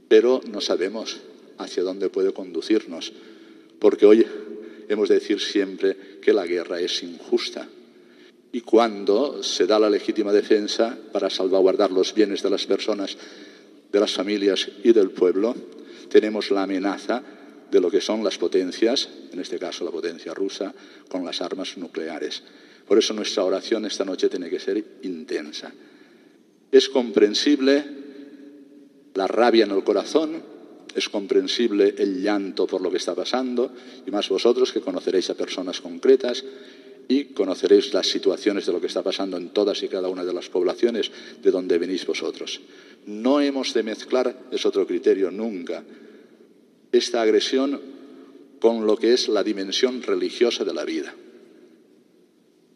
pero 0.08 0.42
no 0.48 0.62
sabemos 0.62 1.22
hacia 1.58 1.82
dónde 1.82 2.10
puede 2.10 2.34
conducirnos, 2.34 3.14
porque 3.80 4.06
hoy 4.06 4.28
hemos 4.94 5.10
de 5.10 5.16
decir 5.16 5.40
siempre 5.40 5.96
que 6.22 6.34
la 6.34 6.46
guerra 6.46 6.80
es 6.80 7.04
injusta 7.04 7.68
y 8.52 8.62
cuando 8.62 9.42
se 9.44 9.66
da 9.66 9.80
la 9.80 9.90
legítima 9.90 10.34
defensa 10.34 10.98
para 11.12 11.30
salvaguardar 11.30 11.92
los 11.92 12.14
bienes 12.14 12.44
de 12.44 12.50
las 12.50 12.66
personas, 12.66 13.18
de 13.92 14.00
las 14.00 14.12
familias 14.12 14.70
y 14.84 14.92
del 14.92 15.12
pueblo, 15.12 15.56
tenemos 16.10 16.52
la 16.52 16.64
amenaza 16.64 17.24
de 17.72 17.80
lo 17.80 17.90
que 17.90 18.02
son 18.02 18.24
las 18.24 18.38
potencias, 18.38 19.08
en 19.32 19.40
este 19.40 19.58
caso 19.58 19.86
la 19.86 19.92
potencia 19.92 20.34
rusa, 20.34 20.74
con 21.08 21.24
las 21.24 21.42
armas 21.42 21.78
nucleares. 21.78 22.44
Por 22.86 22.98
eso 22.98 23.14
nuestra 23.14 23.46
oración 23.46 23.86
esta 23.86 24.04
noche 24.04 24.28
tiene 24.28 24.50
que 24.50 24.60
ser 24.60 24.84
intensa. 25.04 25.72
Es 26.70 26.90
comprensible 26.90 27.86
la 29.14 29.28
rabia 29.28 29.64
en 29.64 29.72
el 29.72 29.84
corazón, 29.86 30.44
es 30.96 31.10
comprensible 31.10 31.96
el 31.98 32.22
llanto 32.22 32.68
por 32.68 32.82
lo 32.82 32.92
que 32.92 32.98
está 32.98 33.16
pasando, 33.16 33.72
y 34.06 34.12
más 34.12 34.30
vosotros 34.30 34.72
que 34.72 34.82
conoceréis 34.82 35.30
a 35.30 35.36
personas 35.36 35.82
concretas 35.82 36.44
y 37.08 37.26
conoceréis 37.26 37.94
las 37.94 38.08
situaciones 38.08 38.66
de 38.66 38.72
lo 38.72 38.80
que 38.80 38.88
está 38.88 39.04
pasando 39.04 39.38
en 39.38 39.50
todas 39.50 39.84
y 39.84 39.88
cada 39.88 40.08
una 40.08 40.24
de 40.24 40.34
las 40.34 40.50
poblaciones 40.50 41.12
de 41.42 41.52
donde 41.52 41.78
venís 41.78 42.06
vosotros. 42.06 42.62
No 43.06 43.42
hemos 43.42 43.74
de 43.74 43.84
mezclar, 43.84 44.48
es 44.52 44.66
otro 44.66 44.88
criterio, 44.88 45.32
nunca, 45.32 45.84
esta 46.92 47.22
agresión 47.22 47.82
con 48.60 48.86
lo 48.86 48.96
que 48.96 49.14
es 49.14 49.28
la 49.28 49.44
dimensión 49.44 50.04
religiosa 50.04 50.64
de 50.64 50.74
la 50.74 50.86
vida. 50.86 51.14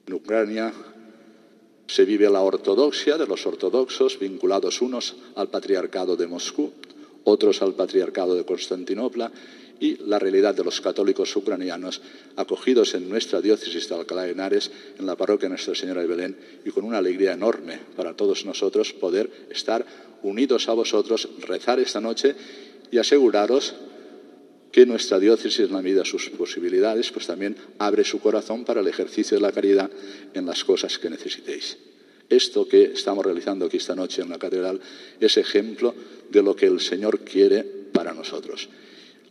En 0.08 0.14
Ucrania 0.14 0.74
se 1.88 2.06
vive 2.06 2.30
la 2.30 2.42
ortodoxia 2.42 3.18
de 3.18 3.28
los 3.28 3.46
ortodoxos, 3.46 4.20
vinculados 4.20 4.82
unos 4.82 5.16
al 5.36 5.50
patriarcado 5.50 6.16
de 6.16 6.28
Moscú, 6.28 6.74
otros 7.26 7.62
al 7.62 7.74
patriarcado 7.74 8.36
de 8.36 8.46
Constantinopla, 8.46 9.32
y 9.80 9.98
la 10.06 10.20
realidad 10.20 10.56
de 10.56 10.64
los 10.64 10.80
católicos 10.80 11.36
ucranianos 11.36 12.02
acogidos 12.36 12.94
en 12.96 13.10
nuestra 13.10 13.42
diócesis 13.42 13.90
de 13.90 13.96
Alcalá 13.96 14.24
de 14.24 14.32
Henares, 14.32 14.72
en 14.98 15.06
la 15.06 15.16
parroquia 15.16 15.50
Nuestra 15.50 15.76
Señora 15.76 16.02
de 16.02 16.08
Belén, 16.08 16.38
y 16.64 16.72
con 16.72 16.86
una 16.86 17.00
alegría 17.00 17.34
enorme 17.34 17.80
para 17.96 18.14
todos 18.14 18.46
nosotros 18.46 18.94
poder 18.94 19.30
estar 19.50 19.86
unidos 20.24 20.70
a 20.70 20.74
vosotros, 20.74 21.28
rezar 21.42 21.80
esta 21.80 22.00
noche 22.00 22.36
y 22.90 22.98
aseguraros 22.98 23.76
que 24.72 24.86
nuestra 24.86 25.20
diócesis, 25.20 25.60
en 25.60 25.74
la 25.74 25.82
medida 25.82 26.00
de 26.00 26.10
sus 26.10 26.30
posibilidades, 26.32 27.12
pues 27.12 27.28
también 27.28 27.56
abre 27.80 28.04
su 28.04 28.20
corazón 28.20 28.66
para 28.66 28.82
el 28.82 28.88
ejercicio 28.88 29.38
de 29.38 29.42
la 29.42 29.52
caridad 29.52 29.90
en 30.34 30.46
las 30.46 30.64
cosas 30.64 30.98
que 31.00 31.10
necesitéis. 31.10 31.78
Esto 32.30 32.68
que 32.68 32.86
estamos 32.86 33.26
realizando 33.26 33.66
aquí 33.66 33.78
esta 33.78 33.96
noche 33.96 34.22
en 34.22 34.30
la 34.30 34.40
catedral 34.40 34.80
es 35.20 35.38
ejemplo 35.38 35.94
de 36.30 36.42
lo 36.42 36.56
que 36.56 36.66
el 36.66 36.80
Señor 36.80 37.20
quiere 37.20 37.64
para 37.64 38.14
nosotros. 38.14 38.70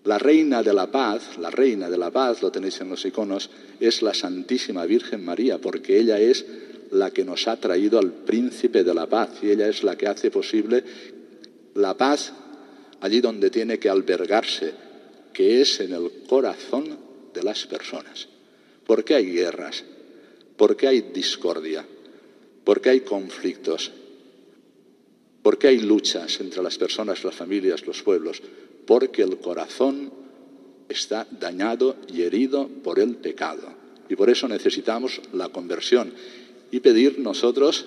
La 0.05 0.19
reina 0.19 0.63
de 0.63 0.75
la 0.75 0.91
paz, 0.91 1.39
la 1.39 1.51
reina 1.51 1.89
de 1.89 1.99
la 1.99 2.11
paz, 2.11 2.43
lo 2.43 2.53
tenéis 2.53 2.81
en 2.81 2.91
los 2.91 3.05
iconos, 3.05 3.51
es 3.81 4.03
la 4.03 4.13
Santísima 4.13 4.85
Virgen 4.85 5.25
María, 5.25 5.59
porque 5.59 5.99
ella 5.99 6.21
es 6.21 6.45
la 6.91 7.11
que 7.11 7.25
nos 7.25 7.49
ha 7.49 7.57
traído 7.57 7.99
al 7.99 8.13
príncipe 8.13 8.85
de 8.85 8.95
la 8.95 9.07
paz 9.07 9.31
y 9.43 9.51
ella 9.51 9.69
es 9.69 9.83
la 9.83 9.97
que 9.97 10.07
hace 10.07 10.31
posible 10.31 10.85
la 11.75 11.97
paz 11.97 12.33
allí 13.01 13.21
donde 13.21 13.51
tiene 13.51 13.79
que 13.79 13.89
albergarse, 13.89 14.73
que 15.33 15.61
es 15.61 15.81
en 15.81 15.93
el 15.93 16.11
corazón 16.29 16.97
de 17.33 17.43
las 17.43 17.67
personas. 17.67 18.29
¿Por 18.87 19.05
qué 19.05 19.17
hay 19.17 19.33
guerras? 19.33 19.85
¿Por 20.57 20.77
qué 20.77 20.89
hay 20.89 21.01
discordia? 21.13 21.85
¿Por 22.65 22.81
qué 22.81 22.91
hay 22.91 23.01
conflictos? 23.01 23.93
¿Por 25.43 25.59
qué 25.59 25.69
hay 25.69 25.81
luchas 25.81 26.41
entre 26.41 26.63
las 26.63 26.79
personas, 26.79 27.23
las 27.23 27.35
familias, 27.35 27.87
los 27.87 28.03
pueblos? 28.03 28.43
porque 28.87 29.23
el 29.23 29.39
corazón 29.39 30.13
está 30.89 31.27
dañado 31.41 31.97
y 32.13 32.23
herido 32.23 32.69
por 32.83 32.99
el 32.99 33.17
pecado. 33.17 33.73
Y 34.09 34.17
por 34.17 34.31
eso 34.31 34.49
necesitamos 34.49 35.21
la 35.33 35.49
conversión 35.49 36.13
y 36.71 36.81
pedir 36.81 37.19
nosotros 37.19 37.87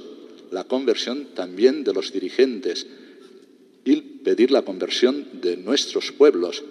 la 0.51 0.63
conversión 0.63 1.27
también 1.35 1.83
de 1.83 1.93
los 1.93 2.11
dirigentes 2.11 2.87
y 3.83 3.95
pedir 4.01 4.51
la 4.51 4.63
conversión 4.63 5.41
de 5.41 5.57
nuestros 5.57 6.11
pueblos 6.11 6.63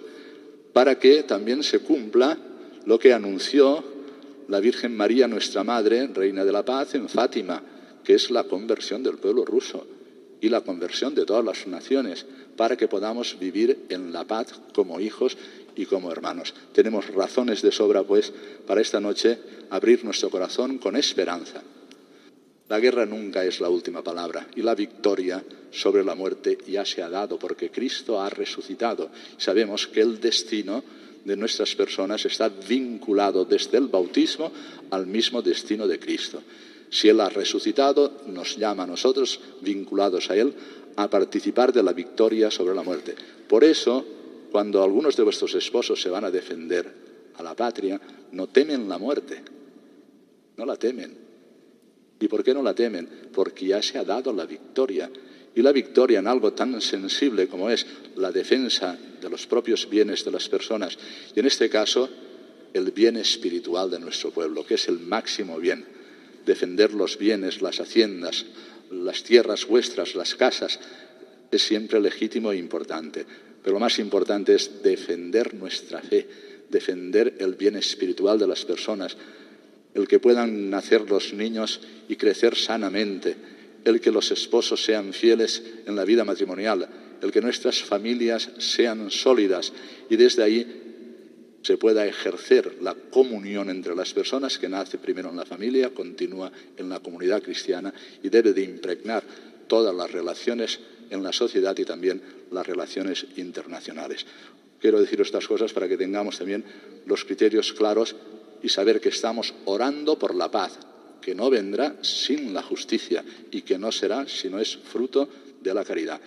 para 0.73 0.99
que 0.99 1.23
también 1.23 1.63
se 1.63 1.79
cumpla 1.79 2.37
lo 2.85 2.99
que 2.99 3.13
anunció 3.13 3.83
la 4.47 4.59
Virgen 4.59 4.95
María, 4.95 5.27
nuestra 5.27 5.63
Madre, 5.63 6.07
Reina 6.07 6.45
de 6.45 6.51
la 6.51 6.63
Paz, 6.63 6.95
en 6.95 7.09
Fátima, 7.09 7.61
que 8.07 8.13
es 8.13 8.31
la 8.31 8.45
conversión 8.45 9.03
del 9.03 9.17
pueblo 9.17 9.43
ruso 9.43 9.85
y 10.39 10.47
la 10.47 10.61
conversión 10.61 11.13
de 11.13 11.25
todas 11.25 11.43
las 11.43 11.67
naciones 11.67 12.25
para 12.55 12.77
que 12.77 12.87
podamos 12.87 13.37
vivir 13.37 13.79
en 13.89 14.13
la 14.13 14.23
paz 14.23 14.61
como 14.73 15.01
hijos 15.01 15.37
y 15.75 15.87
como 15.87 16.09
hermanos. 16.09 16.53
Tenemos 16.71 17.13
razones 17.13 17.61
de 17.61 17.73
sobra, 17.73 18.03
pues, 18.03 18.31
para 18.65 18.79
esta 18.79 19.01
noche 19.01 19.37
abrir 19.69 20.05
nuestro 20.05 20.29
corazón 20.29 20.77
con 20.77 20.95
esperanza. 20.95 21.61
La 22.69 22.79
guerra 22.79 23.05
nunca 23.05 23.43
es 23.43 23.59
la 23.59 23.67
última 23.67 24.01
palabra 24.01 24.47
y 24.55 24.61
la 24.61 24.73
victoria 24.73 25.43
sobre 25.71 26.05
la 26.05 26.15
muerte 26.15 26.59
ya 26.65 26.85
se 26.85 27.01
ha 27.01 27.09
dado 27.09 27.37
porque 27.37 27.71
Cristo 27.71 28.21
ha 28.21 28.29
resucitado. 28.29 29.09
Sabemos 29.37 29.85
que 29.85 29.99
el 29.99 30.21
destino 30.21 30.81
de 31.25 31.35
nuestras 31.35 31.75
personas 31.75 32.25
está 32.25 32.47
vinculado 32.47 33.43
desde 33.43 33.77
el 33.77 33.89
bautismo 33.89 34.49
al 34.91 35.07
mismo 35.07 35.41
destino 35.41 35.85
de 35.89 35.99
Cristo. 35.99 36.41
Si 36.89 37.09
Él 37.09 37.19
ha 37.19 37.29
resucitado, 37.29 38.21
nos 38.27 38.57
llama 38.57 38.83
a 38.83 38.87
nosotros, 38.87 39.39
vinculados 39.61 40.29
a 40.29 40.35
Él, 40.35 40.53
a 40.95 41.09
participar 41.09 41.71
de 41.73 41.83
la 41.83 41.93
victoria 41.93 42.49
sobre 42.49 42.75
la 42.75 42.83
muerte. 42.83 43.15
Por 43.47 43.63
eso, 43.63 44.05
cuando 44.51 44.83
algunos 44.83 45.15
de 45.15 45.23
vuestros 45.23 45.53
esposos 45.55 46.01
se 46.01 46.09
van 46.09 46.25
a 46.25 46.31
defender 46.31 46.91
a 47.35 47.43
la 47.43 47.55
patria, 47.55 47.99
no 48.31 48.47
temen 48.47 48.89
la 48.89 48.97
muerte, 48.97 49.43
no 50.55 50.65
la 50.65 50.75
temen. 50.75 51.15
¿Y 52.19 52.27
por 52.27 52.43
qué 52.43 52.53
no 52.53 52.63
la 52.63 52.73
temen? 52.73 53.29
Porque 53.31 53.67
ya 53.67 53.81
se 53.81 53.97
ha 53.97 54.03
dado 54.03 54.33
la 54.33 54.45
victoria. 54.45 55.09
Y 55.53 55.61
la 55.61 55.71
victoria 55.71 56.19
en 56.19 56.27
algo 56.27 56.53
tan 56.53 56.79
sensible 56.81 57.47
como 57.47 57.69
es 57.69 57.85
la 58.15 58.31
defensa 58.31 58.97
de 59.21 59.29
los 59.29 59.45
propios 59.45 59.89
bienes 59.89 60.23
de 60.23 60.31
las 60.31 60.47
personas, 60.49 60.97
y 61.35 61.39
en 61.39 61.45
este 61.45 61.69
caso 61.69 62.09
el 62.73 62.91
bien 62.91 63.17
espiritual 63.17 63.89
de 63.89 63.99
nuestro 63.99 64.31
pueblo, 64.31 64.65
que 64.65 64.75
es 64.75 64.87
el 64.87 64.99
máximo 64.99 65.57
bien, 65.57 65.96
defender 66.47 66.93
los 66.93 67.19
bienes, 67.19 67.61
las 67.61 67.79
haciendas, 67.79 68.45
las 68.89 69.21
tierras 69.21 69.67
vuestras, 69.67 70.15
las 70.15 70.33
casas, 70.33 70.79
es 71.51 71.61
siempre 71.61 71.99
legítimo 71.99 72.51
e 72.51 72.57
importante. 72.57 73.25
Pero 73.61 73.75
lo 73.75 73.79
más 73.79 73.99
importante 73.99 74.55
es 74.55 74.81
defender 74.81 75.53
nuestra 75.53 76.01
fe, 76.01 76.27
defender 76.69 77.35
el 77.39 77.55
bien 77.55 77.75
espiritual 77.75 78.39
de 78.39 78.47
las 78.47 78.65
personas, 78.65 79.15
el 79.93 80.07
que 80.07 80.19
puedan 80.19 80.69
nacer 80.69 81.09
los 81.09 81.33
niños 81.33 81.81
y 82.07 82.15
crecer 82.15 82.55
sanamente, 82.55 83.35
el 83.83 83.99
que 83.99 84.11
los 84.11 84.31
esposos 84.31 84.83
sean 84.83 85.13
fieles 85.13 85.63
en 85.85 85.95
la 85.95 86.05
vida 86.05 86.23
matrimonial, 86.23 86.87
el 87.21 87.31
que 87.31 87.41
nuestras 87.41 87.81
familias 87.81 88.49
sean 88.57 89.11
sólidas 89.11 89.73
y 90.09 90.15
desde 90.15 90.43
ahí 90.43 90.86
se 91.67 91.75
pueda 91.75 92.05
ejercer 92.05 92.77
la 92.79 92.95
comunión 92.95 93.69
entre 93.69 93.93
las 93.93 94.13
personas 94.13 94.57
que 94.57 94.69
nace 94.69 94.97
primero 94.97 95.29
en 95.29 95.35
la 95.35 95.43
familia, 95.43 95.93
continúa 95.93 96.49
en 96.77 96.87
la 96.87 97.01
comunidad 97.01 97.43
cristiana 97.43 97.93
y 98.23 98.29
debe 98.29 98.53
de 98.53 98.63
impregnar 98.63 99.21
todas 99.67 99.93
las 99.93 100.09
relaciones 100.09 100.79
en 101.09 101.21
la 101.21 101.33
sociedad 101.33 101.77
y 101.77 101.83
también 101.83 102.21
las 102.51 102.65
relaciones 102.65 103.25
internacionales. 103.35 104.25
Quiero 104.79 105.01
decir 105.01 105.19
estas 105.19 105.45
cosas 105.45 105.73
para 105.73 105.89
que 105.89 105.97
tengamos 105.97 106.37
también 106.37 106.63
los 107.05 107.25
criterios 107.25 107.73
claros 107.73 108.15
y 108.63 108.69
saber 108.69 109.01
que 109.01 109.09
estamos 109.09 109.53
orando 109.65 110.17
por 110.17 110.35
la 110.35 110.49
paz, 110.49 110.79
que 111.19 111.35
no 111.35 111.49
vendrá 111.49 111.97
sin 112.01 112.53
la 112.53 112.63
justicia 112.63 113.25
y 113.51 113.63
que 113.63 113.77
no 113.77 113.91
será 113.91 114.25
si 114.25 114.49
no 114.49 114.57
es 114.57 114.77
fruto 114.77 115.27
de 115.61 115.73
la 115.73 115.83
caridad. 115.83 116.21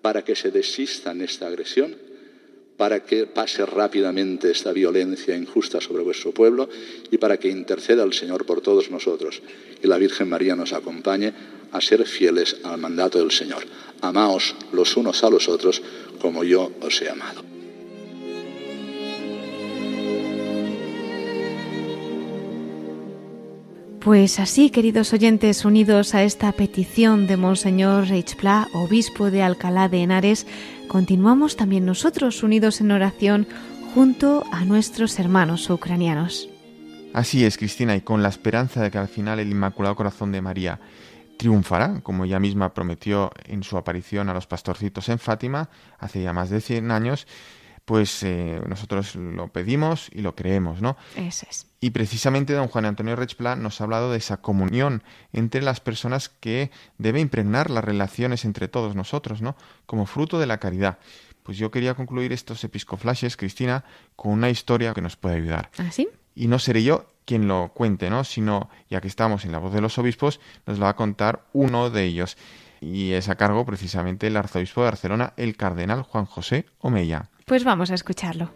Para 0.00 0.24
que 0.24 0.34
se 0.34 0.50
desista 0.50 1.12
en 1.12 1.20
esta 1.20 1.46
agresión, 1.46 1.96
para 2.82 3.04
que 3.06 3.26
pase 3.30 3.64
rápidamente 3.64 4.50
esta 4.50 4.72
violencia 4.72 5.36
injusta 5.36 5.80
sobre 5.80 6.02
vuestro 6.02 6.32
pueblo 6.32 6.68
y 7.12 7.16
para 7.16 7.38
que 7.38 7.46
interceda 7.46 8.02
el 8.02 8.12
Señor 8.12 8.44
por 8.44 8.60
todos 8.60 8.90
nosotros 8.90 9.40
y 9.80 9.86
la 9.86 9.98
Virgen 9.98 10.28
María 10.28 10.56
nos 10.56 10.72
acompañe 10.72 11.32
a 11.70 11.80
ser 11.80 12.04
fieles 12.04 12.56
al 12.64 12.78
mandato 12.78 13.20
del 13.20 13.30
Señor. 13.30 13.62
Amaos 14.00 14.56
los 14.72 14.96
unos 14.96 15.22
a 15.22 15.30
los 15.30 15.48
otros 15.48 15.80
como 16.20 16.42
yo 16.42 16.72
os 16.80 17.00
he 17.00 17.08
amado. 17.08 17.44
Pues 24.00 24.40
así, 24.40 24.70
queridos 24.70 25.12
oyentes, 25.12 25.64
unidos 25.64 26.16
a 26.16 26.24
esta 26.24 26.50
petición 26.50 27.28
de 27.28 27.36
Monseñor 27.36 28.08
Reichpla, 28.08 28.66
obispo 28.74 29.30
de 29.30 29.42
Alcalá 29.42 29.88
de 29.88 29.98
Henares, 29.98 30.44
continuamos 30.88 31.56
también 31.56 31.84
nosotros 31.84 32.42
unidos 32.42 32.80
en 32.80 32.90
oración 32.90 33.46
junto 33.94 34.44
a 34.52 34.64
nuestros 34.64 35.18
hermanos 35.18 35.68
ucranianos. 35.70 36.48
Así 37.12 37.44
es, 37.44 37.58
Cristina, 37.58 37.94
y 37.94 38.00
con 38.00 38.22
la 38.22 38.30
esperanza 38.30 38.82
de 38.82 38.90
que 38.90 38.98
al 38.98 39.08
final 39.08 39.38
el 39.38 39.50
Inmaculado 39.50 39.96
Corazón 39.96 40.32
de 40.32 40.40
María 40.40 40.80
triunfará, 41.36 42.00
como 42.02 42.24
ella 42.24 42.40
misma 42.40 42.72
prometió 42.72 43.32
en 43.44 43.62
su 43.62 43.76
aparición 43.76 44.28
a 44.28 44.34
los 44.34 44.46
pastorcitos 44.46 45.08
en 45.08 45.18
Fátima 45.18 45.68
hace 45.98 46.22
ya 46.22 46.32
más 46.32 46.50
de 46.50 46.60
100 46.60 46.90
años, 46.90 47.26
pues 47.84 48.22
eh, 48.22 48.60
nosotros 48.68 49.16
lo 49.16 49.48
pedimos 49.48 50.08
y 50.12 50.20
lo 50.20 50.34
creemos, 50.34 50.80
¿no? 50.80 50.96
Eso 51.16 51.46
es. 51.50 51.66
Y 51.80 51.90
precisamente 51.90 52.52
don 52.52 52.68
Juan 52.68 52.84
Antonio 52.84 53.16
Rechpla 53.16 53.56
nos 53.56 53.80
ha 53.80 53.84
hablado 53.84 54.12
de 54.12 54.18
esa 54.18 54.36
comunión 54.36 55.02
entre 55.32 55.62
las 55.62 55.80
personas 55.80 56.28
que 56.28 56.70
debe 56.98 57.20
impregnar 57.20 57.70
las 57.70 57.84
relaciones 57.84 58.44
entre 58.44 58.68
todos 58.68 58.94
nosotros, 58.94 59.42
¿no? 59.42 59.56
Como 59.86 60.06
fruto 60.06 60.38
de 60.38 60.46
la 60.46 60.58
caridad. 60.58 60.98
Pues 61.42 61.58
yo 61.58 61.72
quería 61.72 61.94
concluir 61.94 62.32
estos 62.32 62.62
episcoflashes, 62.62 63.36
Cristina, 63.36 63.84
con 64.14 64.32
una 64.32 64.48
historia 64.48 64.94
que 64.94 65.00
nos 65.00 65.16
puede 65.16 65.36
ayudar. 65.36 65.70
¿Ah, 65.78 65.90
sí? 65.90 66.08
Y 66.36 66.46
no 66.46 66.60
seré 66.60 66.84
yo 66.84 67.08
quien 67.24 67.48
lo 67.48 67.72
cuente, 67.74 68.10
¿no? 68.10 68.22
Sino, 68.22 68.70
ya 68.88 69.00
que 69.00 69.08
estamos 69.08 69.44
en 69.44 69.52
la 69.52 69.58
voz 69.58 69.72
de 69.72 69.80
los 69.80 69.98
obispos, 69.98 70.40
nos 70.66 70.78
lo 70.78 70.84
va 70.84 70.90
a 70.90 70.96
contar 70.96 71.44
uno 71.52 71.90
de 71.90 72.04
ellos. 72.04 72.36
Y 72.80 73.12
es 73.12 73.28
a 73.28 73.34
cargo 73.34 73.64
precisamente 73.64 74.28
el 74.28 74.36
arzobispo 74.36 74.82
de 74.82 74.86
Barcelona, 74.90 75.32
el 75.36 75.56
cardenal 75.56 76.02
Juan 76.02 76.26
José 76.26 76.66
Omeya. 76.78 77.31
Pues 77.46 77.64
vamos 77.64 77.90
a 77.90 77.94
escucharlo. 77.94 78.50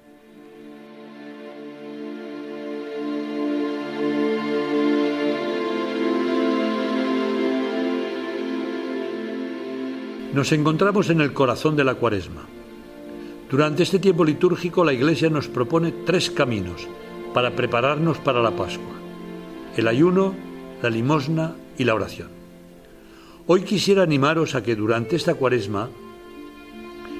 Nos 10.33 10.53
encontramos 10.53 11.09
en 11.09 11.23
el 11.23 11.33
corazón 11.33 11.77
de 11.77 11.85
la 11.85 11.95
cuaresma. 11.95 12.43
Durante 13.51 13.85
este 13.85 13.99
tiempo 13.99 14.25
litúrgico 14.25 14.85
la 14.85 14.93
Iglesia 14.93 15.31
nos 15.31 15.49
propone 15.49 15.93
tres 16.05 16.31
caminos 16.31 16.87
para 17.33 17.57
prepararnos 17.57 18.19
para 18.19 18.43
la 18.43 18.51
Pascua. 18.51 18.95
El 19.77 19.89
ayuno, 19.89 20.35
la 20.83 20.91
limosna 20.91 21.55
y 21.79 21.85
la 21.85 21.95
oración. 21.95 22.29
Hoy 23.47 23.63
quisiera 23.63 24.03
animaros 24.03 24.55
a 24.55 24.63
que 24.63 24.77
durante 24.77 25.17
esta 25.17 25.35
cuaresma 25.35 25.89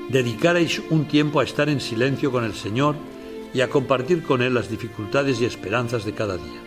dedicarais 0.09 0.81
un 0.91 1.07
tiempo 1.07 1.41
a 1.41 1.45
estar 1.45 1.69
en 1.69 1.81
silencio 1.81 2.31
con 2.31 2.45
el 2.45 2.55
Señor 2.55 2.95
y 3.53 3.61
a 3.61 3.69
compartir 3.69 4.23
con 4.23 4.43
Él 4.43 4.55
las 4.55 4.71
dificultades 4.71 5.41
y 5.41 5.45
esperanzas 5.45 6.05
de 6.05 6.13
cada 6.13 6.37
día. 6.37 6.63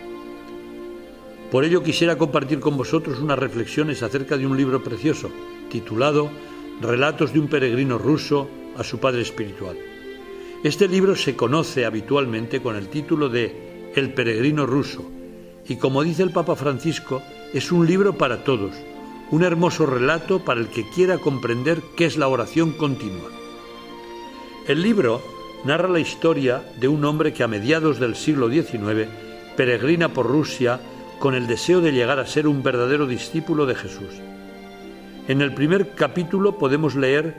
Por 1.50 1.64
ello 1.64 1.82
quisiera 1.82 2.16
compartir 2.16 2.60
con 2.60 2.76
vosotros 2.76 3.18
unas 3.18 3.38
reflexiones 3.38 4.02
acerca 4.02 4.36
de 4.36 4.46
un 4.46 4.56
libro 4.56 4.82
precioso 4.82 5.30
titulado 5.68 6.30
Relatos 6.80 7.32
de 7.32 7.40
un 7.40 7.48
peregrino 7.48 7.98
ruso 7.98 8.48
a 8.76 8.84
su 8.84 8.98
padre 8.98 9.22
espiritual. 9.22 9.76
Este 10.62 10.88
libro 10.88 11.16
se 11.16 11.36
conoce 11.36 11.84
habitualmente 11.84 12.60
con 12.62 12.76
el 12.76 12.88
título 12.88 13.28
de 13.28 13.90
El 13.94 14.12
peregrino 14.12 14.66
ruso 14.66 15.04
y 15.68 15.76
como 15.76 16.02
dice 16.02 16.22
el 16.22 16.30
Papa 16.30 16.56
Francisco, 16.56 17.22
es 17.52 17.70
un 17.70 17.86
libro 17.86 18.16
para 18.18 18.42
todos, 18.42 18.72
un 19.30 19.44
hermoso 19.44 19.86
relato 19.86 20.40
para 20.40 20.60
el 20.60 20.68
que 20.68 20.88
quiera 20.88 21.18
comprender 21.18 21.82
qué 21.96 22.06
es 22.06 22.16
la 22.16 22.28
oración 22.28 22.72
continua. 22.72 23.30
El 24.66 24.82
libro 24.82 25.22
narra 25.64 25.88
la 25.88 26.00
historia 26.00 26.62
de 26.78 26.88
un 26.88 27.04
hombre 27.04 27.32
que 27.32 27.42
a 27.42 27.48
mediados 27.48 28.00
del 28.00 28.16
siglo 28.16 28.48
XIX 28.48 29.08
peregrina 29.56 30.08
por 30.08 30.26
Rusia 30.26 30.80
con 31.18 31.34
el 31.34 31.46
deseo 31.46 31.80
de 31.80 31.92
llegar 31.92 32.18
a 32.18 32.26
ser 32.26 32.48
un 32.48 32.62
verdadero 32.62 33.06
discípulo 33.06 33.66
de 33.66 33.74
Jesús. 33.74 34.20
En 35.28 35.42
el 35.42 35.54
primer 35.54 35.94
capítulo 35.94 36.58
podemos 36.58 36.94
leer 36.94 37.36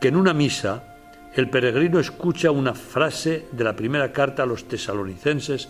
que 0.00 0.08
en 0.08 0.16
una 0.16 0.34
misa 0.34 0.84
el 1.34 1.48
peregrino 1.48 1.98
escucha 1.98 2.50
una 2.50 2.74
frase 2.74 3.46
de 3.52 3.64
la 3.64 3.74
primera 3.74 4.12
carta 4.12 4.42
a 4.42 4.46
los 4.46 4.68
tesalonicenses 4.68 5.68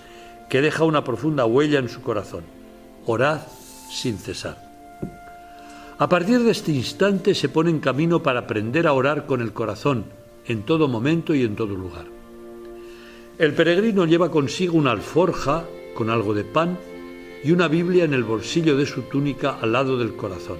que 0.48 0.60
deja 0.60 0.84
una 0.84 1.04
profunda 1.04 1.46
huella 1.46 1.78
en 1.78 1.88
su 1.88 2.02
corazón. 2.02 2.42
Orad 3.06 3.40
sin 3.90 4.18
cesar. 4.18 4.71
A 6.02 6.08
partir 6.08 6.40
de 6.40 6.50
este 6.50 6.72
instante 6.72 7.32
se 7.32 7.48
pone 7.48 7.70
en 7.70 7.78
camino 7.78 8.24
para 8.24 8.40
aprender 8.40 8.88
a 8.88 8.92
orar 8.92 9.24
con 9.24 9.40
el 9.40 9.52
corazón, 9.52 10.06
en 10.48 10.64
todo 10.64 10.88
momento 10.88 11.32
y 11.32 11.44
en 11.44 11.54
todo 11.54 11.76
lugar. 11.76 12.06
El 13.38 13.54
peregrino 13.54 14.04
lleva 14.04 14.28
consigo 14.28 14.76
una 14.76 14.90
alforja 14.90 15.64
con 15.94 16.10
algo 16.10 16.34
de 16.34 16.42
pan 16.42 16.76
y 17.44 17.52
una 17.52 17.68
Biblia 17.68 18.02
en 18.02 18.14
el 18.14 18.24
bolsillo 18.24 18.76
de 18.76 18.84
su 18.84 19.02
túnica 19.02 19.58
al 19.60 19.74
lado 19.74 19.96
del 19.96 20.16
corazón. 20.16 20.58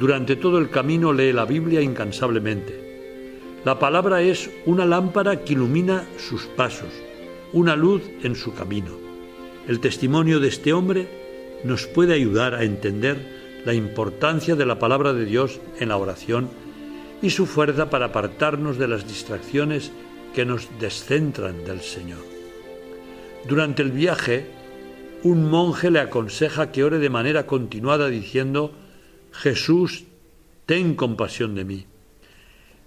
Durante 0.00 0.34
todo 0.34 0.58
el 0.58 0.70
camino 0.70 1.12
lee 1.12 1.32
la 1.32 1.44
Biblia 1.44 1.80
incansablemente 1.80 2.82
la 3.64 3.78
palabra 3.78 4.22
es 4.22 4.50
una 4.66 4.84
lámpara 4.84 5.44
que 5.44 5.52
ilumina 5.52 6.04
sus 6.18 6.46
pasos, 6.46 6.90
una 7.52 7.76
luz 7.76 8.02
en 8.24 8.34
su 8.34 8.52
camino. 8.54 8.90
El 9.68 9.78
testimonio 9.78 10.40
de 10.40 10.48
este 10.48 10.72
hombre 10.72 11.06
nos 11.62 11.86
puede 11.86 12.14
ayudar 12.14 12.56
a 12.56 12.64
entender 12.64 13.41
la 13.64 13.74
importancia 13.74 14.56
de 14.56 14.66
la 14.66 14.78
palabra 14.78 15.12
de 15.12 15.24
Dios 15.24 15.60
en 15.78 15.88
la 15.90 15.96
oración 15.96 16.48
y 17.20 17.30
su 17.30 17.46
fuerza 17.46 17.90
para 17.90 18.06
apartarnos 18.06 18.78
de 18.78 18.88
las 18.88 19.06
distracciones 19.06 19.92
que 20.34 20.44
nos 20.44 20.68
descentran 20.80 21.64
del 21.64 21.80
Señor. 21.80 22.24
Durante 23.46 23.82
el 23.82 23.92
viaje, 23.92 24.46
un 25.22 25.48
monje 25.48 25.90
le 25.90 26.00
aconseja 26.00 26.72
que 26.72 26.84
ore 26.84 26.98
de 26.98 27.10
manera 27.10 27.46
continuada 27.46 28.08
diciendo, 28.08 28.72
Jesús, 29.30 30.04
ten 30.66 30.94
compasión 30.94 31.54
de 31.54 31.64
mí. 31.64 31.86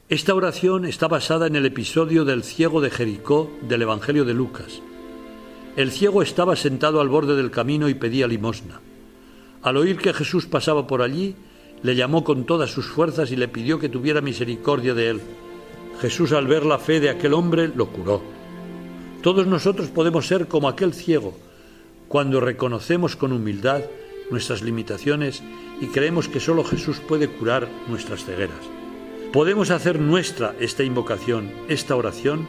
Esta 0.10 0.36
oración 0.36 0.86
está 0.86 1.08
basada 1.08 1.48
en 1.48 1.56
el 1.56 1.66
episodio 1.66 2.26
del 2.26 2.44
ciego 2.44 2.82
de 2.82 2.92
Jericó 2.92 3.52
del 3.68 3.84
Evangelio 3.84 4.26
de 4.26 4.34
Lucas. 4.34 4.82
El 5.76 5.92
ciego 5.92 6.22
estaba 6.22 6.56
sentado 6.56 7.02
al 7.02 7.10
borde 7.10 7.36
del 7.36 7.52
camino 7.52 7.90
y 7.90 7.96
pedía 7.96 8.28
limosna. 8.28 8.82
Al 9.66 9.78
oír 9.78 9.98
que 9.98 10.14
Jesús 10.14 10.46
pasaba 10.46 10.86
por 10.86 11.02
allí, 11.02 11.36
le 11.82 11.96
llamó 11.96 12.24
con 12.24 12.46
todas 12.46 12.70
sus 12.70 12.86
fuerzas 12.86 13.32
y 13.32 13.36
le 13.36 13.48
pidió 13.48 13.80
que 13.80 13.90
tuviera 13.90 14.22
misericordia 14.22 14.94
de 14.94 15.10
él. 15.10 15.22
Jesús 16.00 16.34
al 16.34 16.46
ver 16.46 16.64
la 16.64 16.78
fe 16.78 17.00
de 17.00 17.10
aquel 17.10 17.34
hombre 17.34 17.72
lo 17.76 17.88
curó. 17.88 18.22
Todos 19.24 19.48
nosotros 19.48 19.88
podemos 19.90 20.28
ser 20.28 20.48
como 20.48 20.70
aquel 20.70 20.94
ciego, 20.94 21.34
cuando 22.08 22.40
reconocemos 22.42 23.16
con 23.16 23.32
humildad 23.32 23.82
nuestras 24.30 24.62
limitaciones 24.62 25.42
y 25.82 25.88
creemos 25.88 26.30
que 26.30 26.40
solo 26.40 26.64
Jesús 26.64 27.00
puede 27.00 27.28
curar 27.28 27.68
nuestras 27.88 28.24
cegueras. 28.24 28.70
Podemos 29.34 29.72
hacer 29.72 30.00
nuestra 30.00 30.54
esta 30.60 30.84
invocación, 30.84 31.52
esta 31.70 31.96
oración, 31.96 32.48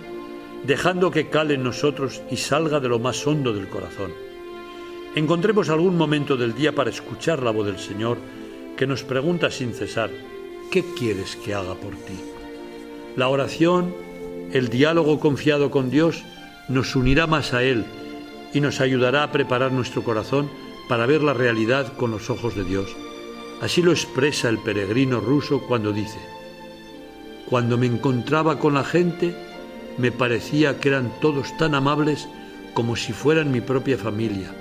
dejando 0.66 1.10
que 1.10 1.30
cale 1.30 1.54
en 1.54 1.62
nosotros 1.62 2.20
y 2.30 2.36
salga 2.36 2.78
de 2.78 2.90
lo 2.90 2.98
más 2.98 3.26
hondo 3.26 3.54
del 3.54 3.70
corazón. 3.70 4.25
Encontremos 5.16 5.70
algún 5.70 5.96
momento 5.96 6.36
del 6.36 6.54
día 6.54 6.74
para 6.74 6.90
escuchar 6.90 7.42
la 7.42 7.50
voz 7.50 7.64
del 7.64 7.78
Señor 7.78 8.18
que 8.76 8.86
nos 8.86 9.02
pregunta 9.02 9.50
sin 9.50 9.72
cesar, 9.72 10.10
¿qué 10.70 10.84
quieres 10.94 11.36
que 11.36 11.54
haga 11.54 11.74
por 11.74 11.92
ti? 11.92 12.20
La 13.16 13.28
oración, 13.28 13.94
el 14.52 14.68
diálogo 14.68 15.18
confiado 15.18 15.70
con 15.70 15.88
Dios, 15.88 16.22
nos 16.68 16.94
unirá 16.94 17.26
más 17.26 17.54
a 17.54 17.62
Él 17.62 17.86
y 18.52 18.60
nos 18.60 18.82
ayudará 18.82 19.22
a 19.22 19.32
preparar 19.32 19.72
nuestro 19.72 20.04
corazón 20.04 20.50
para 20.86 21.06
ver 21.06 21.22
la 21.22 21.32
realidad 21.32 21.94
con 21.96 22.10
los 22.10 22.28
ojos 22.28 22.54
de 22.54 22.64
Dios. 22.64 22.94
Así 23.62 23.80
lo 23.80 23.92
expresa 23.92 24.50
el 24.50 24.58
peregrino 24.58 25.20
ruso 25.20 25.62
cuando 25.66 25.94
dice, 25.94 26.18
cuando 27.48 27.78
me 27.78 27.86
encontraba 27.86 28.58
con 28.58 28.74
la 28.74 28.84
gente, 28.84 29.34
me 29.96 30.12
parecía 30.12 30.78
que 30.78 30.90
eran 30.90 31.10
todos 31.22 31.56
tan 31.56 31.74
amables 31.74 32.28
como 32.74 32.96
si 32.96 33.14
fueran 33.14 33.50
mi 33.50 33.62
propia 33.62 33.96
familia, 33.96 34.52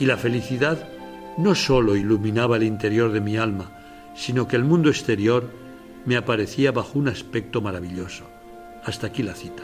y 0.00 0.06
la 0.06 0.16
felicidad 0.16 0.88
no 1.36 1.54
sólo 1.54 1.94
iluminaba 1.94 2.56
el 2.56 2.64
interior 2.64 3.12
de 3.12 3.20
mi 3.20 3.36
alma, 3.36 3.70
sino 4.16 4.48
que 4.48 4.56
el 4.56 4.64
mundo 4.64 4.88
exterior 4.88 5.48
me 6.06 6.16
aparecía 6.16 6.72
bajo 6.72 6.98
un 6.98 7.08
aspecto 7.08 7.60
maravilloso. 7.60 8.24
Hasta 8.82 9.08
aquí 9.08 9.22
la 9.22 9.34
cita. 9.34 9.62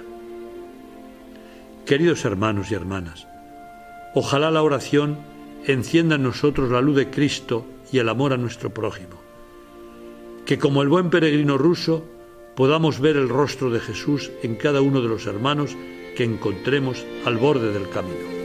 Queridos 1.87 2.25
hermanos 2.25 2.71
y 2.71 2.75
hermanas, 2.75 3.27
ojalá 4.15 4.51
la 4.51 4.63
oración 4.63 5.19
encienda 5.67 6.17
en 6.17 6.23
nosotros 6.23 6.71
la 6.71 6.83
luz 6.83 6.97
de 6.97 7.11
Cristo 7.11 7.67
y 7.91 7.99
el 7.99 8.09
amor 8.09 8.35
a 8.35 8.37
nuestro 8.37 8.71
prójimo. 8.71 9.17
Que 10.45 10.59
como 10.59 10.83
el 10.83 10.89
buen 10.89 11.09
peregrino 11.09 11.57
ruso, 11.57 12.05
podamos 12.57 13.01
ver 13.01 13.17
el 13.17 13.29
rostro 13.29 13.71
de 13.71 13.81
Jesús 13.81 14.31
en 14.43 14.57
cada 14.57 14.83
uno 14.83 15.01
de 15.01 15.09
los 15.09 15.27
hermanos 15.27 15.75
que 16.15 16.25
encontremos 16.25 17.05
al 17.25 17.39
borde 17.39 17.73
del 17.73 17.89
camino. 17.89 18.36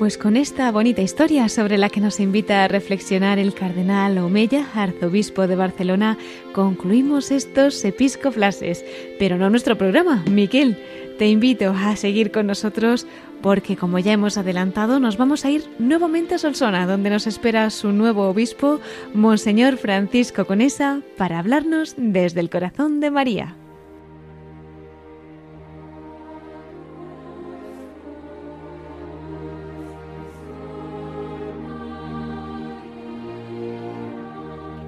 Pues 0.00 0.16
con 0.16 0.38
esta 0.38 0.72
bonita 0.72 1.02
historia 1.02 1.46
sobre 1.50 1.76
la 1.76 1.90
que 1.90 2.00
nos 2.00 2.20
invita 2.20 2.64
a 2.64 2.68
reflexionar 2.68 3.38
el 3.38 3.52
cardenal 3.52 4.16
Omeya, 4.16 4.66
arzobispo 4.74 5.46
de 5.46 5.56
Barcelona, 5.56 6.16
concluimos 6.54 7.30
estos 7.30 7.84
episcoflases, 7.84 8.82
pero 9.18 9.36
no 9.36 9.50
nuestro 9.50 9.76
programa. 9.76 10.24
Miquel, 10.30 10.78
te 11.18 11.28
invito 11.28 11.74
a 11.76 11.96
seguir 11.96 12.32
con 12.32 12.46
nosotros 12.46 13.06
porque 13.42 13.76
como 13.76 13.98
ya 13.98 14.12
hemos 14.12 14.38
adelantado 14.38 15.00
nos 15.00 15.18
vamos 15.18 15.44
a 15.44 15.50
ir 15.50 15.68
nuevamente 15.78 16.36
a 16.36 16.38
Solsona, 16.38 16.86
donde 16.86 17.10
nos 17.10 17.26
espera 17.26 17.68
su 17.68 17.92
nuevo 17.92 18.26
obispo, 18.26 18.80
Monseñor 19.12 19.76
Francisco 19.76 20.46
Conesa, 20.46 21.02
para 21.18 21.38
hablarnos 21.38 21.92
desde 21.98 22.40
el 22.40 22.48
corazón 22.48 23.00
de 23.00 23.10
María. 23.10 23.54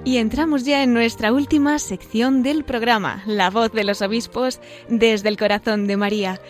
Y 0.05 0.17
entramos 0.17 0.65
ya 0.65 0.83
en 0.83 0.93
nuestra 0.93 1.31
última 1.31 1.79
sección 1.79 2.43
del 2.43 2.65
programa, 2.65 3.23
La 3.25 3.49
voz 3.49 3.71
de 3.71 3.85
los 3.85 4.01
obispos 4.01 4.59
desde 4.89 5.29
el 5.29 5.37
corazón 5.37 5.87
de 5.87 5.95
María. 5.95 6.41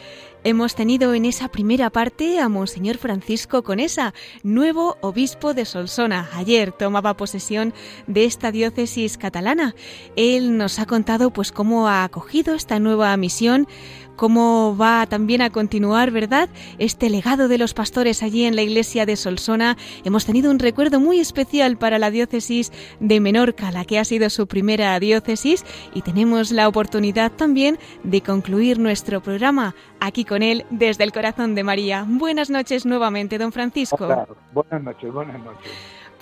Hemos 0.44 0.74
tenido 0.76 1.14
en 1.14 1.24
esa 1.24 1.48
primera 1.50 1.92
parte 1.92 2.40
a 2.40 2.50
Monseñor 2.50 2.98
Francisco 2.98 3.64
Conesa, 3.64 4.14
nuevo 4.42 4.98
obispo 5.02 5.54
de 5.54 5.66
Solsona. 5.66 6.30
Ayer 6.34 6.72
tomaba 6.72 7.16
posesión 7.16 7.74
de 8.08 8.26
esta 8.26 8.52
diócesis 8.52 9.18
catalana. 9.18 9.76
Él 10.16 10.58
nos 10.58 10.80
ha 10.80 10.86
contado 10.86 11.30
pues 11.30 11.52
cómo 11.52 11.88
ha 11.88 12.04
acogido 12.04 12.56
esta 12.56 12.80
nueva 12.80 13.16
misión, 13.18 13.68
cómo 14.16 14.76
va 14.78 15.06
también 15.08 15.42
a 15.42 15.50
continuar, 15.50 16.12
¿verdad? 16.12 16.50
Este 16.78 17.10
legado 17.10 17.48
de 17.48 17.58
los 17.58 17.74
pastores 17.74 18.24
allí 18.24 18.46
en 18.46 18.56
la 18.56 18.62
iglesia 18.62 19.06
de 19.06 19.16
Solsona. 19.16 19.78
Hemos 20.04 20.26
tenido 20.26 20.52
un 20.52 20.60
recuerdo 20.60 21.00
muy 21.00 21.20
especial 21.20 21.78
para 21.78 22.00
la 22.00 22.12
diócesis 22.12 22.72
de 23.00 23.20
Menorca, 23.20 23.72
la 23.72 23.86
que 23.86 24.00
ha 24.00 24.06
sido 24.06 24.30
su 24.30 24.48
primera 24.48 25.00
diócesis, 25.00 25.66
y 25.94 26.02
tenemos 26.02 26.52
la 26.52 26.68
oportunidad 26.68 27.32
también 27.32 27.78
de 28.04 28.22
concluir 28.22 28.80
nuestro 28.80 29.22
programa 29.22 29.76
aquí 30.00 30.26
con 30.26 30.44
él 30.44 30.66
desde 30.70 31.04
el 31.04 31.12
corazón 31.12 31.56
de 31.56 31.64
María. 31.64 32.06
Buenas 32.08 32.50
noches 32.50 32.86
nuevamente, 32.86 33.38
don 33.38 33.52
Francisco. 33.52 34.08
Buenas 34.54 34.84
noches, 34.84 35.14
buenas 35.14 35.44
noches. 35.44 35.72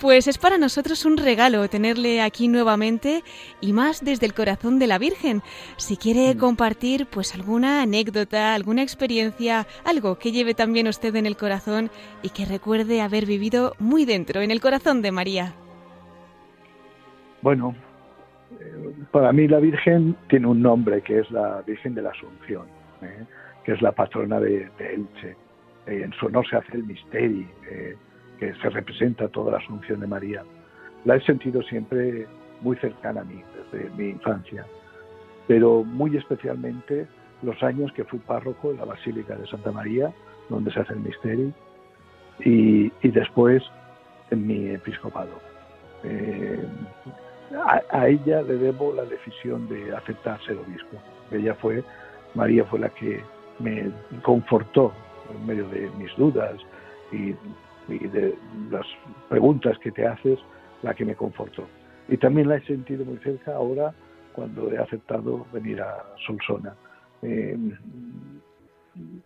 Pues 0.02 0.26
es 0.26 0.36
para 0.36 0.58
nosotros 0.58 1.04
un 1.04 1.16
regalo 1.16 1.68
tenerle 1.68 2.22
aquí 2.22 2.48
nuevamente 2.48 3.22
y 3.60 3.72
más 3.72 4.04
desde 4.04 4.26
el 4.26 4.34
corazón 4.34 4.80
de 4.80 4.88
la 4.88 4.98
Virgen. 4.98 5.42
Si 5.76 5.96
quiere 5.96 6.34
mm. 6.34 6.38
compartir 6.38 7.06
pues 7.06 7.36
alguna 7.36 7.82
anécdota, 7.82 8.52
alguna 8.52 8.82
experiencia, 8.82 9.64
algo 9.84 10.18
que 10.18 10.32
lleve 10.32 10.54
también 10.54 10.88
usted 10.88 11.14
en 11.14 11.24
el 11.24 11.36
corazón 11.36 11.88
y 12.20 12.30
que 12.30 12.46
recuerde 12.46 13.00
haber 13.00 13.26
vivido 13.26 13.74
muy 13.78 14.04
dentro, 14.04 14.40
en 14.40 14.50
el 14.50 14.60
corazón 14.60 15.02
de 15.02 15.12
María. 15.12 15.52
Bueno, 17.40 17.72
eh, 18.58 18.92
para 19.12 19.32
mí 19.32 19.46
la 19.46 19.60
Virgen 19.60 20.16
tiene 20.28 20.48
un 20.48 20.62
nombre 20.62 21.02
que 21.02 21.20
es 21.20 21.30
la 21.30 21.62
Virgen 21.64 21.94
de 21.94 22.02
la 22.02 22.10
Asunción, 22.10 22.66
¿eh? 23.02 23.24
que 23.62 23.70
es 23.70 23.80
la 23.80 23.92
patrona 23.92 24.40
de, 24.40 24.68
Elche. 24.80 25.36
Eh, 25.86 26.02
en 26.02 26.12
su 26.14 26.26
honor 26.26 26.44
se 26.50 26.56
hace 26.56 26.72
el 26.76 26.82
misterio 26.82 27.46
que 28.42 28.52
se 28.54 28.70
representa 28.70 29.28
toda 29.28 29.52
la 29.52 29.58
Asunción 29.58 30.00
de 30.00 30.08
María. 30.08 30.42
La 31.04 31.14
he 31.14 31.20
sentido 31.20 31.62
siempre 31.62 32.26
muy 32.60 32.76
cercana 32.78 33.20
a 33.20 33.24
mí, 33.24 33.40
desde 33.70 33.88
mi 33.90 34.08
infancia, 34.10 34.66
pero 35.46 35.84
muy 35.84 36.16
especialmente 36.16 37.06
los 37.42 37.62
años 37.62 37.92
que 37.92 38.02
fui 38.02 38.18
párroco 38.18 38.72
en 38.72 38.78
la 38.78 38.84
Basílica 38.84 39.36
de 39.36 39.46
Santa 39.46 39.70
María, 39.70 40.12
donde 40.48 40.72
se 40.72 40.80
hace 40.80 40.92
el 40.92 41.00
misterio, 41.00 41.52
y, 42.40 42.90
después 43.02 43.62
en 44.32 44.44
mi 44.44 44.70
episcopado. 44.70 45.38
Eh, 46.02 46.66
a, 47.64 48.08
ella 48.08 48.42
le 48.42 48.56
debo 48.56 48.92
la 48.92 49.04
decisión 49.04 49.68
de 49.68 49.94
aceptar 49.94 50.42
ser 50.42 50.56
obispo. 50.56 50.96
Ella 51.30 51.54
fue, 51.54 51.84
María 52.34 52.64
fue 52.64 52.80
la 52.80 52.88
que 52.88 53.22
me 53.60 53.92
confortó 54.22 54.92
en 55.32 55.46
medio 55.46 55.68
de 55.68 55.88
mis 55.96 56.12
dudas 56.16 56.56
y 57.12 57.36
y 57.88 57.98
de 57.98 58.34
las 58.70 58.86
preguntas 59.28 59.78
que 59.78 59.90
te 59.90 60.06
haces, 60.06 60.38
la 60.82 60.94
que 60.94 61.04
me 61.04 61.14
confortó. 61.14 61.66
Y 62.08 62.16
también 62.16 62.48
la 62.48 62.56
he 62.56 62.66
sentido 62.66 63.04
muy 63.04 63.18
cerca 63.18 63.54
ahora 63.54 63.94
cuando 64.32 64.72
he 64.72 64.78
aceptado 64.78 65.46
venir 65.52 65.80
a 65.80 66.04
Solsona. 66.26 66.74
Eh, 67.22 67.56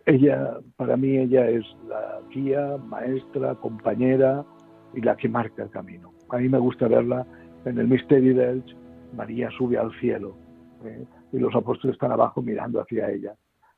ella, 0.05 0.59
para 0.75 0.95
mí, 0.95 1.17
ella 1.17 1.49
es 1.49 1.65
la 1.87 2.21
guía, 2.33 2.77
maestra, 2.77 3.55
compañera 3.55 4.45
y 4.93 5.01
la 5.01 5.15
que 5.15 5.27
marca 5.27 5.63
el 5.63 5.69
camino. 5.69 6.13
A 6.29 6.37
mí 6.37 6.49
me 6.49 6.59
gusta 6.59 6.87
verla 6.87 7.25
en 7.65 7.77
el 7.77 7.87
misterio 7.87 8.35
de 8.35 8.51
Elche. 8.51 8.75
María 9.15 9.49
sube 9.57 9.77
al 9.77 9.91
cielo 9.99 10.35
eh, 10.85 11.05
y 11.31 11.39
los 11.39 11.55
apóstoles 11.55 11.95
están 11.95 12.11
abajo 12.11 12.41
mirando 12.41 12.81
hacia 12.81 13.09
ella. 13.09 13.33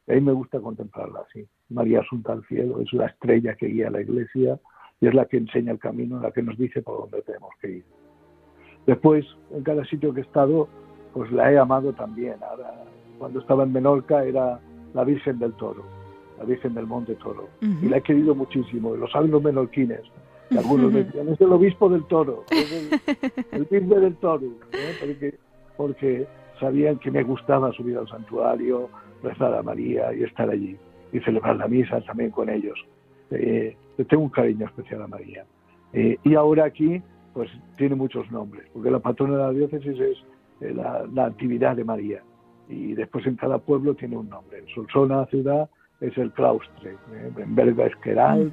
A 0.08 0.14
mí 0.14 0.22
me 0.22 0.32
gusta 0.32 0.60
contemplarla 0.60 1.22
así. 1.28 1.48
María 1.70 2.02
asunta 2.02 2.34
al 2.34 2.44
cielo, 2.46 2.82
es 2.82 2.92
la 2.94 3.06
estrella 3.08 3.56
que 3.56 3.68
guía 3.68 3.88
a 3.88 3.92
la 3.92 4.02
iglesia 4.02 4.60
y 5.02 5.08
es 5.08 5.14
la 5.14 5.26
que 5.26 5.38
enseña 5.38 5.72
el 5.72 5.80
camino, 5.80 6.20
la 6.20 6.32
que 6.32 6.42
nos 6.42 6.58
dice 6.58 6.82
por 6.82 7.00
dónde 7.00 7.22
tenemos 7.22 7.52
que 7.62 7.70
ir. 7.70 7.84
Después, 8.86 9.26
en 9.52 9.64
cada 9.64 9.86
sitio 9.86 10.14
que 10.14 10.22
he 10.22 10.24
estado, 10.24 10.68
pues 11.14 11.32
la 11.32 11.52
he 11.52 11.58
amado 11.58 11.94
también. 11.94 12.36
Ahora, 12.44 12.86
cuando 13.18 13.40
estaba 13.40 13.64
en 13.64 13.74
Menorca 13.74 14.24
era 14.24 14.60
la 14.94 15.04
Virgen 15.04 15.40
del 15.40 15.54
Toro, 15.54 15.84
la 16.38 16.46
Virgen 16.46 16.74
del 16.74 16.88
Monte 16.88 17.16
Toro. 17.16 17.50
Y 17.62 17.88
la 17.88 17.98
he 17.98 18.02
querido 18.02 18.36
muchísimo, 18.36 18.96
lo 18.96 19.08
saben 19.08 19.32
los 19.32 19.44
menorquines. 19.44 20.02
algunos 20.58 20.94
decían, 20.94 21.30
es 21.30 21.40
el 21.40 21.54
obispo 21.54 21.90
del 21.90 22.06
toro, 22.06 22.44
es 22.50 22.72
el, 23.52 23.68
el 23.70 23.90
del 23.90 24.16
toro, 24.16 24.48
¿eh? 24.72 24.96
porque, 25.00 25.36
porque 25.78 26.28
sabían 26.60 26.98
que 26.98 27.12
me 27.12 27.24
gustaba 27.24 27.72
subir 27.74 27.98
al 27.98 28.08
santuario, 28.08 28.90
rezar 29.22 29.54
a 29.54 29.62
María 29.62 30.14
y 30.14 30.24
estar 30.24 30.50
allí 30.50 30.76
y 31.12 31.20
celebrar 31.20 31.56
la 31.58 31.68
misa 31.68 32.02
también 32.02 32.32
con 32.32 32.50
ellos. 32.50 32.80
Eh, 33.32 33.76
tengo 34.06 34.24
un 34.24 34.30
cariño 34.30 34.66
especial 34.66 35.02
a 35.02 35.08
María. 35.08 35.46
Eh, 35.94 36.18
y 36.24 36.36
ahora 36.36 36.66
aquí, 36.66 37.02
pues 37.34 37.50
tiene 37.78 37.96
muchos 37.96 38.30
nombres, 38.32 38.68
porque 38.74 38.92
la 38.92 39.00
patrona 39.00 39.38
de 39.38 39.44
la 39.44 39.52
diócesis 39.52 40.00
es 40.00 40.18
eh, 40.62 40.74
la, 40.74 41.26
actividad 41.26 41.76
de 41.76 41.84
María. 41.84 42.24
Y 42.68 42.94
después 42.94 43.26
en 43.26 43.36
cada 43.36 43.58
pueblo 43.58 43.96
tiene 43.96 44.18
un 44.18 44.30
nombre. 44.30 44.60
En 44.60 44.68
Solsona, 44.68 45.26
ciudad, 45.26 45.70
es 46.02 46.18
el 46.18 46.32
claustre. 46.32 46.96
En 47.38 47.56
Berga 47.56 47.88
es 47.88 47.96
Queral. 47.98 48.52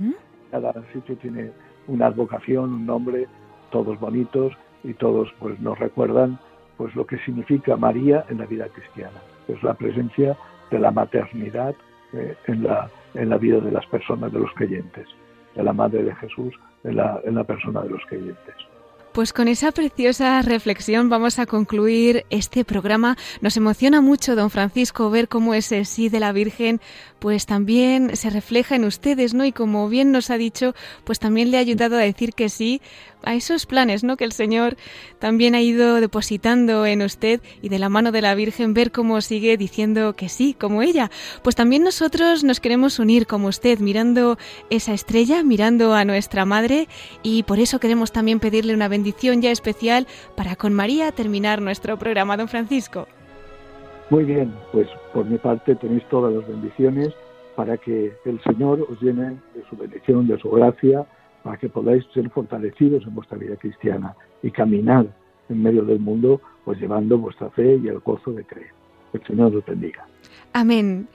Cada 0.51 0.73
sitio 0.93 1.17
tiene 1.17 1.51
una 1.87 2.07
advocación, 2.07 2.73
un 2.73 2.87
nombre, 2.87 3.27
todos 3.71 4.01
bonitos 4.01 4.53
y 4.83 4.95
todos 4.95 5.29
pues 5.39 5.61
nos 5.61 5.79
recuerdan 5.79 6.39
pues 6.79 6.95
lo 6.95 7.07
que 7.07 7.19
significa 7.19 7.77
María 7.77 8.25
en 8.31 8.39
la 8.39 8.47
vida 8.47 8.69
cristiana. 8.69 9.21
Es 9.49 9.63
la 9.63 9.75
presencia 9.75 10.37
de 10.71 10.79
la 10.79 10.91
maternidad 10.91 11.75
en, 12.47 12.63
la, 12.63 12.89
en 13.15 13.29
la 13.29 13.37
vida 13.37 13.61
de 13.61 13.71
las 13.71 13.85
personas, 13.87 14.33
de 14.33 14.41
los 14.41 14.53
creyentes, 14.55 15.07
de 15.57 15.63
la 15.63 15.73
Madre 15.73 16.05
de 16.05 16.15
Jesús 16.17 16.55
en 16.85 16.97
la, 16.97 17.21
en 17.25 17.35
la 17.35 17.45
persona 17.45 17.83
de 17.83 17.91
los 17.91 18.03
creyentes. 18.09 18.55
Pues 19.17 19.33
con 19.33 19.49
esa 19.49 19.73
preciosa 19.73 20.43
reflexión 20.43 21.09
vamos 21.09 21.39
a 21.39 21.47
concluir 21.47 22.27
este 22.29 22.67
programa. 22.67 23.17
Nos 23.41 23.57
emociona 23.57 24.03
mucho, 24.03 24.37
don 24.37 24.51
Francisco, 24.51 25.09
ver 25.09 25.27
cómo 25.29 25.55
ese 25.55 25.87
sí 25.87 26.11
de 26.11 26.21
la 26.21 26.33
Virgen 26.33 26.83
pues 27.19 27.47
también 27.47 28.15
se 28.15 28.29
refleja 28.29 28.77
en 28.77 28.85
ustedes, 28.85 29.33
¿no? 29.33 29.47
Y 29.47 29.53
como 29.53 29.89
bien 29.89 30.13
nos 30.13 30.29
ha 30.29 30.37
dicho, 30.37 30.75
pues 31.05 31.19
también 31.19 31.51
le 31.51 31.57
ha 31.57 31.61
ayudado 31.61 31.97
a 31.97 32.01
decir 32.01 32.35
que 32.35 32.51
sí 32.51 32.83
a 33.23 33.35
esos 33.35 33.67
planes, 33.67 34.05
¿no? 34.05 34.17
Que 34.17 34.25
el 34.25 34.33
Señor 34.33 34.77
también 35.19 35.55
ha 35.55 35.61
ido 35.61 36.01
depositando 36.01 36.87
en 36.87 37.03
usted 37.03 37.41
y 37.63 37.69
de 37.69 37.79
la 37.79 37.89
mano 37.89 38.13
de 38.13 38.23
la 38.23 38.35
Virgen 38.35 38.75
ver 38.75 38.93
cómo 38.93 39.21
sigue 39.21 39.57
diciendo 39.57 40.15
que 40.15 40.29
sí, 40.29 40.55
como 40.55 40.83
ella. 40.83 41.11
Pues 41.43 41.57
también 41.57 41.83
nosotros 41.83 42.45
nos 42.45 42.61
queremos 42.61 42.99
unir 42.99 43.27
como 43.27 43.49
usted, 43.49 43.79
mirando 43.81 44.39
esa 44.71 44.93
estrella, 44.93 45.43
mirando 45.43 45.95
a 45.95 46.05
nuestra 46.05 46.45
Madre 46.45 46.89
y 47.23 47.43
por 47.43 47.59
eso 47.59 47.81
queremos 47.81 48.13
también 48.13 48.41
pedirle 48.41 48.75
una 48.75 48.89
bendición 48.89 49.43
ya 49.43 49.51
especial 49.51 50.07
para 50.37 50.57
con 50.57 50.73
María 50.73 51.13
terminar 51.13 51.61
nuestro 51.61 51.99
programa, 51.99 52.37
don 52.37 52.49
Francisco. 52.49 53.07
Muy 54.11 54.25
bien, 54.25 54.55
pues 54.73 54.89
por 55.13 55.25
mi 55.27 55.37
parte 55.39 55.75
tenéis 55.75 56.05
todas 56.09 56.33
las 56.33 56.47
bendiciones 56.47 57.13
para 57.57 57.77
que 57.77 58.13
el 58.25 58.41
Señor 58.43 58.87
os 58.89 59.01
llene 59.01 59.41
de 59.55 59.65
su 59.69 59.77
bendición, 59.77 60.29
de 60.29 60.39
su 60.39 60.51
gracia, 60.51 61.07
para 61.47 61.59
que 61.59 61.69
podáis 61.69 62.05
ser 62.13 62.29
fortalecidos 62.31 63.07
en 63.07 63.15
vuestra 63.15 63.39
vida 63.39 63.55
cristiana 63.55 64.17
y 64.43 64.51
caminar 64.51 65.07
en 65.49 65.63
medio 65.63 65.85
del 65.85 66.01
mundo, 66.01 66.41
pues 66.65 66.81
llevando 66.81 67.19
vuestra 67.19 67.49
fe 67.51 67.77
y 67.77 67.87
el 67.87 68.01
gozo 68.01 68.33
de 68.33 68.43
creer. 68.43 68.73
El 69.13 69.25
Señor 69.25 69.55
os 69.55 69.65
bendiga. 69.65 70.05
Amén. 70.55 71.07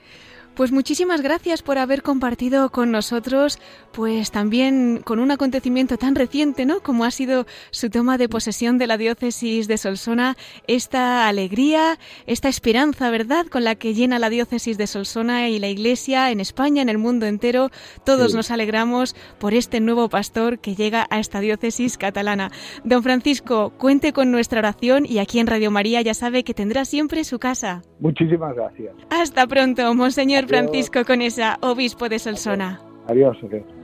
Pues 0.54 0.70
muchísimas 0.70 1.22
gracias 1.22 1.62
por 1.62 1.78
haber 1.78 2.02
compartido 2.02 2.68
con 2.68 2.90
nosotros, 2.90 3.58
pues 3.90 4.30
también 4.30 5.00
con 5.02 5.18
un 5.18 5.30
acontecimiento 5.30 5.96
tan 5.96 6.14
reciente, 6.14 6.66
¿no? 6.66 6.80
Como 6.80 7.06
ha 7.06 7.10
sido 7.10 7.46
su 7.70 7.88
toma 7.88 8.18
de 8.18 8.28
posesión 8.28 8.76
de 8.76 8.86
la 8.86 8.98
diócesis 8.98 9.66
de 9.66 9.78
Solsona, 9.78 10.36
esta 10.66 11.26
alegría, 11.26 11.98
esta 12.26 12.50
esperanza, 12.50 13.10
¿verdad? 13.10 13.46
Con 13.46 13.64
la 13.64 13.76
que 13.76 13.94
llena 13.94 14.18
la 14.18 14.28
diócesis 14.28 14.76
de 14.76 14.86
Solsona 14.86 15.48
y 15.48 15.58
la 15.58 15.68
Iglesia 15.68 16.30
en 16.30 16.38
España, 16.38 16.82
en 16.82 16.90
el 16.90 16.98
mundo 16.98 17.24
entero. 17.24 17.70
Todos 18.04 18.34
nos 18.34 18.50
alegramos 18.50 19.16
por 19.38 19.54
este 19.54 19.80
nuevo 19.80 20.10
pastor 20.10 20.58
que 20.58 20.74
llega 20.74 21.06
a 21.08 21.18
esta 21.18 21.40
diócesis 21.40 21.96
catalana. 21.96 22.50
Don 22.84 23.02
Francisco, 23.02 23.72
cuente 23.78 24.12
con 24.12 24.30
nuestra 24.30 24.58
oración 24.58 25.06
y 25.06 25.18
aquí 25.18 25.38
en 25.38 25.46
Radio 25.46 25.70
María 25.70 26.02
ya 26.02 26.12
sabe 26.12 26.44
que 26.44 26.52
tendrá 26.52 26.84
siempre 26.84 27.24
su 27.24 27.38
casa. 27.38 27.80
Muchísimas 28.00 28.54
gracias. 28.54 28.94
Hasta 29.08 29.46
pronto, 29.46 29.94
Monseñor. 29.94 30.41
Francisco 30.46 31.04
Conesa, 31.04 31.58
obispo 31.60 32.08
de 32.08 32.18
Solsona. 32.18 32.80
Adiós. 33.08 33.36
adiós. 33.42 33.81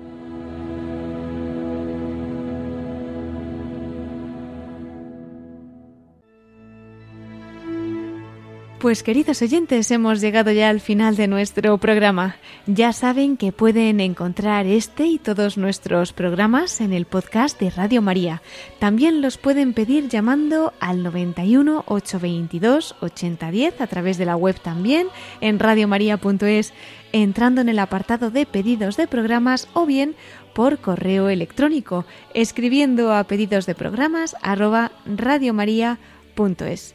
Pues 8.78 9.02
queridos 9.02 9.42
oyentes, 9.42 9.90
hemos 9.90 10.20
llegado 10.20 10.52
ya 10.52 10.68
al 10.68 10.80
final 10.80 11.16
de 11.16 11.26
nuestro 11.26 11.78
programa. 11.78 12.36
Ya 12.68 12.92
saben 12.92 13.36
que 13.36 13.50
pueden 13.50 13.98
encontrar 13.98 14.66
este 14.66 15.04
y 15.06 15.18
todos 15.18 15.58
nuestros 15.58 16.12
programas 16.12 16.80
en 16.80 16.92
el 16.92 17.04
podcast 17.04 17.58
de 17.58 17.70
Radio 17.70 18.02
María. 18.02 18.40
También 18.78 19.20
los 19.20 19.36
pueden 19.36 19.74
pedir 19.74 20.08
llamando 20.08 20.72
al 20.78 21.02
91 21.02 21.82
822 21.88 22.94
8010 23.00 23.80
a 23.80 23.86
través 23.88 24.16
de 24.16 24.26
la 24.26 24.36
web 24.36 24.60
también 24.60 25.08
en 25.40 25.58
radiomaria.es, 25.58 26.72
entrando 27.10 27.60
en 27.60 27.68
el 27.68 27.80
apartado 27.80 28.30
de 28.30 28.46
pedidos 28.46 28.96
de 28.96 29.08
programas 29.08 29.66
o 29.72 29.86
bien 29.86 30.14
por 30.54 30.78
correo 30.78 31.30
electrónico, 31.30 32.04
escribiendo 32.32 33.12
a 33.12 33.24
pedidos 33.24 33.66
de 33.66 33.74
programas 33.74 34.36
arroba 34.40 34.92
radiomaria.es. 35.04 36.94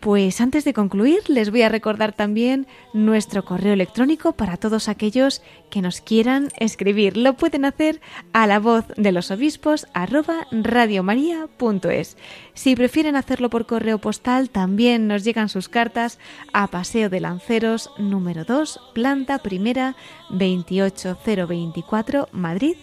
Pues 0.00 0.40
antes 0.40 0.64
de 0.64 0.72
concluir, 0.72 1.28
les 1.28 1.50
voy 1.50 1.62
a 1.62 1.68
recordar 1.68 2.12
también 2.12 2.68
nuestro 2.92 3.44
correo 3.44 3.72
electrónico 3.72 4.32
para 4.32 4.56
todos 4.56 4.88
aquellos 4.88 5.42
que 5.70 5.82
nos 5.82 6.00
quieran 6.00 6.50
escribir. 6.56 7.16
Lo 7.16 7.34
pueden 7.34 7.64
hacer 7.64 8.00
a 8.32 8.46
la 8.46 8.60
voz 8.60 8.84
de 8.96 9.10
los 9.10 9.32
obispos 9.32 9.88
arroba 9.94 10.46
radiomaria.es. 10.52 12.16
Si 12.54 12.76
prefieren 12.76 13.16
hacerlo 13.16 13.50
por 13.50 13.66
correo 13.66 13.98
postal, 13.98 14.50
también 14.50 15.08
nos 15.08 15.24
llegan 15.24 15.48
sus 15.48 15.68
cartas 15.68 16.20
a 16.52 16.68
Paseo 16.68 17.08
de 17.10 17.18
Lanceros 17.18 17.90
número 17.98 18.44
2, 18.44 18.80
planta 18.94 19.38
primera 19.38 19.96
28024, 20.30 22.28
Madrid 22.30 22.76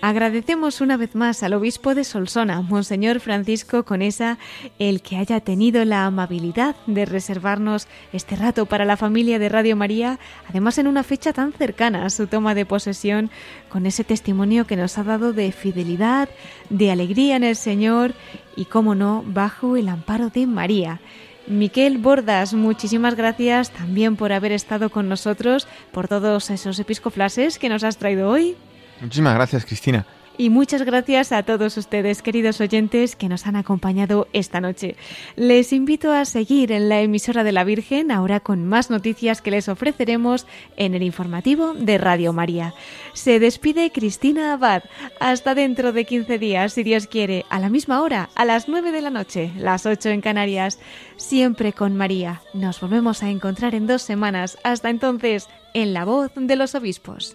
Agradecemos 0.00 0.80
una 0.80 0.96
vez 0.96 1.16
más 1.16 1.42
al 1.42 1.54
obispo 1.54 1.96
de 1.96 2.04
Solsona, 2.04 2.62
Monseñor 2.62 3.18
Francisco 3.18 3.84
Conesa, 3.84 4.38
el 4.78 5.02
que 5.02 5.16
haya 5.16 5.40
tenido 5.40 5.84
la 5.84 6.06
amabilidad 6.06 6.76
de 6.86 7.04
reservarnos 7.04 7.88
este 8.12 8.36
rato 8.36 8.66
para 8.66 8.84
la 8.84 8.96
familia 8.96 9.40
de 9.40 9.48
Radio 9.48 9.74
María, 9.74 10.20
además 10.48 10.78
en 10.78 10.86
una 10.86 11.02
fecha 11.02 11.32
tan 11.32 11.52
cercana 11.52 12.04
a 12.04 12.10
su 12.10 12.28
toma 12.28 12.54
de 12.54 12.64
posesión, 12.64 13.28
con 13.68 13.86
ese 13.86 14.04
testimonio 14.04 14.68
que 14.68 14.76
nos 14.76 14.98
ha 14.98 15.02
dado 15.02 15.32
de 15.32 15.50
fidelidad, 15.50 16.28
de 16.70 16.92
alegría 16.92 17.34
en 17.34 17.42
el 17.42 17.56
Señor 17.56 18.14
y, 18.54 18.66
como 18.66 18.94
no, 18.94 19.24
bajo 19.26 19.76
el 19.76 19.88
amparo 19.88 20.30
de 20.30 20.46
María. 20.46 21.00
Miquel 21.48 21.98
Bordas, 21.98 22.54
muchísimas 22.54 23.16
gracias 23.16 23.72
también 23.72 24.14
por 24.14 24.32
haber 24.32 24.52
estado 24.52 24.90
con 24.90 25.08
nosotros, 25.08 25.66
por 25.90 26.06
todos 26.06 26.50
esos 26.50 26.78
episcoflases 26.78 27.58
que 27.58 27.68
nos 27.68 27.82
has 27.82 27.96
traído 27.96 28.28
hoy. 28.28 28.54
Muchísimas 29.00 29.34
gracias, 29.34 29.64
Cristina. 29.64 30.06
Y 30.40 30.50
muchas 30.50 30.82
gracias 30.82 31.32
a 31.32 31.42
todos 31.42 31.76
ustedes, 31.76 32.22
queridos 32.22 32.60
oyentes, 32.60 33.16
que 33.16 33.28
nos 33.28 33.48
han 33.48 33.56
acompañado 33.56 34.28
esta 34.32 34.60
noche. 34.60 34.94
Les 35.34 35.72
invito 35.72 36.12
a 36.12 36.24
seguir 36.24 36.70
en 36.70 36.88
la 36.88 37.00
emisora 37.00 37.42
de 37.42 37.50
la 37.50 37.64
Virgen, 37.64 38.12
ahora 38.12 38.38
con 38.38 38.64
más 38.64 38.88
noticias 38.88 39.42
que 39.42 39.50
les 39.50 39.68
ofreceremos 39.68 40.46
en 40.76 40.94
el 40.94 41.02
informativo 41.02 41.74
de 41.74 41.98
Radio 41.98 42.32
María. 42.32 42.72
Se 43.14 43.40
despide 43.40 43.90
Cristina 43.90 44.52
Abad. 44.52 44.84
Hasta 45.18 45.56
dentro 45.56 45.92
de 45.92 46.04
15 46.04 46.38
días, 46.38 46.72
si 46.72 46.84
Dios 46.84 47.08
quiere, 47.08 47.44
a 47.50 47.58
la 47.58 47.68
misma 47.68 48.00
hora, 48.00 48.30
a 48.36 48.44
las 48.44 48.68
9 48.68 48.92
de 48.92 49.02
la 49.02 49.10
noche, 49.10 49.50
las 49.56 49.86
8 49.86 50.10
en 50.10 50.20
Canarias, 50.20 50.78
siempre 51.16 51.72
con 51.72 51.96
María. 51.96 52.42
Nos 52.54 52.80
volvemos 52.80 53.24
a 53.24 53.30
encontrar 53.30 53.74
en 53.74 53.88
dos 53.88 54.02
semanas. 54.02 54.56
Hasta 54.62 54.88
entonces, 54.88 55.48
en 55.74 55.94
la 55.94 56.04
voz 56.04 56.30
de 56.36 56.54
los 56.54 56.76
obispos. 56.76 57.34